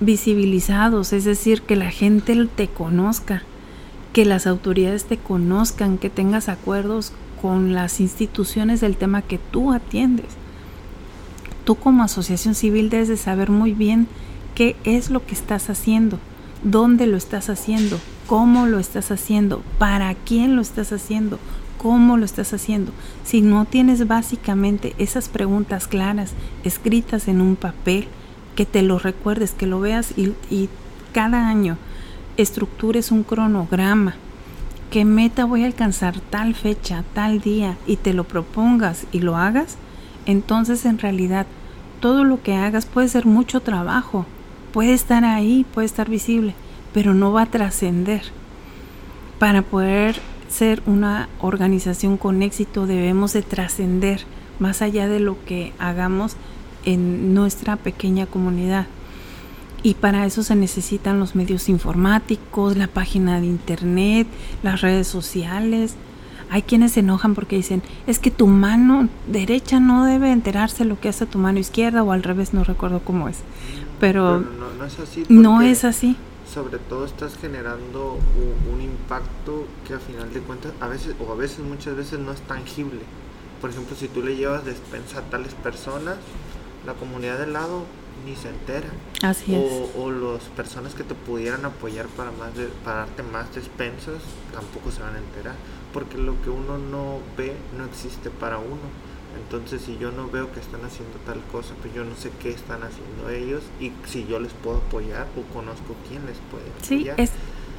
visibilizados, 0.00 1.12
es 1.12 1.24
decir, 1.24 1.62
que 1.62 1.76
la 1.76 1.90
gente 1.90 2.46
te 2.54 2.68
conozca, 2.68 3.42
que 4.12 4.24
las 4.24 4.46
autoridades 4.46 5.04
te 5.04 5.16
conozcan, 5.16 5.98
que 5.98 6.10
tengas 6.10 6.48
acuerdos 6.48 7.12
con 7.40 7.74
las 7.74 8.00
instituciones 8.00 8.80
del 8.80 8.96
tema 8.96 9.22
que 9.22 9.38
tú 9.38 9.72
atiendes. 9.72 10.26
Tú 11.64 11.76
como 11.76 12.02
asociación 12.02 12.54
civil 12.54 12.90
debes 12.90 13.08
de 13.08 13.16
saber 13.16 13.50
muy 13.50 13.72
bien 13.72 14.06
qué 14.54 14.76
es 14.84 15.10
lo 15.10 15.24
que 15.26 15.34
estás 15.34 15.70
haciendo, 15.70 16.18
dónde 16.62 17.06
lo 17.06 17.16
estás 17.16 17.50
haciendo, 17.50 17.98
cómo 18.26 18.66
lo 18.66 18.78
estás 18.78 19.10
haciendo, 19.10 19.62
para 19.78 20.14
quién 20.14 20.56
lo 20.56 20.62
estás 20.62 20.92
haciendo, 20.92 21.38
cómo 21.78 22.16
lo 22.16 22.24
estás 22.24 22.52
haciendo. 22.54 22.92
Si 23.24 23.42
no 23.42 23.64
tienes 23.64 24.06
básicamente 24.06 24.94
esas 24.98 25.28
preguntas 25.28 25.88
claras 25.88 26.32
escritas 26.62 27.28
en 27.28 27.40
un 27.40 27.56
papel, 27.56 28.08
que 28.54 28.66
te 28.66 28.82
lo 28.82 28.98
recuerdes, 28.98 29.50
que 29.52 29.66
lo 29.66 29.80
veas 29.80 30.14
y, 30.16 30.32
y 30.50 30.68
cada 31.12 31.48
año 31.48 31.76
estructures 32.36 33.10
un 33.10 33.22
cronograma. 33.22 34.14
¿Qué 34.90 35.04
meta 35.04 35.44
voy 35.44 35.64
a 35.64 35.66
alcanzar 35.66 36.20
tal 36.20 36.54
fecha, 36.54 37.04
tal 37.14 37.40
día 37.40 37.76
y 37.86 37.96
te 37.96 38.14
lo 38.14 38.24
propongas 38.24 39.06
y 39.12 39.20
lo 39.20 39.36
hagas? 39.36 39.76
Entonces 40.26 40.84
en 40.84 40.98
realidad 40.98 41.46
todo 42.00 42.24
lo 42.24 42.42
que 42.42 42.54
hagas 42.54 42.86
puede 42.86 43.08
ser 43.08 43.26
mucho 43.26 43.60
trabajo, 43.60 44.26
puede 44.74 44.92
estar 44.92 45.24
ahí, 45.24 45.64
puede 45.72 45.86
estar 45.86 46.10
visible, 46.10 46.52
pero 46.92 47.14
no 47.14 47.32
va 47.32 47.42
a 47.42 47.46
trascender. 47.46 48.22
para 49.38 49.62
poder 49.62 50.16
ser 50.48 50.82
una 50.86 51.28
organización 51.40 52.16
con 52.16 52.42
éxito 52.42 52.86
debemos 52.86 53.32
de 53.32 53.42
trascender 53.42 54.24
más 54.58 54.82
allá 54.82 55.06
de 55.08 55.20
lo 55.20 55.36
que 55.44 55.72
hagamos 55.78 56.36
en 56.84 57.34
nuestra 57.34 57.76
pequeña 57.76 58.26
comunidad. 58.26 58.86
Y 59.82 59.94
para 59.94 60.24
eso 60.26 60.42
se 60.42 60.56
necesitan 60.56 61.20
los 61.20 61.34
medios 61.34 61.68
informáticos, 61.68 62.76
la 62.76 62.86
página 62.86 63.40
de 63.40 63.46
internet, 63.46 64.26
las 64.62 64.80
redes 64.80 65.06
sociales. 65.06 65.94
Hay 66.50 66.62
quienes 66.62 66.92
se 66.92 67.00
enojan 67.00 67.34
porque 67.34 67.56
dicen, 67.56 67.82
es 68.06 68.18
que 68.18 68.30
tu 68.30 68.46
mano 68.46 69.08
derecha 69.26 69.78
no 69.78 70.04
debe 70.04 70.32
enterarse 70.32 70.84
lo 70.84 70.98
que 70.98 71.08
hace 71.08 71.26
tu 71.26 71.38
mano 71.38 71.58
izquierda 71.58 72.02
o 72.02 72.12
al 72.12 72.22
revés, 72.22 72.54
no 72.54 72.64
recuerdo 72.64 73.00
cómo 73.00 73.28
es. 73.28 73.38
Pero, 74.00 74.40
no, 74.40 74.84
es 74.84 74.98
así. 74.98 75.24
No 75.28 75.62
es 75.62 75.84
así. 75.84 76.16
Sobre 76.52 76.78
todo 76.78 77.04
estás 77.06 77.36
generando 77.36 78.18
un, 78.36 78.74
un, 78.74 78.80
impacto 78.82 79.66
que 79.86 79.94
a 79.94 79.98
final 79.98 80.32
de 80.32 80.40
cuentas 80.40 80.72
a 80.80 80.88
veces 80.88 81.14
o 81.18 81.32
a 81.32 81.34
veces 81.34 81.60
muchas 81.60 81.96
veces 81.96 82.18
no 82.18 82.32
es 82.32 82.40
tangible. 82.42 83.00
Por 83.60 83.70
ejemplo, 83.70 83.96
si 83.96 84.08
tú 84.08 84.22
le 84.22 84.36
llevas 84.36 84.64
despensa 84.64 85.20
a 85.20 85.22
tales 85.22 85.54
personas, 85.54 86.16
la 86.86 86.92
comunidad 86.94 87.38
del 87.38 87.54
lado 87.54 87.84
ni 88.24 88.36
se 88.36 88.48
entera. 88.48 88.88
Así 89.22 89.54
o, 89.54 89.58
es. 89.58 89.90
O 89.96 90.10
las 90.10 90.44
personas 90.50 90.94
que 90.94 91.04
te 91.04 91.14
pudieran 91.14 91.64
apoyar 91.64 92.06
para, 92.08 92.30
más 92.30 92.54
de, 92.54 92.66
para 92.84 92.98
darte 92.98 93.22
más 93.22 93.54
despensas 93.54 94.22
tampoco 94.52 94.90
se 94.90 95.02
van 95.02 95.16
a 95.16 95.18
enterar. 95.18 95.54
Porque 95.92 96.18
lo 96.18 96.40
que 96.42 96.50
uno 96.50 96.78
no 96.78 97.18
ve 97.36 97.54
no 97.76 97.84
existe 97.84 98.30
para 98.30 98.58
uno. 98.58 98.88
Entonces, 99.42 99.82
si 99.82 99.98
yo 99.98 100.10
no 100.10 100.28
veo 100.28 100.52
que 100.52 100.60
están 100.60 100.84
haciendo 100.84 101.16
tal 101.26 101.40
cosa, 101.52 101.74
pues 101.80 101.94
yo 101.94 102.04
no 102.04 102.14
sé 102.16 102.30
qué 102.42 102.50
están 102.50 102.82
haciendo 102.82 103.30
ellos 103.30 103.62
y 103.80 103.92
si 104.06 104.26
yo 104.26 104.38
les 104.38 104.52
puedo 104.52 104.78
apoyar 104.78 105.26
o 105.36 105.54
conozco 105.54 105.94
quién 106.08 106.24
les 106.26 106.38
puede 106.50 106.64
apoyar. 106.70 107.16
Sí, 107.16 107.22
es, 107.22 107.30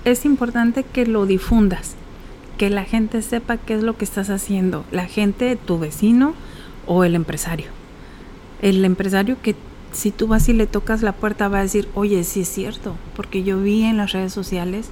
es 0.03 0.25
importante 0.25 0.83
que 0.83 1.05
lo 1.05 1.25
difundas, 1.25 1.95
que 2.57 2.69
la 2.69 2.83
gente 2.83 3.21
sepa 3.21 3.57
qué 3.57 3.75
es 3.75 3.83
lo 3.83 3.97
que 3.97 4.05
estás 4.05 4.29
haciendo. 4.29 4.85
La 4.91 5.05
gente, 5.05 5.55
tu 5.55 5.79
vecino 5.79 6.33
o 6.85 7.03
el 7.03 7.15
empresario. 7.15 7.67
El 8.61 8.83
empresario 8.85 9.37
que 9.41 9.55
si 9.91 10.11
tú 10.11 10.27
vas 10.27 10.49
y 10.49 10.53
le 10.53 10.67
tocas 10.67 11.01
la 11.01 11.13
puerta 11.13 11.47
va 11.47 11.59
a 11.59 11.63
decir, 11.63 11.87
oye, 11.93 12.23
sí 12.23 12.41
es 12.41 12.49
cierto, 12.49 12.95
porque 13.15 13.43
yo 13.43 13.59
vi 13.59 13.83
en 13.83 13.97
las 13.97 14.11
redes 14.11 14.33
sociales 14.33 14.89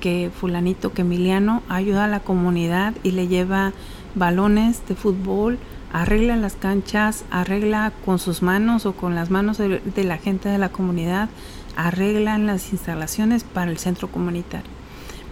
que 0.00 0.30
fulanito, 0.34 0.92
que 0.92 1.02
Emiliano 1.02 1.62
ayuda 1.68 2.04
a 2.04 2.08
la 2.08 2.20
comunidad 2.20 2.94
y 3.02 3.12
le 3.12 3.28
lleva 3.28 3.72
balones 4.14 4.82
de 4.88 4.94
fútbol, 4.94 5.58
arregla 5.92 6.36
las 6.36 6.54
canchas, 6.54 7.24
arregla 7.30 7.92
con 8.04 8.18
sus 8.18 8.42
manos 8.42 8.86
o 8.86 8.92
con 8.92 9.14
las 9.14 9.30
manos 9.30 9.58
de, 9.58 9.80
de 9.80 10.04
la 10.04 10.18
gente 10.18 10.48
de 10.48 10.58
la 10.58 10.68
comunidad, 10.68 11.28
arreglan 11.76 12.46
las 12.46 12.72
instalaciones 12.72 13.44
para 13.44 13.70
el 13.70 13.78
centro 13.78 14.08
comunitario. 14.08 14.70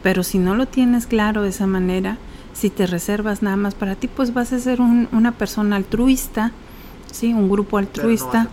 Pero 0.02 0.22
si 0.22 0.38
no 0.38 0.54
lo 0.54 0.66
tienes 0.66 1.06
claro 1.06 1.42
de 1.42 1.48
esa 1.48 1.66
manera, 1.66 2.18
si 2.52 2.70
te 2.70 2.86
reservas 2.86 3.42
nada 3.42 3.56
más 3.56 3.74
para 3.74 3.96
ti, 3.96 4.08
pues 4.08 4.32
vas 4.32 4.52
a 4.52 4.58
ser 4.58 4.80
un, 4.80 5.08
una 5.12 5.32
persona 5.32 5.76
altruista, 5.76 6.52
¿sí? 7.10 7.32
un 7.32 7.48
grupo 7.48 7.78
altruista, 7.78 8.48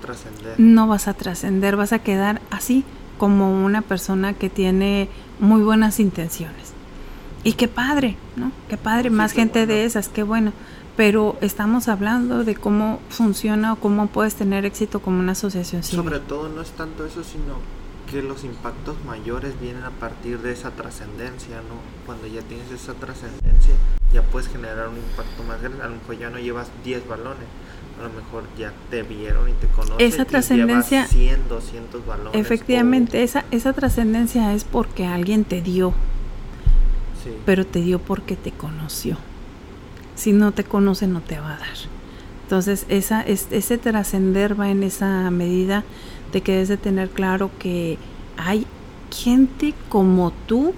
no 0.58 0.88
vas 0.88 1.08
a 1.08 1.14
trascender, 1.14 1.76
vas, 1.76 1.91
vas 1.91 1.99
a 1.99 2.04
quedar 2.04 2.41
así 2.49 2.84
como 3.18 3.64
una 3.64 3.82
persona 3.82 4.34
que 4.34 4.49
tiene 4.49 5.08
muy 5.39 5.62
buenas 5.62 5.99
intenciones. 5.99 6.74
Y 7.43 7.54
qué 7.54 7.68
padre, 7.68 8.18
¿no? 8.36 8.52
Qué 8.70 8.78
padre, 8.78 9.10
sí, 9.10 9.16
más 9.16 9.34
qué 9.34 9.41
gente 9.41 9.60
bueno. 9.60 9.74
de 9.74 9.86
esas, 9.86 10.10
qué 10.10 10.24
bueno. 10.24 10.54
Pero 10.98 11.38
estamos 11.42 11.88
hablando 11.88 12.44
de 12.44 12.56
cómo 12.56 13.00
funciona 13.10 13.74
o 13.74 13.76
cómo 13.78 14.08
puedes 14.08 14.36
tener 14.36 14.66
éxito 14.66 15.02
como 15.02 15.20
una 15.20 15.32
asociación 15.32 15.84
civil. 15.84 16.04
Sobre 16.04 16.20
todo 16.20 16.50
no 16.50 16.62
es 16.62 16.72
tanto 16.72 17.06
eso, 17.06 17.24
sino 17.24 17.56
que 18.12 18.22
los 18.22 18.44
impactos 18.44 18.98
mayores 19.06 19.60
vienen 19.60 19.84
a 19.84 19.89
partir 19.92 20.39
de 20.39 20.52
esa 20.52 20.72
trascendencia, 20.72 21.58
¿no? 21.58 21.80
Cuando 22.06 22.28
ya 22.28 22.42
tienes 22.42 22.70
esa 22.70 22.94
trascendencia, 22.94 23.74
ya 24.14 24.22
puedes 24.22 24.50
generar 24.50 24.89
un 24.89 24.98
impacto 24.98 25.44
más 25.44 25.62
grande. 25.62 25.82
A 25.82 25.88
lo 25.88 25.96
mejor 25.96 26.18
ya 26.20 26.30
no 26.30 26.38
llevas 26.38 26.70
10 26.84 27.08
balones, 27.08 27.48
a 27.98 28.04
lo 28.04 28.10
mejor 28.10 28.44
ya 28.58 28.74
te 28.89 29.04
vieron 29.04 29.48
y 29.50 29.54
te 29.54 29.68
conocen. 29.68 30.06
Esa 30.06 30.26
trascendencia. 30.26 31.08
100, 31.08 31.48
200 31.48 32.06
balones. 32.06 32.36
Efectivamente, 32.36 33.22
o... 33.22 33.24
esa, 33.24 33.46
esa 33.52 33.72
trascendencia 33.72 34.54
es 34.54 34.66
porque 34.66 35.06
alguien 35.06 35.46
te 35.46 35.62
dio. 35.62 35.94
Sí. 37.24 37.32
Pero 37.46 37.66
te 37.66 37.80
dio 37.80 38.00
porque 38.00 38.36
te 38.36 38.52
conoció. 38.52 39.18
Si 40.16 40.34
no 40.34 40.51
te 40.51 40.64
conoce, 40.64 41.07
no 41.07 41.22
te 41.22 41.39
va 41.39 41.55
a 41.55 41.57
dar. 41.57 41.68
Entonces, 42.43 42.86
esa, 42.89 43.22
es, 43.22 43.47
ese 43.51 43.78
trascender 43.78 44.59
va 44.59 44.70
en 44.70 44.84
esa 44.84 45.30
medida 45.32 45.84
de 46.34 46.41
que 46.41 46.51
debes 46.53 46.68
de 46.70 46.78
tener 46.78 47.09
claro 47.09 47.49
que 47.59 47.97
hay 48.38 48.66
gente 49.09 49.74
como 49.89 50.32
tú 50.47 50.74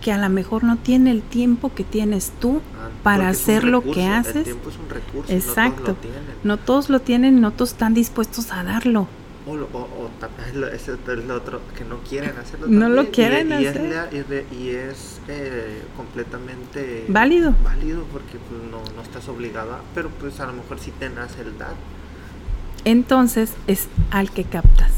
que 0.00 0.12
a 0.12 0.18
lo 0.18 0.28
mejor 0.28 0.62
no 0.62 0.76
tiene 0.76 1.10
el 1.10 1.22
tiempo 1.22 1.72
que 1.74 1.82
tienes 1.82 2.32
tú 2.40 2.60
Ah, 2.78 2.88
para 3.02 3.28
hacer 3.28 3.64
lo 3.64 3.82
que 3.82 4.04
El 4.06 4.12
haces. 4.12 4.44
tiempo 4.44 4.68
es 4.70 4.76
un 4.78 4.88
recurso. 4.88 5.32
Exacto. 5.32 5.96
No 5.96 5.96
todos 5.96 6.44
No 6.44 6.56
todos 6.58 6.88
lo 6.90 6.98
lo 6.98 7.00
tienen. 7.00 7.30
tienen, 7.32 7.40
no 7.40 7.50
todos 7.52 7.70
están 7.72 7.94
dispuestos 7.94 8.52
a 8.52 8.62
darlo. 8.62 9.08
O, 9.46 9.52
o, 9.52 9.54
o 9.54 10.10
también 10.18 10.48
es 10.74 10.88
lo 11.24 11.34
otro 11.34 11.60
que 11.78 11.84
no 11.84 11.98
quieren 11.98 12.36
hacerlo. 12.36 12.66
No 12.68 12.88
lo 12.88 13.04
también, 13.04 13.12
quieren 13.12 13.48
y, 13.50 13.66
hacer. 13.66 14.08
Es, 14.12 14.52
y, 14.58 14.70
es 14.70 15.20
eh, 15.28 15.82
completamente 15.96 17.04
Válido. 17.08 17.54
válido 17.62 18.02
porque 18.12 18.38
pues, 18.38 18.60
no, 18.70 18.82
no 18.96 19.02
estás 19.02 19.28
obligado 19.28 19.74
a, 19.74 19.80
pero 19.94 20.08
pues 20.10 20.40
a 20.40 20.46
lo 20.46 20.54
mejor 20.54 20.80
sí 20.80 20.92
te 20.98 21.08
nace 21.10 21.42
el 21.42 21.56
dar. 21.58 21.74
Entonces 22.84 23.52
es 23.66 23.88
al 24.10 24.30
que 24.30 24.44
captas. 24.44 24.90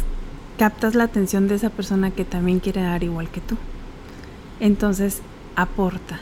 Captas 0.58 0.94
la 0.94 1.04
atención 1.04 1.46
de 1.46 1.54
esa 1.54 1.70
persona 1.70 2.10
que 2.10 2.24
también 2.24 2.60
quiere 2.60 2.82
dar 2.82 3.04
igual 3.04 3.30
que 3.30 3.40
tú. 3.40 3.56
Entonces 4.60 5.22
aporta. 5.56 6.20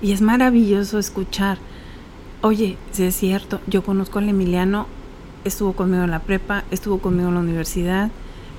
Y 0.00 0.12
es 0.12 0.20
maravilloso 0.20 0.98
escuchar. 0.98 1.58
Oye, 2.40 2.76
si 2.92 3.04
es 3.04 3.16
cierto, 3.16 3.60
yo 3.66 3.82
conozco 3.82 4.18
al 4.20 4.28
Emiliano, 4.28 4.86
estuvo 5.44 5.72
conmigo 5.72 6.04
en 6.04 6.10
la 6.10 6.20
prepa, 6.20 6.64
estuvo 6.70 6.98
conmigo 6.98 7.28
en 7.28 7.34
la 7.34 7.40
universidad. 7.40 8.10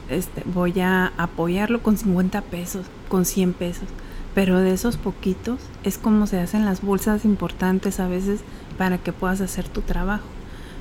Este, 0.10 0.44
voy 0.46 0.80
a 0.80 1.14
apoyarlo 1.18 1.84
con 1.84 1.98
50 1.98 2.42
pesos, 2.42 2.86
con 3.08 3.26
100 3.26 3.54
pesos. 3.54 3.88
Pero 4.36 4.60
de 4.60 4.74
esos 4.74 4.98
poquitos 4.98 5.60
es 5.84 5.98
como 5.98 6.28
se 6.28 6.40
hacen 6.40 6.66
las 6.66 6.82
bolsas 6.82 7.26
importantes 7.26 8.00
a 8.00 8.08
veces 8.08 8.42
para 8.78 8.98
que 8.98 9.12
puedas 9.12 9.42
hacer 9.42 9.68
tu 9.68 9.82
trabajo. 9.82 10.26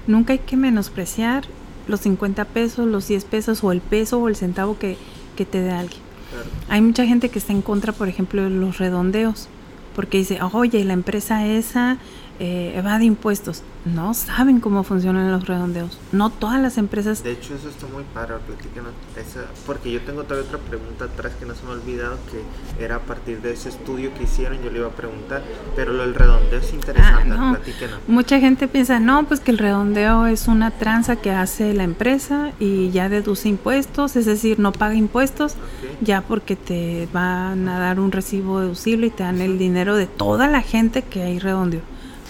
Nunca 0.06 0.32
hay 0.32 0.38
que 0.38 0.56
menospreciar 0.56 1.44
los 1.86 2.00
50 2.00 2.44
pesos, 2.46 2.86
los 2.86 3.08
10 3.08 3.24
pesos 3.24 3.64
o 3.64 3.72
el 3.72 3.80
peso 3.80 4.20
o 4.20 4.28
el 4.28 4.36
centavo 4.36 4.78
que, 4.78 4.96
que 5.36 5.44
te 5.44 5.60
dé 5.60 5.70
alguien. 5.70 6.00
Claro. 6.30 6.48
Hay 6.68 6.80
mucha 6.82 7.06
gente 7.06 7.30
que 7.30 7.38
está 7.38 7.52
en 7.52 7.62
contra, 7.62 7.92
por 7.92 8.08
ejemplo, 8.08 8.42
de 8.42 8.50
los 8.50 8.78
redondeos, 8.78 9.48
porque 9.96 10.18
dice, 10.18 10.38
oye, 10.52 10.84
la 10.84 10.92
empresa 10.92 11.46
esa 11.46 11.98
eh, 12.40 12.72
evade 12.76 13.04
impuestos. 13.04 13.62
No 13.84 14.12
saben 14.14 14.60
cómo 14.60 14.82
funcionan 14.82 15.30
los 15.32 15.46
redondeos. 15.46 15.98
No 16.12 16.30
todas 16.30 16.60
las 16.60 16.76
empresas... 16.78 17.22
De 17.22 17.32
hecho, 17.32 17.54
eso 17.54 17.68
está 17.68 17.86
muy 17.86 18.02
padre, 18.12 18.34
platícanos 18.46 18.92
esa, 19.16 19.40
porque 19.66 19.90
yo 19.90 20.00
tengo 20.02 20.24
todavía 20.24 20.46
otra 20.48 20.58
pregunta 20.60 21.04
atrás 21.06 21.32
que 21.38 21.46
no 21.46 21.54
se 21.54 21.64
me 21.64 21.70
ha 21.70 21.74
olvidado, 21.74 22.18
que 22.30 22.84
era 22.84 22.96
a 22.96 23.00
partir 23.00 23.40
de 23.40 23.52
ese 23.52 23.70
estudio 23.70 24.12
que 24.14 24.24
hicieron, 24.24 24.60
yo 24.62 24.70
le 24.70 24.78
iba 24.80 24.88
a 24.88 24.92
preguntar, 24.92 25.42
pero 25.74 25.92
lo 25.92 26.02
del 26.02 26.14
redondeo 26.14 26.58
es 26.60 26.72
interesante, 26.74 27.32
Ah, 27.32 27.36
no. 27.36 27.54
platíquenos. 27.54 27.98
Mucha 28.08 28.38
gente 28.40 28.68
piensa, 28.68 29.00
no, 29.00 29.24
pues 29.24 29.40
que 29.40 29.50
el 29.52 29.58
redondeo 29.58 30.26
es 30.26 30.48
una 30.48 30.70
tranza 30.70 31.16
que 31.16 31.30
hace 31.30 31.72
la 31.72 31.84
empresa 31.84 32.52
y 32.58 32.90
ya 32.90 33.08
deduce 33.08 33.48
impuestos, 33.48 34.16
es 34.16 34.26
decir, 34.26 34.58
no 34.58 34.72
paga 34.72 34.94
impuestos 34.94 35.54
ya 36.00 36.20
porque 36.20 36.56
te 36.56 37.08
van 37.12 37.68
a 37.68 37.78
dar 37.78 38.00
un 38.00 38.12
recibo 38.12 38.60
deducible 38.60 39.06
y 39.06 39.10
te 39.10 39.22
dan 39.22 39.40
el 39.40 39.58
dinero 39.58 39.96
de 39.96 40.06
toda 40.06 40.46
la 40.48 40.60
gente 40.62 41.02
que 41.02 41.22
hay 41.22 41.38
redondeo. 41.38 41.80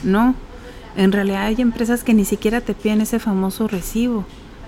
No, 0.02 0.34
en 0.96 1.12
realidad 1.12 1.46
hay 1.46 1.60
empresas 1.60 2.04
que 2.04 2.14
ni 2.14 2.24
siquiera 2.24 2.60
te 2.60 2.74
piden 2.74 3.00
ese 3.00 3.18
famoso 3.18 3.68
recibo, 3.68 4.24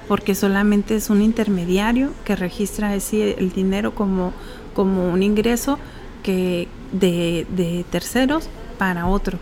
porque 0.09 0.35
solamente 0.35 0.97
es 0.97 1.11
un 1.11 1.22
intermediario 1.22 2.11
que 2.24 2.37
registra 2.37 2.95
ese, 2.95 3.39
el 3.39 3.53
dinero 3.53 3.95
como, 3.95 4.33
como 4.74 5.09
un 5.09 5.22
ingreso 5.22 5.78
que 6.22 6.68
de, 6.93 7.47
de 7.57 7.85
terceros 7.91 8.49
para 8.78 9.07
otro. 9.07 9.39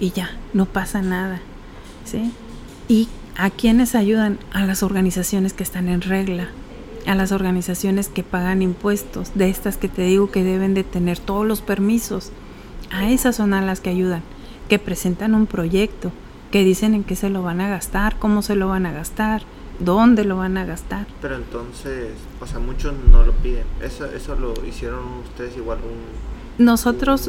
Y 0.00 0.10
ya, 0.10 0.30
no 0.52 0.66
pasa 0.66 1.02
nada. 1.02 1.40
¿sí? 2.04 2.32
¿Y 2.88 3.08
a 3.36 3.50
quiénes 3.50 3.94
ayudan? 3.94 4.38
A 4.52 4.66
las 4.66 4.82
organizaciones 4.82 5.52
que 5.52 5.62
están 5.62 5.88
en 5.88 6.00
regla, 6.00 6.48
a 7.06 7.14
las 7.14 7.32
organizaciones 7.32 8.08
que 8.08 8.22
pagan 8.22 8.62
impuestos, 8.62 9.32
de 9.34 9.48
estas 9.48 9.76
que 9.76 9.88
te 9.88 10.02
digo 10.02 10.30
que 10.30 10.44
deben 10.44 10.74
de 10.74 10.84
tener 10.84 11.18
todos 11.18 11.46
los 11.46 11.60
permisos. 11.60 12.30
A 12.90 13.10
esas 13.10 13.36
son 13.36 13.54
a 13.54 13.62
las 13.62 13.80
que 13.80 13.90
ayudan, 13.90 14.22
que 14.68 14.78
presentan 14.78 15.34
un 15.34 15.46
proyecto, 15.46 16.12
que 16.50 16.64
dicen 16.64 16.94
en 16.94 17.04
qué 17.04 17.16
se 17.16 17.30
lo 17.30 17.42
van 17.42 17.60
a 17.60 17.68
gastar, 17.68 18.18
cómo 18.18 18.42
se 18.42 18.54
lo 18.54 18.68
van 18.68 18.86
a 18.86 18.92
gastar, 18.92 19.42
dónde 19.78 20.24
lo 20.24 20.36
van 20.36 20.56
a 20.56 20.64
gastar. 20.64 21.06
Pero 21.20 21.36
entonces, 21.36 22.10
o 22.40 22.46
sea, 22.46 22.58
muchos 22.58 22.94
no 23.10 23.24
lo 23.24 23.32
piden. 23.32 23.64
Eso, 23.82 24.06
eso 24.06 24.36
lo 24.36 24.54
hicieron 24.66 25.04
ustedes 25.24 25.56
igual 25.56 25.78
un... 25.78 26.34
Nosotros, 26.64 27.28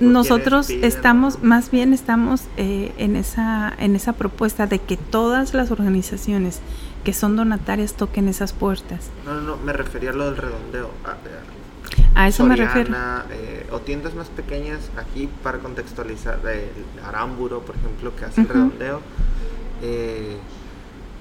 Un 0.00 0.12
nosotros 0.14 0.68
¿quiénes 0.68 0.86
piden, 0.86 0.96
estamos, 0.96 1.42
más 1.42 1.70
bien 1.70 1.92
estamos 1.92 2.44
eh, 2.56 2.92
en, 2.96 3.16
esa, 3.16 3.70
en 3.78 3.94
esa 3.94 4.14
propuesta 4.14 4.66
de 4.66 4.78
que 4.78 4.96
todas 4.96 5.52
las 5.52 5.70
organizaciones 5.70 6.60
que 7.04 7.12
son 7.12 7.36
donatarias 7.36 7.94
toquen 7.94 8.28
esas 8.28 8.54
puertas. 8.54 9.10
No, 9.26 9.34
no, 9.34 9.40
no, 9.42 9.56
me 9.58 9.74
refería 9.74 10.10
a 10.10 10.12
lo 10.14 10.24
del 10.24 10.38
redondeo. 10.38 10.90
Ah, 11.04 11.10
A 11.10 11.16
eso 12.16 12.44
me 12.44 12.56
refiero. 12.56 12.94
Eh, 13.30 13.66
o 13.70 13.80
tiendas 13.80 14.14
más 14.14 14.28
pequeñas, 14.28 14.90
aquí 14.96 15.28
para 15.42 15.58
contextualizar, 15.58 16.40
el 16.46 17.04
Aramburo, 17.04 17.60
por 17.60 17.76
ejemplo, 17.76 18.14
que 18.16 18.24
hace 18.24 18.42
el 18.42 18.48
redondeo. 18.48 19.00
Eh, 19.82 20.36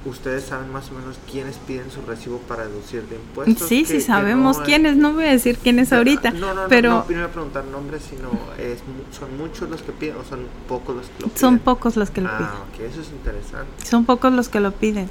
ustedes 0.06 0.44
saben 0.46 0.72
más 0.72 0.90
o 0.92 0.94
menos 0.96 1.20
quiénes 1.30 1.58
piden 1.58 1.92
su 1.92 2.02
recibo 2.02 2.40
para 2.40 2.68
deducir 2.68 3.04
de 3.04 3.16
impuestos. 3.16 3.68
Sí, 3.68 3.86
sí 3.86 4.02
sabemos 4.02 4.60
quiénes, 4.60 4.96
no 4.98 5.14
voy 5.14 5.26
a 5.26 5.32
decir 5.32 5.58
quiénes 5.58 5.94
ahorita. 5.94 6.32
No, 6.32 6.54
no, 6.54 6.62
pero... 6.68 7.06
no, 7.08 7.16
no, 7.16 7.22
no 7.22 7.30
preguntar 7.30 7.66
nombres, 7.66 8.04
sino 8.10 8.30
es, 8.58 8.80
son 9.18 9.38
muchos 9.38 9.70
los 9.70 9.82
que 9.82 9.92
piden 9.92 10.18
o 10.18 10.24
son 10.24 10.46
pocos 10.68 10.96
los 10.96 11.06
que 11.08 11.22
lo 11.22 11.28
piden. 11.28 11.40
Son 11.40 11.60
pocos 11.60 11.98
los 11.98 12.10
que 12.10 12.22
lo 12.22 12.30
ah, 12.30 12.38
piden. 12.38 12.52
ok, 12.88 12.92
eso 12.92 13.02
es 13.02 13.10
interesante. 13.12 13.86
Son 13.86 14.06
pocos 14.06 14.34
los 14.34 14.50
que 14.50 14.60
lo 14.60 14.72
piden. 14.72 15.10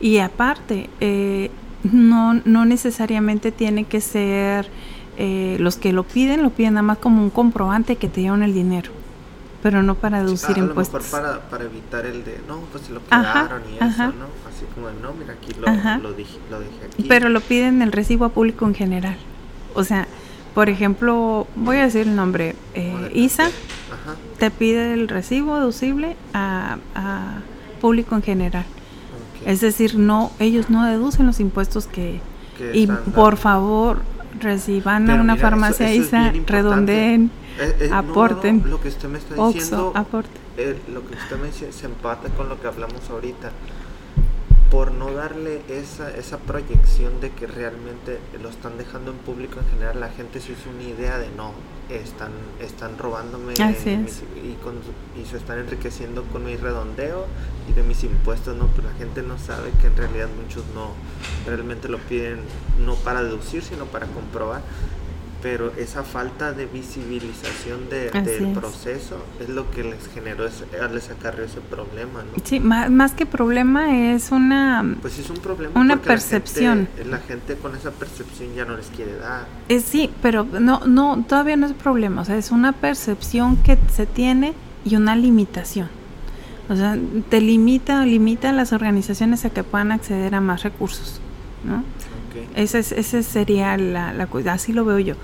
Y 0.00 0.18
aparte, 0.18 0.88
eh, 1.00 1.50
no, 1.82 2.34
no 2.44 2.64
necesariamente 2.64 3.52
tiene 3.52 3.84
que 3.84 4.00
ser 4.00 4.68
eh, 5.18 5.56
los 5.60 5.76
que 5.76 5.92
lo 5.92 6.04
piden, 6.04 6.42
lo 6.42 6.50
piden 6.50 6.74
nada 6.74 6.82
más 6.82 6.98
como 6.98 7.22
un 7.22 7.30
comprobante 7.30 7.96
que 7.96 8.08
te 8.08 8.22
llevan 8.22 8.42
el 8.42 8.54
dinero 8.54 8.90
pero 9.62 9.82
no 9.82 9.94
para 9.94 10.22
deducir 10.22 10.54
sí, 10.54 10.60
a 10.60 10.64
impuestos. 10.64 11.10
Lo 11.10 11.18
mejor 11.18 11.40
para, 11.40 11.50
para 11.50 11.64
evitar 11.64 12.06
el 12.06 12.24
de, 12.24 12.40
no, 12.46 12.60
pues 12.72 12.84
se 12.84 12.92
lo 12.92 13.04
quedaron 13.04 13.62
y 13.70 13.76
eso, 13.76 14.06
¿no? 14.06 14.26
Así 14.48 14.64
como 14.74 14.88
no, 14.90 15.12
mira, 15.14 15.34
aquí 15.34 15.52
lo, 15.54 15.66
lo, 16.02 16.12
dije, 16.12 16.38
lo 16.50 16.60
dejé 16.60 16.86
aquí. 16.86 17.04
Pero 17.08 17.28
lo 17.28 17.40
piden 17.40 17.82
el 17.82 17.92
recibo 17.92 18.24
a 18.24 18.28
público 18.28 18.66
en 18.66 18.74
general. 18.74 19.16
O 19.74 19.84
sea, 19.84 20.06
por 20.54 20.68
ejemplo, 20.68 21.46
voy 21.56 21.76
a 21.78 21.84
decir 21.84 22.06
el 22.06 22.16
nombre, 22.16 22.54
eh, 22.74 23.10
ISA 23.14 23.46
Ajá. 23.46 24.16
te 24.38 24.50
pide 24.50 24.94
el 24.94 25.08
recibo 25.08 25.56
deducible 25.56 26.16
a, 26.32 26.78
a 26.94 27.40
público 27.80 28.14
en 28.14 28.22
general. 28.22 28.64
Okay. 29.40 29.52
Es 29.52 29.60
decir, 29.60 29.98
no, 29.98 30.30
ellos 30.38 30.70
no 30.70 30.84
deducen 30.86 31.26
los 31.26 31.40
impuestos 31.40 31.86
que... 31.86 32.20
que 32.56 32.76
y 32.76 32.86
por 32.86 33.36
favor, 33.36 34.02
reciban 34.38 35.06
Pero 35.06 35.20
a 35.20 35.22
una 35.22 35.36
mira, 35.36 35.42
farmacia 35.42 35.90
eso, 35.90 36.02
eso 36.02 36.02
ISA, 36.02 36.32
redondeen. 36.46 37.30
Eh, 37.56 37.76
eh, 37.80 37.88
aporten. 37.92 38.58
No, 38.58 38.64
no, 38.64 38.70
lo 38.72 38.80
que 38.80 38.88
usted 38.88 39.08
me 39.08 39.18
está 39.18 39.34
Oxo, 39.36 39.52
diciendo, 39.52 39.92
aporte. 39.94 40.40
eh, 40.56 40.80
lo 40.88 41.06
que 41.06 41.14
usted 41.14 41.36
me 41.38 41.48
dice 41.48 41.72
se 41.72 41.86
empata 41.86 42.28
con 42.30 42.48
lo 42.48 42.60
que 42.60 42.66
hablamos 42.68 43.08
ahorita. 43.10 43.52
Por 44.70 44.92
no 44.92 45.12
darle 45.12 45.62
esa, 45.68 46.14
esa 46.14 46.36
proyección 46.38 47.20
de 47.22 47.30
que 47.30 47.46
realmente 47.46 48.18
lo 48.42 48.50
están 48.50 48.76
dejando 48.76 49.12
en 49.12 49.16
público 49.18 49.60
en 49.60 49.66
general, 49.70 49.98
la 50.00 50.10
gente 50.10 50.40
se 50.40 50.52
hizo 50.52 50.68
una 50.68 50.82
idea 50.82 51.16
de 51.18 51.30
no, 51.30 51.52
están, 51.88 52.32
están 52.60 52.98
robándome 52.98 53.54
Así 53.54 53.96
mis- 53.96 54.16
es. 54.18 54.22
y, 54.44 54.52
con, 54.62 54.74
y 55.20 55.24
se 55.26 55.38
están 55.38 55.58
enriqueciendo 55.58 56.22
con 56.24 56.44
mi 56.44 56.56
redondeo 56.56 57.24
y 57.66 57.72
de 57.72 57.82
mis 57.82 58.04
impuestos, 58.04 58.56
no, 58.56 58.66
pues 58.66 58.84
la 58.86 58.92
gente 58.92 59.22
no 59.22 59.38
sabe 59.38 59.70
que 59.80 59.86
en 59.86 59.96
realidad 59.96 60.28
muchos 60.42 60.64
no 60.74 60.90
realmente 61.46 61.88
lo 61.88 61.96
piden 61.98 62.40
no 62.84 62.94
para 62.96 63.22
deducir, 63.22 63.62
sino 63.62 63.86
para 63.86 64.06
comprobar 64.08 64.60
pero 65.42 65.72
esa 65.76 66.02
falta 66.02 66.52
de 66.52 66.66
visibilización 66.66 67.88
de, 67.88 68.10
del 68.10 68.46
es. 68.46 68.58
proceso 68.58 69.24
es 69.40 69.48
lo 69.48 69.70
que 69.70 69.84
les 69.84 70.08
generó, 70.12 70.46
ese, 70.46 70.64
les 70.92 71.10
acarreó 71.10 71.44
ese 71.44 71.60
problema, 71.60 72.22
¿no? 72.24 72.42
Sí, 72.44 72.60
más, 72.60 72.90
más 72.90 73.12
que 73.12 73.24
problema 73.26 74.12
es 74.14 74.30
una... 74.32 74.96
Pues 75.00 75.18
es 75.18 75.30
un 75.30 75.36
problema. 75.36 75.78
Una 75.80 75.94
la 75.96 76.02
percepción. 76.02 76.88
gente- 76.96 77.10
La 77.10 77.18
gente, 77.18 77.54
con 77.56 77.76
esa 77.76 77.90
percepción 77.92 78.54
ya 78.54 78.64
no 78.64 78.76
les 78.76 78.86
quiere 78.88 79.16
dar. 79.16 79.46
eh, 79.68 79.80
sí, 79.80 80.10
pero 80.22 80.44
no, 80.44 80.80
no, 80.86 81.24
todavía 81.28 81.56
no 81.56 81.66
es 81.66 81.72
problema. 81.72 82.22
O 82.22 82.24
sea, 82.24 82.36
es 82.36 82.50
una 82.50 82.72
percepción 82.72 83.56
que 83.58 83.78
se 83.92 84.06
tiene 84.06 84.54
y 84.84 84.96
una 84.96 85.14
limitación. 85.16 85.88
O 86.68 86.76
sea, 86.76 86.98
te 87.30 87.40
limita, 87.40 88.04
limita 88.04 88.50
a 88.50 88.52
las 88.52 88.72
organizaciones 88.72 89.44
a 89.44 89.50
que 89.50 89.64
puedan 89.64 89.90
acceder 89.92 90.34
a 90.34 90.40
más 90.40 90.64
recursos, 90.64 91.20
¿no? 91.64 91.82
Ok. 92.38 92.56
Esa 92.56 92.78
es, 92.78 93.26
sería 93.26 93.76
la, 93.76 94.12
la 94.12 94.26
cosa, 94.26 94.52
así 94.54 94.72
lo 94.72 94.84
veo 94.84 94.98
yo. 94.98 95.14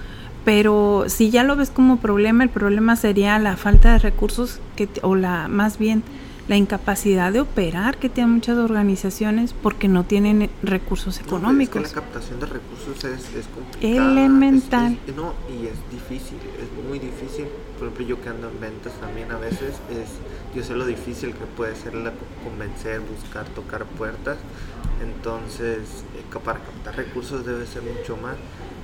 Pero 0.45 1.05
si 1.09 1.31
ya 1.31 1.43
lo 1.43 1.57
ves 1.57 1.71
como 1.71 1.97
problema, 1.97 2.45
el 2.45 2.51
problema 2.51 2.97
sería 2.97 3.39
la 3.39 3.57
falta 3.57 3.93
de 3.93 3.99
recursos 3.99 4.61
que, 4.77 4.89
o 5.03 5.15
la 5.15 5.49
más 5.49 5.79
bien 5.79 6.03
la 6.47 6.57
incapacidad 6.57 7.33
de 7.33 7.41
operar 7.41 7.97
que 7.97 8.09
tienen 8.11 8.35
muchas 8.35 8.59
organizaciones 8.59 9.55
porque 9.55 9.89
no 9.89 10.05
tienen 10.05 10.43
eh, 10.43 10.51
recursos 10.63 11.19
No, 11.21 11.27
económicos. 11.27 11.83
Es 11.83 11.89
que 11.91 11.97
la 11.97 12.03
captación 12.03 12.41
de 12.41 12.47
recursos 12.47 13.03
es, 13.05 13.35
es 13.35 13.47
complicada. 13.47 14.11
Elemental. 14.13 14.93
es- 15.05 15.09
es- 15.11 15.17
no, 15.17 15.33
y 15.49 15.67
es 15.67 15.79
difícil, 15.91 16.37
es 16.61 16.87
muy 16.89 16.99
difícil. 16.99 17.47
Por 17.79 17.89
ejemplo, 17.89 18.07
yo 18.07 18.21
que 18.21 18.29
ando 18.29 18.49
en 18.51 18.61
ventas 18.61 18.93
también 19.01 19.31
a 19.33 19.39
veces, 19.39 19.75
es, 19.91 20.09
yo 20.55 20.63
sé 20.63 20.75
lo 20.75 20.85
difícil 20.87 21.31
que 21.33 21.45
puede 21.57 21.75
ser 21.77 21.95
la 21.95 22.13
convencer, 22.45 23.01
buscar, 23.01 23.47
tocar 23.47 23.85
puertas. 23.87 24.37
Entonces, 25.03 25.81
eh, 26.17 26.39
para 26.45 26.61
captar 26.61 26.97
recursos 26.97 27.45
debe 27.45 27.67
ser 27.67 27.83
mucho 27.83 28.17
más. 28.17 28.37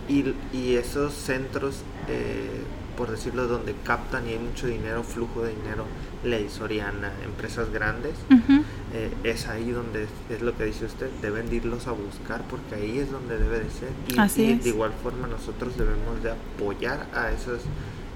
Y, 0.08 0.34
y 0.56 0.74
esos 0.76 1.12
centros, 1.14 1.76
eh, 2.08 2.62
por 3.00 3.10
decirlo, 3.10 3.46
donde 3.46 3.74
captan 3.82 4.28
y 4.28 4.32
hay 4.32 4.38
mucho 4.38 4.66
dinero, 4.66 5.02
flujo 5.02 5.40
de 5.40 5.54
dinero, 5.56 5.86
Ley 6.22 6.50
Soriana, 6.50 7.10
empresas 7.24 7.70
grandes, 7.72 8.12
Ujú. 8.30 8.62
eh, 8.92 9.10
es 9.24 9.48
ahí 9.48 9.70
donde 9.70 10.06
es, 10.28 10.42
lo 10.42 10.54
que 10.54 10.64
dice 10.66 10.84
usted, 10.84 11.08
deben 11.22 11.48
de 11.48 11.56
irlos 11.56 11.86
a 11.86 11.92
buscar 11.92 12.42
porque 12.50 12.74
ahí 12.74 12.98
es 12.98 13.10
donde 13.10 13.38
debe 13.38 13.60
de 13.60 13.70
ser. 13.70 13.88
Y, 14.06 14.18
Así 14.18 14.42
y 14.42 14.50
es. 14.52 14.64
de 14.64 14.68
igual 14.68 14.92
forma 15.02 15.28
nosotros 15.28 15.78
debemos 15.78 16.22
de 16.22 16.32
apoyar 16.32 17.06
a 17.14 17.30
esas 17.32 17.62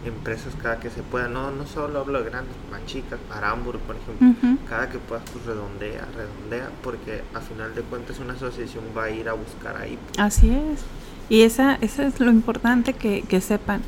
empresas 0.05 0.53
cada 0.63 0.79
que 0.81 0.91
se 0.91 1.03
pueda. 1.03 1.29
No, 1.29 1.51
no 1.51 1.67
solo 1.67 2.01
hablo 2.01 2.23
de 2.23 2.29
grandes, 2.29 2.55
más 2.71 2.85
chicas, 2.85 3.19
Arambur, 3.33 3.79
por 3.79 3.97
ejemplo. 3.97 4.29
Ujú. 4.51 4.59
Cada 4.69 4.91
que 4.91 4.99
puedas, 4.99 5.25
pues 5.33 5.47
redondea, 5.47 6.07
redondea, 6.15 6.69
porque 6.83 7.23
a 7.33 7.41
final 7.41 7.75
de 7.75 7.81
cuentas 7.81 8.19
una 8.19 8.35
asociación 8.35 8.85
va 8.95 9.05
a 9.05 9.11
ir 9.11 9.31
a 9.31 9.33
buscar 9.33 9.79
ahí. 9.79 9.99
Así 10.19 10.51
es. 10.51 10.81
Y 11.31 11.41
esa, 11.41 11.77
eso 11.81 12.03
es 12.03 12.21
lo 12.21 12.31
importante 12.31 12.93
que, 12.93 13.23
que 13.23 13.41
sepan. 13.41 13.81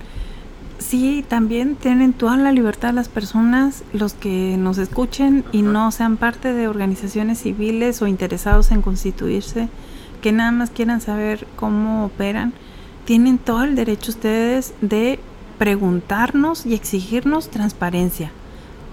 Sí, 0.79 1.25
también 1.27 1.75
tienen 1.77 2.13
toda 2.13 2.37
la 2.37 2.53
libertad 2.53 2.93
las 2.93 3.09
personas, 3.09 3.83
los 3.93 4.13
que 4.13 4.57
nos 4.59 4.79
escuchen 4.79 5.45
y 5.51 5.63
no 5.63 5.91
sean 5.91 6.17
parte 6.17 6.53
de 6.53 6.69
organizaciones 6.69 7.41
civiles 7.41 8.03
o 8.03 8.07
interesados 8.07 8.71
en 8.71 8.83
constituirse, 8.83 9.69
que 10.21 10.33
nada 10.33 10.53
más 10.53 10.71
quieran 10.71 11.01
saber 11.01 11.47
cómo 11.57 12.05
operan, 12.05 12.53
tienen 13.07 13.39
todo 13.39 13.65
el 13.65 13.75
derecho 13.75 14.11
ustedes 14.11 14.75
de 14.83 15.19
preguntarnos 15.59 16.67
y 16.67 16.75
exigirnos 16.75 17.49
transparencia. 17.49 18.31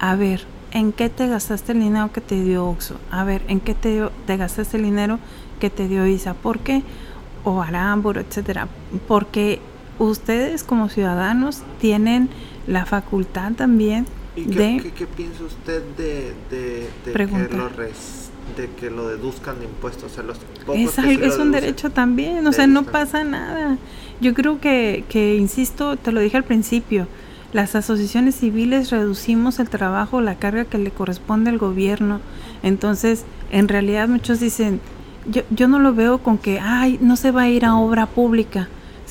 A 0.00 0.16
ver, 0.16 0.46
¿en 0.72 0.90
qué 0.92 1.10
te 1.10 1.28
gastaste 1.28 1.72
el 1.72 1.80
dinero 1.80 2.10
que 2.12 2.22
te 2.22 2.42
dio 2.42 2.66
Oxxo? 2.66 2.96
A 3.10 3.24
ver, 3.24 3.42
¿en 3.48 3.60
qué 3.60 3.74
te, 3.74 3.92
dio- 3.92 4.12
te 4.26 4.38
gastaste 4.38 4.78
el 4.78 4.84
dinero 4.84 5.18
que 5.60 5.68
te 5.68 5.86
dio 5.86 6.06
ISA? 6.06 6.32
¿Por 6.32 6.60
qué? 6.60 6.82
O 7.44 7.60
Aramburo, 7.60 8.20
etcétera. 8.22 8.68
Porque 9.06 9.60
ustedes 9.98 10.64
como 10.64 10.88
ciudadanos 10.88 11.62
tienen 11.80 12.28
la 12.66 12.86
facultad 12.86 13.52
también 13.52 14.06
¿Y 14.36 14.44
qué, 14.46 14.58
de... 14.58 14.80
qué- 14.82 14.90
qué 14.92 15.06
piensa 15.06 15.44
usted 15.44 15.82
de, 15.96 16.32
de, 16.50 16.88
de 17.06 17.12
que 17.12 17.56
lo 17.56 17.68
res- 17.68 18.30
de 18.56 18.68
que 18.70 18.90
lo 18.90 19.08
deduzcan 19.08 19.58
de 19.58 19.64
impuestos? 19.66 20.12
O 20.12 20.14
sea, 20.14 20.22
los 20.24 20.38
Es, 20.74 20.98
lo 21.38 21.42
un 21.42 21.52
derecho 21.52 21.90
también, 21.90 22.46
o 22.46 22.52
sea, 22.52 22.66
no 22.66 22.82
pasa 22.84 23.24
nada. 23.24 23.76
Yo 24.20 24.34
creo 24.34 24.60
que, 24.60 25.04
que, 25.08 25.36
insisto, 25.36 25.96
te 25.96 26.12
lo 26.12 26.20
dije 26.20 26.36
al 26.36 26.44
principio, 26.44 27.06
las 27.52 27.74
asociaciones 27.74 28.34
civiles 28.36 28.90
reducimos 28.90 29.58
el 29.60 29.68
trabajo, 29.68 30.20
la 30.20 30.34
carga 30.36 30.64
que 30.64 30.78
le 30.78 30.90
corresponde 30.90 31.50
al 31.50 31.58
gobierno. 31.58 32.20
Entonces, 32.62 33.24
en 33.50 33.68
realidad 33.68 34.08
muchos 34.08 34.40
dicen, 34.40 34.80
yo, 35.30 35.42
yo 35.50 35.68
no 35.68 35.78
lo 35.78 35.94
veo 35.94 36.18
con 36.18 36.38
que, 36.38 36.58
ay, 36.60 36.98
no 37.00 37.16
se 37.16 37.30
va 37.30 37.42
a 37.42 37.48
ir 37.48 37.64
a 37.64 37.76
obra 37.76 38.06
pública. 38.06 38.68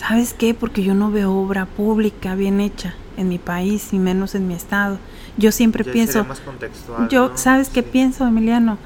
¿Sabes 0.08 0.34
qué? 0.34 0.54
Porque 0.54 0.84
yo 0.84 0.94
no 0.94 1.12
veo 1.12 1.32
obra 1.34 1.66
pública 1.66 2.36
bien 2.36 2.60
hecha 2.60 2.94
en 3.18 3.30
mi 3.30 3.38
país 3.38 3.94
y 3.94 4.00
menos 4.00 4.36
en 4.36 4.48
mi 4.48 4.54
estado. 4.54 4.98
Yo 5.38 5.52
siempre 5.52 5.84
Ya 5.84 5.92
pienso, 5.92 6.26
más 6.26 6.40
contextual, 6.42 7.08
yo, 7.10 7.30
¿no? 7.30 7.38
¿sabes 7.38 7.70
qué 7.70 7.84
pienso, 7.84 8.28
Emiliano? 8.28 8.78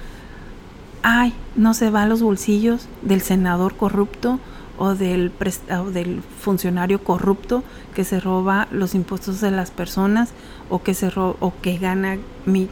Ay, 1.04 1.34
no 1.56 1.74
se 1.74 1.90
va 1.90 2.04
a 2.04 2.08
los 2.08 2.22
bolsillos 2.22 2.88
del 3.02 3.22
senador 3.22 3.76
corrupto 3.76 4.40
o 4.78 4.94
del, 4.94 5.32
o 5.80 5.90
del 5.90 6.22
funcionario 6.40 7.04
corrupto 7.04 7.64
que 7.96 8.04
se 8.04 8.20
roba 8.20 8.68
los 8.72 8.94
impuestos 8.94 9.42
de 9.42 9.50
las 9.52 9.72
personas 9.72 10.30
o 10.70 10.84
que 10.84 10.94
se 10.94 11.10
ro- 11.10 11.38
o 11.40 11.54
que 11.62 11.78
gana 11.78 12.18
mi- 12.46 12.68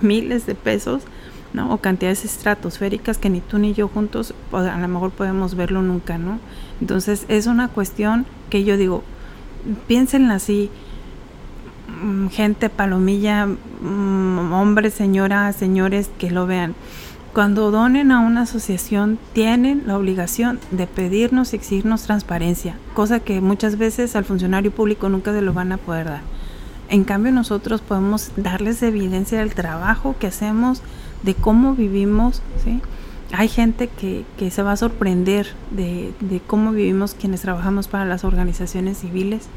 miles 0.00 0.46
de 0.46 0.54
pesos, 0.54 1.02
¿no? 1.52 1.72
O 1.72 1.78
cantidades 1.78 2.24
estratosféricas 2.24 3.18
que 3.18 3.30
ni 3.30 3.40
tú 3.40 3.58
ni 3.58 3.74
yo 3.74 3.88
juntos 3.88 4.34
a 4.52 4.78
lo 4.78 4.88
mejor 4.88 5.10
podemos 5.10 5.54
verlo 5.54 5.82
nunca, 5.82 6.18
¿no? 6.18 6.38
Entonces 6.80 7.26
es 7.28 7.46
una 7.46 7.68
cuestión 7.68 8.26
que 8.50 8.64
yo 8.64 8.76
digo, 8.76 9.02
piénsenla 9.86 10.34
así, 10.34 10.70
mm, 12.02 12.28
gente 12.28 12.68
palomilla, 12.68 13.46
mm, 13.46 14.52
hombres, 14.52 14.94
señoras, 14.94 15.56
señores 15.56 16.10
que 16.18 16.30
lo 16.30 16.46
vean. 16.46 16.74
Cuando 17.32 17.70
donen 17.70 18.12
a 18.12 18.20
una 18.20 18.42
asociación 18.42 19.18
tienen 19.32 19.84
la 19.86 19.96
obligación 19.96 20.60
de 20.70 20.86
pedirnos 20.86 21.52
y 21.52 21.56
exigirnos 21.56 22.02
transparencia, 22.02 22.76
cosa 22.92 23.20
que 23.20 23.40
muchas 23.40 23.78
veces 23.78 24.16
al 24.16 24.26
funcionario 24.26 24.70
público 24.70 25.08
nunca 25.08 25.32
se 25.32 25.40
lo 25.40 25.54
van 25.54 25.72
a 25.72 25.78
poder 25.78 26.08
dar. 26.08 26.20
En 26.90 27.04
cambio 27.04 27.32
nosotros 27.32 27.80
podemos 27.80 28.32
darles 28.36 28.82
evidencia 28.82 29.38
del 29.38 29.54
trabajo 29.54 30.14
que 30.18 30.26
hacemos, 30.26 30.82
de 31.22 31.34
cómo 31.34 31.74
vivimos, 31.74 32.42
¿sí? 32.64 32.80
hay 33.32 33.48
gente 33.48 33.88
que, 33.88 34.24
que 34.38 34.50
se 34.50 34.62
va 34.62 34.72
a 34.72 34.76
sorprender 34.76 35.46
de, 35.70 36.12
de, 36.20 36.40
cómo 36.40 36.72
vivimos 36.72 37.14
quienes 37.14 37.40
trabajamos 37.40 37.88
para 37.88 38.04
las 38.04 38.24
organizaciones 38.24 38.98
civiles 38.98 39.48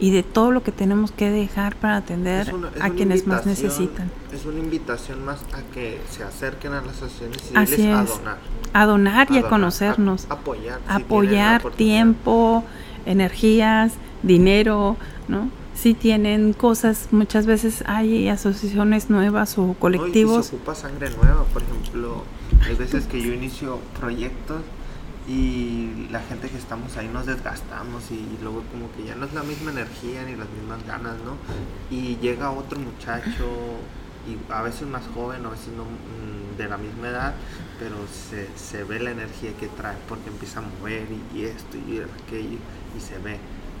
y 0.00 0.12
de 0.12 0.22
todo 0.22 0.50
lo 0.50 0.62
que 0.62 0.72
tenemos 0.72 1.10
que 1.10 1.30
dejar 1.30 1.76
para 1.76 1.96
atender 1.96 2.54
a 2.80 2.90
quienes 2.90 3.26
más 3.26 3.44
necesitan. 3.46 4.10
Es 4.32 4.46
una 4.46 4.60
invitación 4.60 5.24
más 5.24 5.40
a 5.52 5.62
que 5.74 6.00
se 6.10 6.22
acerquen 6.22 6.72
a 6.72 6.80
las 6.80 7.02
asociaciones 7.02 7.42
civiles 7.42 7.94
a 7.94 8.04
donar. 8.04 8.38
A 8.72 8.86
donar 8.86 9.30
y 9.30 9.38
a, 9.38 9.48
conocernos. 9.48 10.26
apoyar. 10.30 10.80
apoyar 10.88 11.62
tiempo, 11.72 12.64
energías, 13.06 13.92
dinero, 14.22 14.96
¿no? 15.26 15.50
Si 15.80 15.94
tienen 15.94 16.54
cosas, 16.54 17.06
muchas 17.12 17.46
veces 17.46 17.84
hay 17.86 18.28
asociaciones 18.28 19.10
nuevas 19.10 19.56
o 19.58 19.74
colectivos. 19.78 20.46
se 20.46 20.56
ocupa 20.56 20.74
sangre 20.74 21.08
nueva, 21.10 21.44
por 21.44 21.62
ejemplo, 21.62 22.24
hay 22.66 22.74
veces 22.74 23.06
que 23.06 23.22
yo 23.22 23.32
inicio 23.32 23.78
proyectos 24.00 24.60
y 25.28 26.08
la 26.10 26.18
gente 26.18 26.48
que 26.48 26.58
estamos 26.58 26.96
ahí 26.96 27.06
nos 27.06 27.26
desgastamos 27.26 28.10
y 28.10 28.42
luego 28.42 28.64
como 28.72 28.90
que 28.96 29.04
ya 29.04 29.14
no 29.14 29.26
es 29.26 29.32
la 29.34 29.44
misma 29.44 29.70
energía 29.70 30.24
ni 30.24 30.34
las 30.34 30.48
mismas 30.50 30.84
ganas, 30.84 31.14
¿no? 31.24 31.36
Y 31.96 32.16
llega 32.16 32.50
otro 32.50 32.80
muchacho 32.80 33.46
y 34.26 34.52
a 34.52 34.62
veces 34.62 34.88
más 34.88 35.04
joven, 35.14 35.46
a 35.46 35.50
veces 35.50 35.68
no 35.76 35.84
mm, 35.84 36.58
de 36.58 36.68
la 36.68 36.76
misma 36.76 37.10
edad, 37.10 37.34
pero 37.78 37.94
se, 38.08 38.48
se 38.56 38.82
ve 38.82 38.98
la 38.98 39.12
energía 39.12 39.52
que 39.60 39.68
trae 39.68 39.96
porque 40.08 40.28
empieza 40.28 40.58
a 40.58 40.62
mover 40.62 41.06
y, 41.36 41.44
esto 41.44 41.76
y 41.76 42.00
aquello 42.00 42.58
y 42.96 43.00
se 43.00 43.16
ve 43.18 43.38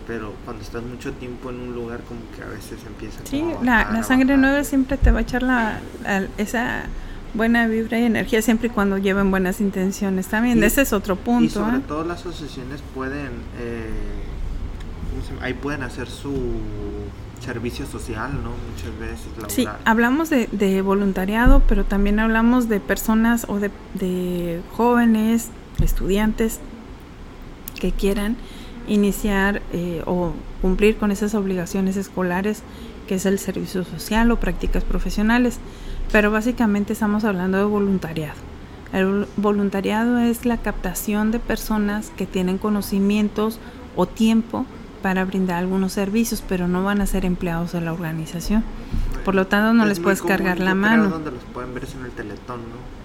pero 0.08 0.32
cuando 0.44 0.64
estás 0.64 0.82
mucho 0.82 1.12
tiempo 1.12 1.50
en 1.50 1.60
un 1.60 1.74
lugar 1.74 2.00
como 2.00 2.20
que 2.34 2.42
a 2.42 2.46
veces 2.46 2.80
empieza 2.86 3.20
sí 3.24 3.44
la, 3.62 3.92
la 3.92 4.02
sangre 4.02 4.36
nueva 4.36 4.64
siempre 4.64 4.96
te 4.96 5.12
va 5.12 5.18
a 5.18 5.22
echar 5.22 5.42
la, 5.44 5.80
esa 6.38 6.86
buena 7.34 7.66
vibra 7.66 7.98
y 7.98 8.04
energía 8.04 8.42
siempre 8.42 8.68
y 8.68 8.70
cuando 8.70 8.98
lleven 8.98 9.30
buenas 9.30 9.60
intenciones 9.60 10.28
también. 10.28 10.62
Ese 10.62 10.82
es 10.82 10.92
otro 10.92 11.16
punto. 11.16 11.44
Y 11.44 11.48
sobre 11.50 11.76
¿eh? 11.76 11.82
todo 11.86 12.04
las 12.04 12.20
asociaciones 12.20 12.82
pueden, 12.94 13.30
eh, 13.58 13.90
ahí 15.40 15.54
pueden 15.54 15.82
hacer 15.82 16.08
su 16.08 16.32
servicio 17.40 17.86
social, 17.86 18.32
¿no? 18.42 18.50
Muchas 18.72 18.98
veces. 18.98 19.54
Sí, 19.54 19.68
hablamos 19.84 20.30
de, 20.30 20.48
de, 20.52 20.82
voluntariado, 20.82 21.62
pero 21.68 21.84
también 21.84 22.18
hablamos 22.18 22.68
de 22.68 22.80
personas 22.80 23.46
o 23.48 23.60
de, 23.60 23.70
de 23.94 24.60
jóvenes, 24.72 25.48
estudiantes 25.80 26.60
que 27.78 27.92
quieran 27.92 28.36
iniciar 28.88 29.62
eh, 29.72 30.02
o 30.06 30.32
cumplir 30.62 30.96
con 30.96 31.10
esas 31.10 31.34
obligaciones 31.34 31.96
escolares 31.96 32.62
que 33.06 33.16
es 33.16 33.26
el 33.26 33.38
servicio 33.38 33.84
social 33.84 34.30
o 34.30 34.36
prácticas 34.38 34.84
profesionales. 34.84 35.58
Pero 36.12 36.30
básicamente 36.30 36.92
estamos 36.92 37.24
hablando 37.24 37.58
de 37.58 37.64
voluntariado. 37.64 38.38
El 38.92 39.26
voluntariado 39.36 40.18
es 40.18 40.46
la 40.46 40.56
captación 40.58 41.30
de 41.30 41.38
personas 41.38 42.10
que 42.16 42.26
tienen 42.26 42.58
conocimientos 42.58 43.58
o 43.96 44.06
tiempo 44.06 44.64
para 45.02 45.24
brindar 45.24 45.58
algunos 45.58 45.92
servicios, 45.92 46.42
pero 46.46 46.68
no 46.68 46.84
van 46.84 47.00
a 47.00 47.06
ser 47.06 47.24
empleados 47.24 47.72
de 47.72 47.80
la 47.80 47.92
organización. 47.92 48.64
Por 49.24 49.34
lo 49.34 49.46
tanto, 49.46 49.74
no 49.74 49.84
les 49.84 50.00
puedes 50.00 50.22
cargar 50.22 50.58
la 50.58 50.74
mano. 50.74 51.08
donde 51.08 51.30
los 51.30 51.42
pueden 51.52 51.74
ver 51.74 51.84
en 51.84 52.04
el 52.04 52.10
Teletón, 52.12 52.60
¿no? 52.60 52.98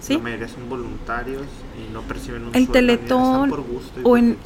Sí. 0.00 0.14
La 0.14 0.22
mayoría 0.22 0.48
son 0.48 0.68
voluntarios 0.68 1.42
y 1.76 1.92
no 1.92 2.00
perciben 2.02 2.46
un 2.46 2.54
El 2.54 2.68
Teletón 2.68 3.52
o 4.02 4.16
en 4.16 4.36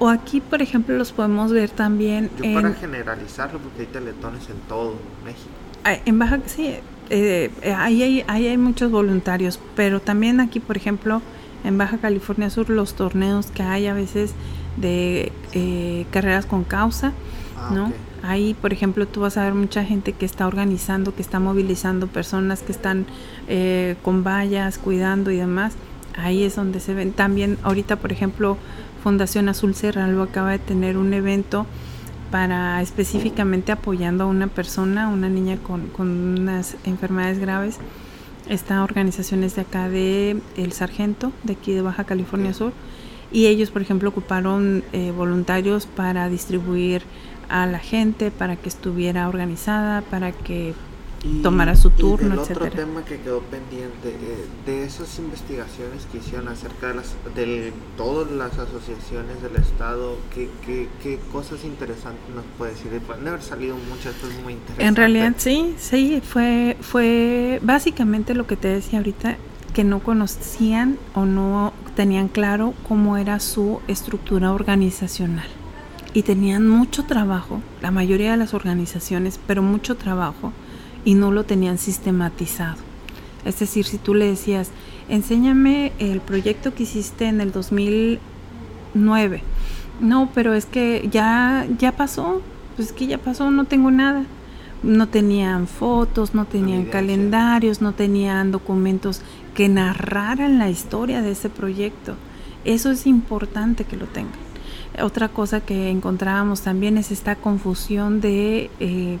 o 0.00 0.08
aquí, 0.08 0.40
por 0.40 0.62
ejemplo, 0.62 0.96
los 0.96 1.12
podemos 1.12 1.52
ver 1.52 1.70
también 1.70 2.30
Yo 2.42 2.54
para 2.54 2.72
generalizarlo, 2.72 3.60
porque 3.60 3.82
hay 3.82 3.86
teletones 3.86 4.48
en 4.48 4.56
todo 4.66 4.94
México. 5.24 5.50
En 5.84 6.18
Baja, 6.18 6.40
sí, 6.46 6.74
eh, 7.10 7.50
ahí, 7.76 8.02
hay, 8.02 8.24
ahí 8.26 8.46
hay 8.48 8.56
muchos 8.56 8.90
voluntarios, 8.90 9.60
pero 9.76 10.00
también 10.00 10.40
aquí, 10.40 10.58
por 10.58 10.76
ejemplo, 10.76 11.22
en 11.64 11.78
Baja 11.78 11.98
California 11.98 12.50
Sur, 12.50 12.70
los 12.70 12.94
torneos 12.94 13.50
que 13.50 13.62
hay 13.62 13.86
a 13.86 13.94
veces 13.94 14.32
de 14.76 15.32
eh, 15.52 16.06
carreras 16.10 16.46
con 16.46 16.64
causa, 16.64 17.12
ah, 17.56 17.70
¿no? 17.72 17.92
Ahí, 18.22 18.54
por 18.54 18.72
ejemplo, 18.72 19.06
tú 19.06 19.20
vas 19.20 19.36
a 19.36 19.44
ver 19.44 19.54
mucha 19.54 19.84
gente 19.84 20.12
que 20.12 20.26
está 20.26 20.46
organizando, 20.46 21.14
que 21.14 21.22
está 21.22 21.40
movilizando 21.40 22.06
personas 22.06 22.62
que 22.62 22.72
están 22.72 23.06
eh, 23.48 23.96
con 24.02 24.24
vallas, 24.24 24.78
cuidando 24.78 25.30
y 25.30 25.36
demás. 25.36 25.74
Ahí 26.16 26.42
es 26.42 26.56
donde 26.56 26.80
se 26.80 26.92
ven. 26.92 27.12
También 27.12 27.56
ahorita, 27.62 27.96
por 27.96 28.12
ejemplo, 28.12 28.58
Fundación 29.02 29.48
Azul 29.48 29.74
Cerralbo 29.74 30.22
acaba 30.22 30.50
de 30.50 30.58
tener 30.58 30.96
un 30.96 31.12
evento 31.14 31.66
para 32.30 32.80
específicamente 32.82 33.72
apoyando 33.72 34.24
a 34.24 34.26
una 34.26 34.46
persona, 34.46 35.08
una 35.08 35.28
niña 35.28 35.56
con, 35.56 35.88
con 35.88 36.08
unas 36.38 36.76
enfermedades 36.84 37.38
graves. 37.38 37.78
Esta 38.48 38.82
organización 38.82 39.42
es 39.44 39.56
de 39.56 39.62
acá 39.62 39.88
de 39.88 40.40
El 40.56 40.72
Sargento, 40.72 41.32
de 41.44 41.54
aquí 41.54 41.72
de 41.72 41.82
Baja 41.82 42.04
California 42.04 42.52
Sur, 42.52 42.72
y 43.32 43.46
ellos, 43.46 43.70
por 43.70 43.82
ejemplo, 43.82 44.08
ocuparon 44.08 44.82
eh, 44.92 45.12
voluntarios 45.16 45.86
para 45.86 46.28
distribuir 46.28 47.02
a 47.48 47.66
la 47.66 47.78
gente, 47.78 48.30
para 48.30 48.56
que 48.56 48.68
estuviera 48.68 49.28
organizada, 49.28 50.02
para 50.02 50.32
que 50.32 50.74
tomara 51.42 51.76
su 51.76 51.90
turno, 51.90 52.34
y 52.34 52.38
otro 52.38 52.70
tema 52.70 53.04
que 53.04 53.20
quedó 53.20 53.40
pendiente, 53.40 54.08
eh, 54.08 54.46
de 54.64 54.84
esas 54.84 55.18
investigaciones 55.18 56.06
que 56.10 56.18
hicieron 56.18 56.48
acerca 56.48 56.88
de, 56.88 56.94
las, 56.94 57.14
de 57.34 57.72
todas 57.96 58.30
las 58.30 58.52
asociaciones 58.58 59.42
del 59.42 59.56
Estado, 59.56 60.16
¿qué, 60.34 60.48
qué, 60.64 60.88
qué 61.02 61.18
cosas 61.30 61.64
interesantes 61.64 62.34
nos 62.34 62.44
puede 62.56 62.72
decir? 62.72 62.98
Pueden 63.00 63.28
haber 63.28 63.42
salido 63.42 63.76
muchas 63.90 64.14
cosas 64.14 64.42
muy 64.42 64.54
interesantes. 64.54 64.88
En 64.88 64.96
realidad 64.96 65.34
sí, 65.36 65.74
sí, 65.78 66.22
fue, 66.26 66.78
fue 66.80 67.60
básicamente 67.62 68.34
lo 68.34 68.46
que 68.46 68.56
te 68.56 68.68
decía 68.68 68.98
ahorita, 68.98 69.36
que 69.74 69.84
no 69.84 70.00
conocían 70.00 70.96
o 71.14 71.26
no 71.26 71.72
tenían 71.96 72.28
claro 72.28 72.74
cómo 72.88 73.18
era 73.18 73.40
su 73.40 73.80
estructura 73.88 74.52
organizacional. 74.52 75.46
Y 76.12 76.22
tenían 76.22 76.66
mucho 76.66 77.04
trabajo, 77.04 77.60
la 77.82 77.90
mayoría 77.92 78.32
de 78.32 78.36
las 78.36 78.52
organizaciones, 78.52 79.38
pero 79.46 79.62
mucho 79.62 79.96
trabajo 79.96 80.52
y 81.04 81.14
no 81.14 81.30
lo 81.30 81.44
tenían 81.44 81.78
sistematizado. 81.78 82.76
Es 83.44 83.58
decir, 83.58 83.86
si 83.86 83.98
tú 83.98 84.14
le 84.14 84.26
decías, 84.26 84.70
enséñame 85.08 85.92
el 85.98 86.20
proyecto 86.20 86.74
que 86.74 86.82
hiciste 86.82 87.26
en 87.26 87.40
el 87.40 87.52
2009. 87.52 89.42
No, 90.00 90.30
pero 90.34 90.54
es 90.54 90.66
que 90.66 91.08
ya, 91.10 91.66
ya 91.78 91.92
pasó, 91.92 92.42
pues 92.76 92.88
es 92.88 92.94
que 92.94 93.06
ya 93.06 93.18
pasó, 93.18 93.50
no 93.50 93.64
tengo 93.64 93.90
nada. 93.90 94.24
No 94.82 95.08
tenían 95.08 95.66
fotos, 95.66 96.34
no 96.34 96.46
tenían 96.46 96.86
calendarios, 96.86 97.82
no 97.82 97.92
tenían 97.92 98.50
documentos 98.50 99.20
que 99.54 99.68
narraran 99.68 100.58
la 100.58 100.70
historia 100.70 101.20
de 101.20 101.32
ese 101.32 101.50
proyecto. 101.50 102.14
Eso 102.64 102.90
es 102.90 103.06
importante 103.06 103.84
que 103.84 103.98
lo 103.98 104.06
tengan. 104.06 104.32
Otra 105.02 105.28
cosa 105.28 105.60
que 105.60 105.90
encontrábamos 105.90 106.62
también 106.62 106.96
es 106.96 107.10
esta 107.10 107.36
confusión 107.36 108.20
de 108.20 108.70
eh, 108.80 109.18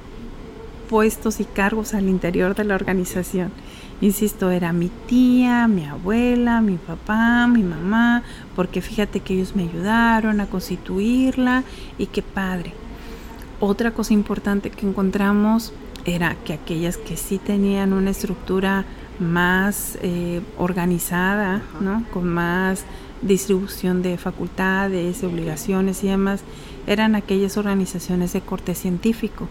puestos 0.90 1.38
y 1.38 1.44
cargos 1.44 1.94
al 1.94 2.08
interior 2.08 2.56
de 2.56 2.64
la 2.64 2.74
organización. 2.74 3.52
Insisto, 4.00 4.50
era 4.50 4.72
mi 4.72 4.90
tía, 5.06 5.68
mi 5.68 5.84
abuela, 5.84 6.60
mi 6.60 6.78
papá, 6.78 7.46
mi 7.46 7.62
mamá, 7.62 8.24
porque 8.56 8.80
fíjate 8.80 9.20
que 9.20 9.34
ellos 9.34 9.54
me 9.54 9.62
ayudaron 9.62 10.40
a 10.40 10.46
constituirla 10.46 11.62
y 11.96 12.06
qué 12.06 12.22
padre. 12.22 12.72
Otra 13.60 13.92
cosa 13.92 14.14
importante 14.14 14.70
que 14.70 14.84
encontramos 14.84 15.72
era 16.06 16.34
que 16.44 16.54
aquellas 16.54 16.96
que 16.96 17.16
sí 17.16 17.38
tenían 17.38 17.92
una 17.92 18.10
estructura 18.10 18.84
más 19.20 19.96
eh, 20.02 20.40
organizada, 20.58 21.62
¿no? 21.80 22.04
con 22.12 22.26
más 22.26 22.84
distribución 23.22 24.02
de 24.02 24.18
facultades, 24.18 25.22
obligaciones 25.22 26.02
y 26.02 26.08
demás, 26.08 26.40
eran 26.88 27.14
aquellas 27.14 27.56
organizaciones 27.58 28.32
de 28.32 28.40
corte 28.40 28.74
científico 28.74 29.46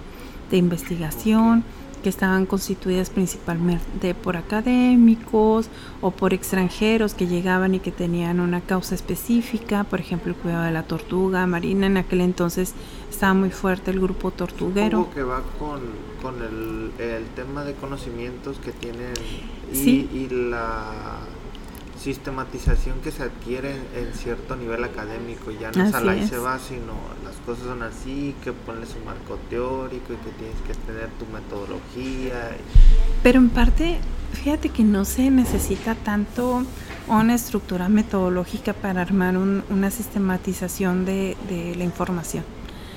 de 0.50 0.58
investigación 0.58 1.64
que 2.02 2.10
estaban 2.10 2.46
constituidas 2.46 3.10
principalmente 3.10 4.16
por 4.16 4.38
académicos 4.38 5.70
o 6.02 6.12
por 6.12 6.34
extranjeros 6.34 7.14
que 7.14 7.28
llegaban 7.28 7.76
y 7.76 7.80
que 7.80 7.92
tenían 7.92 8.40
una 8.40 8.62
causa 8.62 8.96
específica, 8.96 9.84
por 9.84 10.00
ejemplo 10.00 10.32
el 10.32 10.38
cuidado 10.38 10.64
de 10.64 10.72
la 10.72 10.84
tortuga 10.84 11.46
marina, 11.46 11.88
en 11.88 11.98
aquel 11.98 12.22
entonces 12.22 12.74
estaba 13.10 13.34
muy 13.34 13.50
fuerte 13.52 13.92
el 13.92 14.00
grupo 14.00 14.32
tortuguero. 14.32 15.10
que 15.14 15.24
va 15.24 15.42
con, 15.60 15.82
con 16.22 16.36
el, 16.42 16.92
el, 17.04 17.26
tema 17.36 17.64
de 17.64 17.74
conocimientos 17.74 18.60
que 18.60 18.72
tienen 18.72 19.14
y, 19.74 19.90
y 19.90 20.30
la 20.30 21.19
sistematización 22.00 23.02
que 23.02 23.12
se 23.12 23.24
adquiere 23.24 23.76
en, 23.96 24.14
cierto 24.14 24.56
nivel 24.56 24.84
académico, 24.84 25.52
ya 25.52 25.72
no 25.72 25.84
es 25.84 25.94
a 25.94 26.02
la 26.02 26.16
y 26.16 26.28
se 26.28 26.38
va, 26.38 26.58
sino 26.60 26.94
las 27.24 27.36
cosas 27.46 27.66
son 27.66 27.84
así, 27.84 28.36
que 28.44 28.54
pones 28.54 28.96
un 28.96 29.06
marco 29.06 29.38
teórico 29.50 30.14
y 30.14 30.18
que 30.18 30.32
tienes 30.32 30.58
que 30.66 30.74
tener 30.86 31.10
tu 31.20 31.26
metodología. 31.26 32.56
Pero 33.22 33.40
en 33.40 33.50
parte, 33.50 34.00
fíjate 34.34 34.70
que 34.70 34.84
no 34.84 35.06
se 35.06 35.30
necesita 35.30 35.96
tanto 35.96 36.64
una 37.08 37.36
estructura 37.36 37.90
metodológica 37.90 38.74
para 38.74 39.02
armar 39.02 39.38
una 39.38 39.92
sistematización 39.92 41.06
de, 41.06 41.36
de 41.50 41.76
la 41.76 41.84
información. 41.84 42.44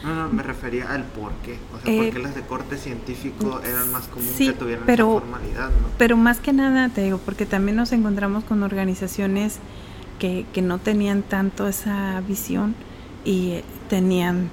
No, 0.04 0.14
no, 0.14 0.28
me 0.28 0.42
refería 0.42 0.92
al 0.92 1.04
por 1.04 1.32
qué. 1.44 1.58
O 1.74 1.80
sea, 1.80 1.96
¿por 1.96 2.10
qué 2.10 2.18
las 2.18 2.34
de 2.34 2.42
corte 2.42 2.76
científico 2.76 3.60
eran 3.64 3.90
más 3.92 4.08
comunes 4.08 4.34
sí, 4.34 4.46
que 4.46 4.52
tuvieran 4.52 4.84
pero, 4.84 5.10
esa 5.10 5.20
formalidad, 5.20 5.68
¿no? 5.68 5.88
Pero 5.98 6.16
más 6.16 6.40
que 6.40 6.52
nada, 6.52 6.88
te 6.88 7.02
digo, 7.02 7.18
porque 7.18 7.46
también 7.46 7.76
nos 7.76 7.92
encontramos 7.92 8.44
con 8.44 8.62
organizaciones 8.62 9.58
que, 10.18 10.46
que 10.52 10.62
no 10.62 10.78
tenían 10.78 11.22
tanto 11.22 11.68
esa 11.68 12.20
visión 12.26 12.74
y 13.24 13.60
tenían 13.88 14.50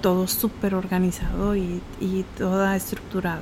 todo 0.00 0.26
súper 0.26 0.74
organizado 0.74 1.56
y, 1.56 1.80
y 2.00 2.24
todo 2.36 2.70
estructurado. 2.72 3.40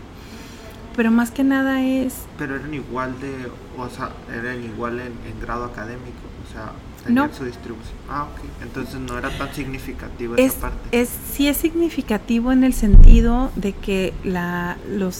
Pero 0.96 1.10
más 1.10 1.30
que 1.30 1.44
nada 1.44 1.82
es... 1.82 2.26
Pero 2.36 2.56
eran 2.56 2.74
igual 2.74 3.18
de, 3.20 3.50
o 3.78 3.88
sea, 3.88 4.10
eran 4.32 4.62
igual 4.62 5.00
en, 5.00 5.12
en 5.26 5.40
grado 5.40 5.64
académico, 5.64 6.18
o 6.46 6.52
sea, 6.52 6.72
tenían 7.02 7.28
No. 7.30 7.34
su 7.34 7.44
distribución. 7.44 7.94
Ah, 8.08 8.24
ok. 8.24 8.62
Entonces 8.62 9.00
no 9.00 9.18
era 9.18 9.30
tan 9.36 9.52
significativo 9.54 10.36
Es, 10.36 10.52
esa 10.52 10.60
parte. 10.70 11.00
es, 11.00 11.08
sí 11.32 11.48
es 11.48 11.56
significativo 11.56 12.52
en 12.52 12.64
el 12.64 12.72
sentido 12.74 13.50
de 13.56 13.72
que 13.72 14.12
la, 14.24 14.76
los 14.88 15.16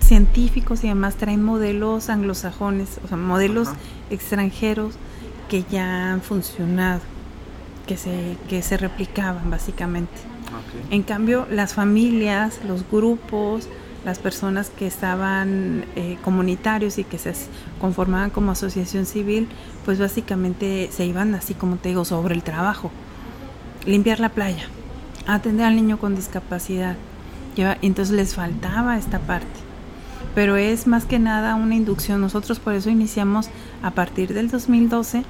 científicos 0.00 0.82
y 0.84 0.88
demás 0.88 1.14
traen 1.16 1.42
modelos 1.42 2.08
anglosajones, 2.10 2.98
o 3.04 3.08
sea, 3.08 3.16
modelos 3.16 3.68
Ajá. 3.68 3.78
extranjeros 4.10 4.94
que 5.48 5.64
ya 5.70 6.12
han 6.12 6.22
funcionado, 6.22 7.00
que 7.86 7.96
se, 7.96 8.36
que 8.48 8.62
se 8.62 8.76
replicaban 8.76 9.50
básicamente. 9.50 10.12
En 10.90 11.02
cambio, 11.02 11.46
las 11.50 11.72
familias, 11.72 12.60
los 12.66 12.84
grupos, 12.90 13.68
las 14.04 14.18
personas 14.18 14.70
que 14.70 14.86
estaban 14.86 15.84
eh, 15.96 16.18
comunitarios 16.22 16.98
y 16.98 17.04
que 17.04 17.18
se 17.18 17.32
conformaban 17.80 18.30
como 18.30 18.52
asociación 18.52 19.06
civil, 19.06 19.48
pues 19.84 19.98
básicamente 19.98 20.88
se 20.92 21.06
iban 21.06 21.34
así 21.34 21.54
como 21.54 21.76
te 21.76 21.90
digo, 21.90 22.04
sobre 22.04 22.34
el 22.34 22.42
trabajo. 22.42 22.90
Limpiar 23.86 24.20
la 24.20 24.30
playa, 24.30 24.64
atender 25.26 25.66
al 25.66 25.76
niño 25.76 25.98
con 25.98 26.16
discapacidad. 26.16 26.96
Entonces 27.82 28.14
les 28.14 28.34
faltaba 28.34 28.96
esta 28.96 29.18
parte. 29.18 29.46
Pero 30.34 30.56
es 30.56 30.86
más 30.86 31.04
que 31.04 31.18
nada 31.18 31.54
una 31.54 31.74
inducción. 31.74 32.20
Nosotros 32.20 32.58
por 32.58 32.74
eso 32.74 32.88
iniciamos 32.90 33.48
a 33.82 33.90
partir 33.90 34.32
del 34.32 34.50
2012 34.50 35.24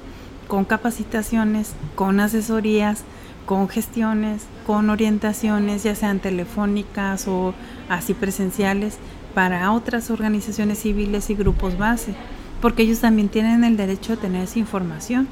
con 0.47 0.65
capacitaciones, 0.65 1.73
con 1.95 2.19
asesorías, 2.19 3.03
con 3.45 3.67
gestiones, 3.69 4.43
con 4.65 4.89
orientaciones, 4.89 5.83
ya 5.83 5.95
sean 5.95 6.19
telefónicas 6.19 7.27
o 7.27 7.53
así 7.89 8.13
presenciales, 8.13 8.97
para 9.33 9.71
otras 9.71 10.09
organizaciones 10.11 10.79
civiles 10.79 11.29
y 11.29 11.35
grupos 11.35 11.77
base, 11.77 12.15
porque 12.61 12.83
ellos 12.83 12.99
también 12.99 13.29
tienen 13.29 13.63
el 13.63 13.77
derecho 13.77 14.13
a 14.13 14.17
tener 14.17 14.43
esa 14.43 14.59
información. 14.59 15.27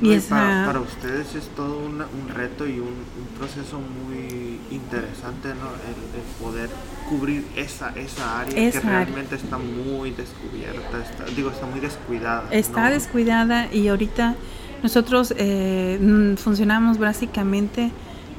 Y 0.00 0.12
y 0.12 0.20
para, 0.20 0.62
esa, 0.62 0.62
para 0.66 0.80
ustedes 0.80 1.34
es 1.34 1.48
todo 1.56 1.80
una- 1.80 2.06
un 2.06 2.28
reto 2.32 2.66
y 2.68 2.78
un, 2.78 2.86
un 2.86 3.26
proceso 3.36 3.80
muy 3.80 4.60
interesante, 4.70 5.48
¿no? 5.48 5.70
El, 5.88 6.20
el 6.20 6.22
poder 6.40 6.70
cubrir 7.08 7.44
esa, 7.56 7.90
esa 7.96 8.40
área 8.40 8.68
Esa 8.68 8.80
que 8.80 8.86
área. 8.86 9.04
realmente 9.06 9.34
está 9.34 9.58
muy 9.58 10.12
descubierta, 10.12 11.02
está, 11.02 11.24
digo, 11.34 11.50
está 11.50 11.66
muy 11.66 11.80
descuidada. 11.80 12.44
está 12.52 12.84
¿no? 12.84 12.90
descuidada 12.90 13.72
y 13.72 13.88
ahorita 13.88 14.36
nosotros 14.82 15.34
eh, 15.36 16.34
funcionamos 16.38 16.98
básicamente 16.98 17.90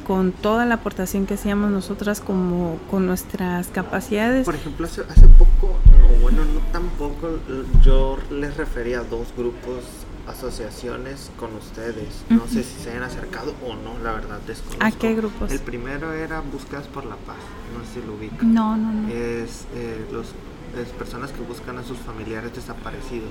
con 0.07 0.31
toda 0.31 0.65
la 0.65 0.75
aportación 0.75 1.27
que 1.27 1.35
hacíamos 1.35 1.69
nosotras 1.69 2.19
como 2.19 2.79
con 2.89 3.05
nuestras 3.05 3.67
capacidades. 3.67 4.45
Por 4.45 4.55
ejemplo, 4.55 4.87
hace, 4.87 5.01
hace 5.01 5.27
poco, 5.27 5.67
o 5.67 6.21
bueno, 6.21 6.43
no 6.45 6.59
tan 6.71 6.87
poco, 6.97 7.39
yo 7.83 8.17
les 8.31 8.57
refería 8.57 9.01
a 9.01 9.03
dos 9.03 9.27
grupos, 9.37 9.83
asociaciones 10.29 11.31
con 11.37 11.53
ustedes. 11.55 12.23
No 12.29 12.47
sé 12.47 12.63
si 12.63 12.81
se 12.81 12.91
hayan 12.91 13.03
acercado 13.03 13.53
o 13.65 13.75
no, 13.75 14.03
la 14.03 14.13
verdad, 14.13 14.39
desconozco. 14.45 14.83
¿A 14.83 14.91
qué 14.91 15.15
grupos? 15.15 15.51
El 15.51 15.59
primero 15.59 16.13
era 16.13 16.41
Búsquedas 16.41 16.87
por 16.87 17.05
la 17.05 17.15
Paz, 17.15 17.37
no 17.77 17.83
sé 17.85 18.01
si 18.01 18.07
lo 18.07 18.13
ubican. 18.13 18.53
No, 18.53 18.77
no, 18.77 18.91
no. 18.91 19.09
Es, 19.09 19.65
eh, 19.75 20.05
los, 20.11 20.33
es 20.77 20.89
personas 20.89 21.31
que 21.31 21.41
buscan 21.41 21.77
a 21.77 21.83
sus 21.83 21.97
familiares 21.97 22.53
desaparecidos. 22.53 23.29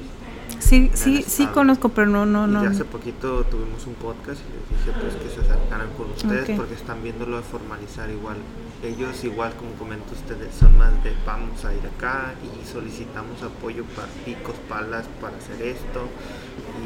Sí, 0.59 0.91
sí, 0.95 1.22
sí 1.26 1.47
conozco, 1.47 1.91
pero 1.91 2.07
no, 2.07 2.26
no, 2.26 2.47
y 2.47 2.51
no. 2.51 2.62
ya 2.64 2.70
hace 2.70 2.84
poquito 2.84 3.45
tuvimos 3.45 3.86
un 3.86 3.95
podcast 3.95 4.41
y 4.41 4.53
les 4.53 4.86
dije 4.86 4.99
pues 5.01 5.14
que 5.16 5.28
se 5.28 5.41
acercaran 5.41 5.89
con 5.97 6.11
ustedes 6.11 6.59
porque 6.59 6.74
están 6.74 7.03
viéndolo 7.03 7.36
de 7.36 7.43
formalizar 7.43 8.11
igual. 8.11 8.36
Ellos 8.82 9.22
igual 9.24 9.55
como 9.55 9.72
comenta 9.72 10.12
ustedes 10.12 10.55
son 10.55 10.76
más 10.78 10.93
de 11.05 11.12
vamos 11.26 11.64
a 11.64 11.74
ir 11.74 11.86
acá 11.86 12.34
y 12.43 12.66
solicitamos 12.66 13.43
apoyo 13.43 13.84
para 13.97 14.09
picos, 14.24 14.55
palas 14.68 15.07
para 15.20 15.36
hacer 15.36 15.61
esto 15.62 16.09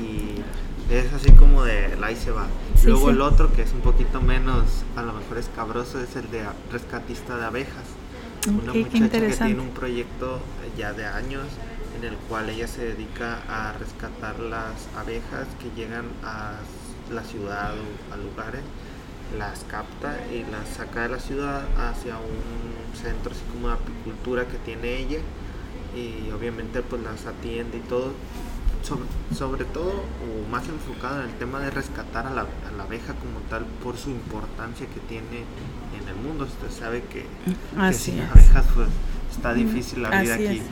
y 0.00 0.42
es 0.92 1.12
así 1.12 1.32
como 1.32 1.64
de 1.64 1.96
ahí 2.03 2.16
se 2.16 2.30
va. 2.30 2.46
Sí, 2.76 2.88
Luego 2.88 3.07
sí. 3.07 3.12
el 3.12 3.20
otro 3.20 3.53
que 3.53 3.62
es 3.62 3.72
un 3.72 3.80
poquito 3.80 4.20
menos, 4.20 4.84
a 4.96 5.03
lo 5.03 5.12
mejor 5.12 5.38
escabroso, 5.38 6.00
es 6.00 6.16
el 6.16 6.30
de 6.30 6.44
rescatista 6.70 7.36
de 7.36 7.44
abejas. 7.44 7.84
Una 8.49 8.74
muchacha 8.74 9.20
que 9.20 9.36
tiene 9.36 9.61
un 9.61 9.70
proyecto 9.70 10.36
eh, 10.36 10.72
ya 10.76 10.93
de 10.93 11.07
años 11.07 11.47
en 11.97 12.05
el 12.05 12.16
cual 12.28 12.51
ella 12.51 12.66
se 12.66 12.84
dedica 12.86 13.38
a 13.49 13.72
rescatar 13.74 14.40
las 14.40 14.88
abejas 14.97 15.47
que 15.61 15.70
llegan 15.80 16.07
a 16.24 16.55
la 17.12 17.22
ciudad 17.22 17.72
o 17.72 18.12
a 18.12 18.16
lugares, 18.16 18.62
las 19.38 19.62
capta 19.70 20.16
y 20.32 20.43
las 20.51 20.68
saca 20.68 21.03
de 21.03 21.11
la 21.11 21.20
ciudad 21.20 21.62
hacia 21.78 22.16
un 22.16 22.97
centro 23.01 23.30
así 23.30 23.43
como 23.53 23.68
de 23.68 23.74
apicultura 23.74 24.49
que 24.49 24.59
tiene 24.59 24.97
ella 24.97 25.18
y 25.95 26.28
obviamente 26.32 26.82
pues 26.82 27.01
las 27.03 27.26
atiende 27.26 27.78
y 27.78 27.82
todo. 27.82 28.12
Sobre, 28.82 29.05
sobre 29.32 29.64
todo 29.66 29.93
o 29.93 30.51
más 30.51 30.68
enfocado 30.68 31.22
en 31.22 31.30
el 31.30 31.34
tema 31.36 31.61
de 31.61 31.70
rescatar 31.70 32.26
a 32.26 32.30
la, 32.30 32.40
a 32.40 32.72
la 32.76 32.82
abeja 32.82 33.14
como 33.14 33.38
tal 33.49 33.64
por 33.84 33.97
su 33.97 34.11
importancia 34.11 34.88
que 34.88 34.99
tiene 35.09 35.45
en 36.03 36.09
el 36.09 36.16
mundo. 36.16 36.44
Usted 36.44 36.70
sabe 36.76 37.03
que, 37.05 37.26
que 37.88 37.92
sin 37.94 38.18
es. 38.20 38.30
abejas 38.30 38.64
pues 38.74 38.88
está 39.30 39.55
difícil 39.55 40.03
la 40.03 40.11
vida 40.20 40.34
Así 40.34 40.46
aquí. 40.46 40.59
es. 40.59 40.62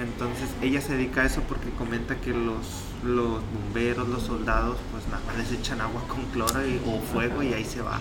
Entonces 0.00 0.48
ella 0.62 0.80
se 0.80 0.94
dedica 0.96 1.22
a 1.22 1.26
eso 1.26 1.42
porque 1.48 1.70
comenta 1.70 2.16
que 2.16 2.30
los, 2.30 2.84
los 3.04 3.42
bomberos, 3.52 4.08
los 4.08 4.22
soldados, 4.22 4.78
pues 4.92 5.04
nada 5.08 5.20
más 5.26 5.36
les 5.38 5.52
echan 5.58 5.80
agua 5.80 6.02
con 6.08 6.24
cloro 6.26 6.66
y- 6.66 6.80
o 6.86 7.00
fuego 7.00 7.42
y 7.42 7.52
ahí 7.52 7.64
se 7.64 7.82
va. 7.82 8.00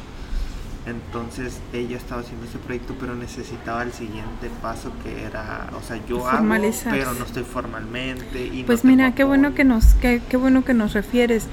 Entonces 0.86 1.60
ella 1.74 1.98
estaba 1.98 2.22
haciendo 2.22 2.46
ese 2.48 2.58
proyecto, 2.58 2.96
pero 3.00 3.14
necesitaba 3.14 3.84
el 3.84 3.92
siguiente 3.92 4.50
paso 4.62 4.92
que 5.04 5.24
era, 5.24 5.70
o 5.78 5.86
sea, 5.86 5.98
yo 6.08 6.28
hago, 6.28 6.48
pero 6.90 7.14
no 7.14 7.26
estoy 7.26 7.44
formalmente. 7.44 8.46
Y 8.48 8.62
no 8.62 8.66
Pues 8.68 8.82
tengo 8.82 8.96
mira, 8.96 9.14
qué 9.14 9.24
bueno 9.24 9.54
que 9.54 9.66
nos, 9.66 9.94
qué, 9.96 10.22
qué 10.30 10.38
bueno 10.38 10.64
que 10.64 10.74
nos 10.74 10.94
refieres. 10.94 11.48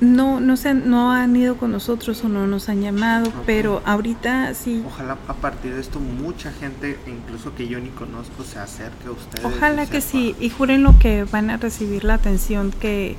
No, 0.00 0.38
no 0.38 0.56
se 0.56 0.68
han- 0.68 0.88
no 0.88 1.10
han 1.12 1.34
ido 1.34 1.56
con 1.56 1.72
nosotros 1.72 2.22
o 2.24 2.28
no 2.28 2.46
nos 2.46 2.68
han 2.68 2.80
llamado, 2.82 3.32
pero 3.46 3.82
ahorita 3.84 4.54
sí. 4.54 4.82
Ojalá 4.86 5.18
a 5.26 5.34
partir 5.34 5.74
de 5.74 5.80
esto 5.80 5.98
mucha 5.98 6.52
gente, 6.52 6.96
incluso 7.08 7.54
que 7.56 7.66
yo 7.66 7.80
ni 7.80 7.88
conozco, 7.88 8.44
se 8.44 8.60
acerque 8.60 9.08
a 9.08 9.10
ustedes. 9.10 9.44
Ojalá 9.44 9.86
que 9.86 10.00
sepa. 10.00 10.12
sí, 10.12 10.36
y 10.38 10.50
juren 10.50 10.84
lo 10.84 10.96
que 11.00 11.24
van 11.24 11.50
a 11.50 11.56
recibir 11.56 12.04
la 12.04 12.14
atención 12.14 12.70
que, 12.80 13.16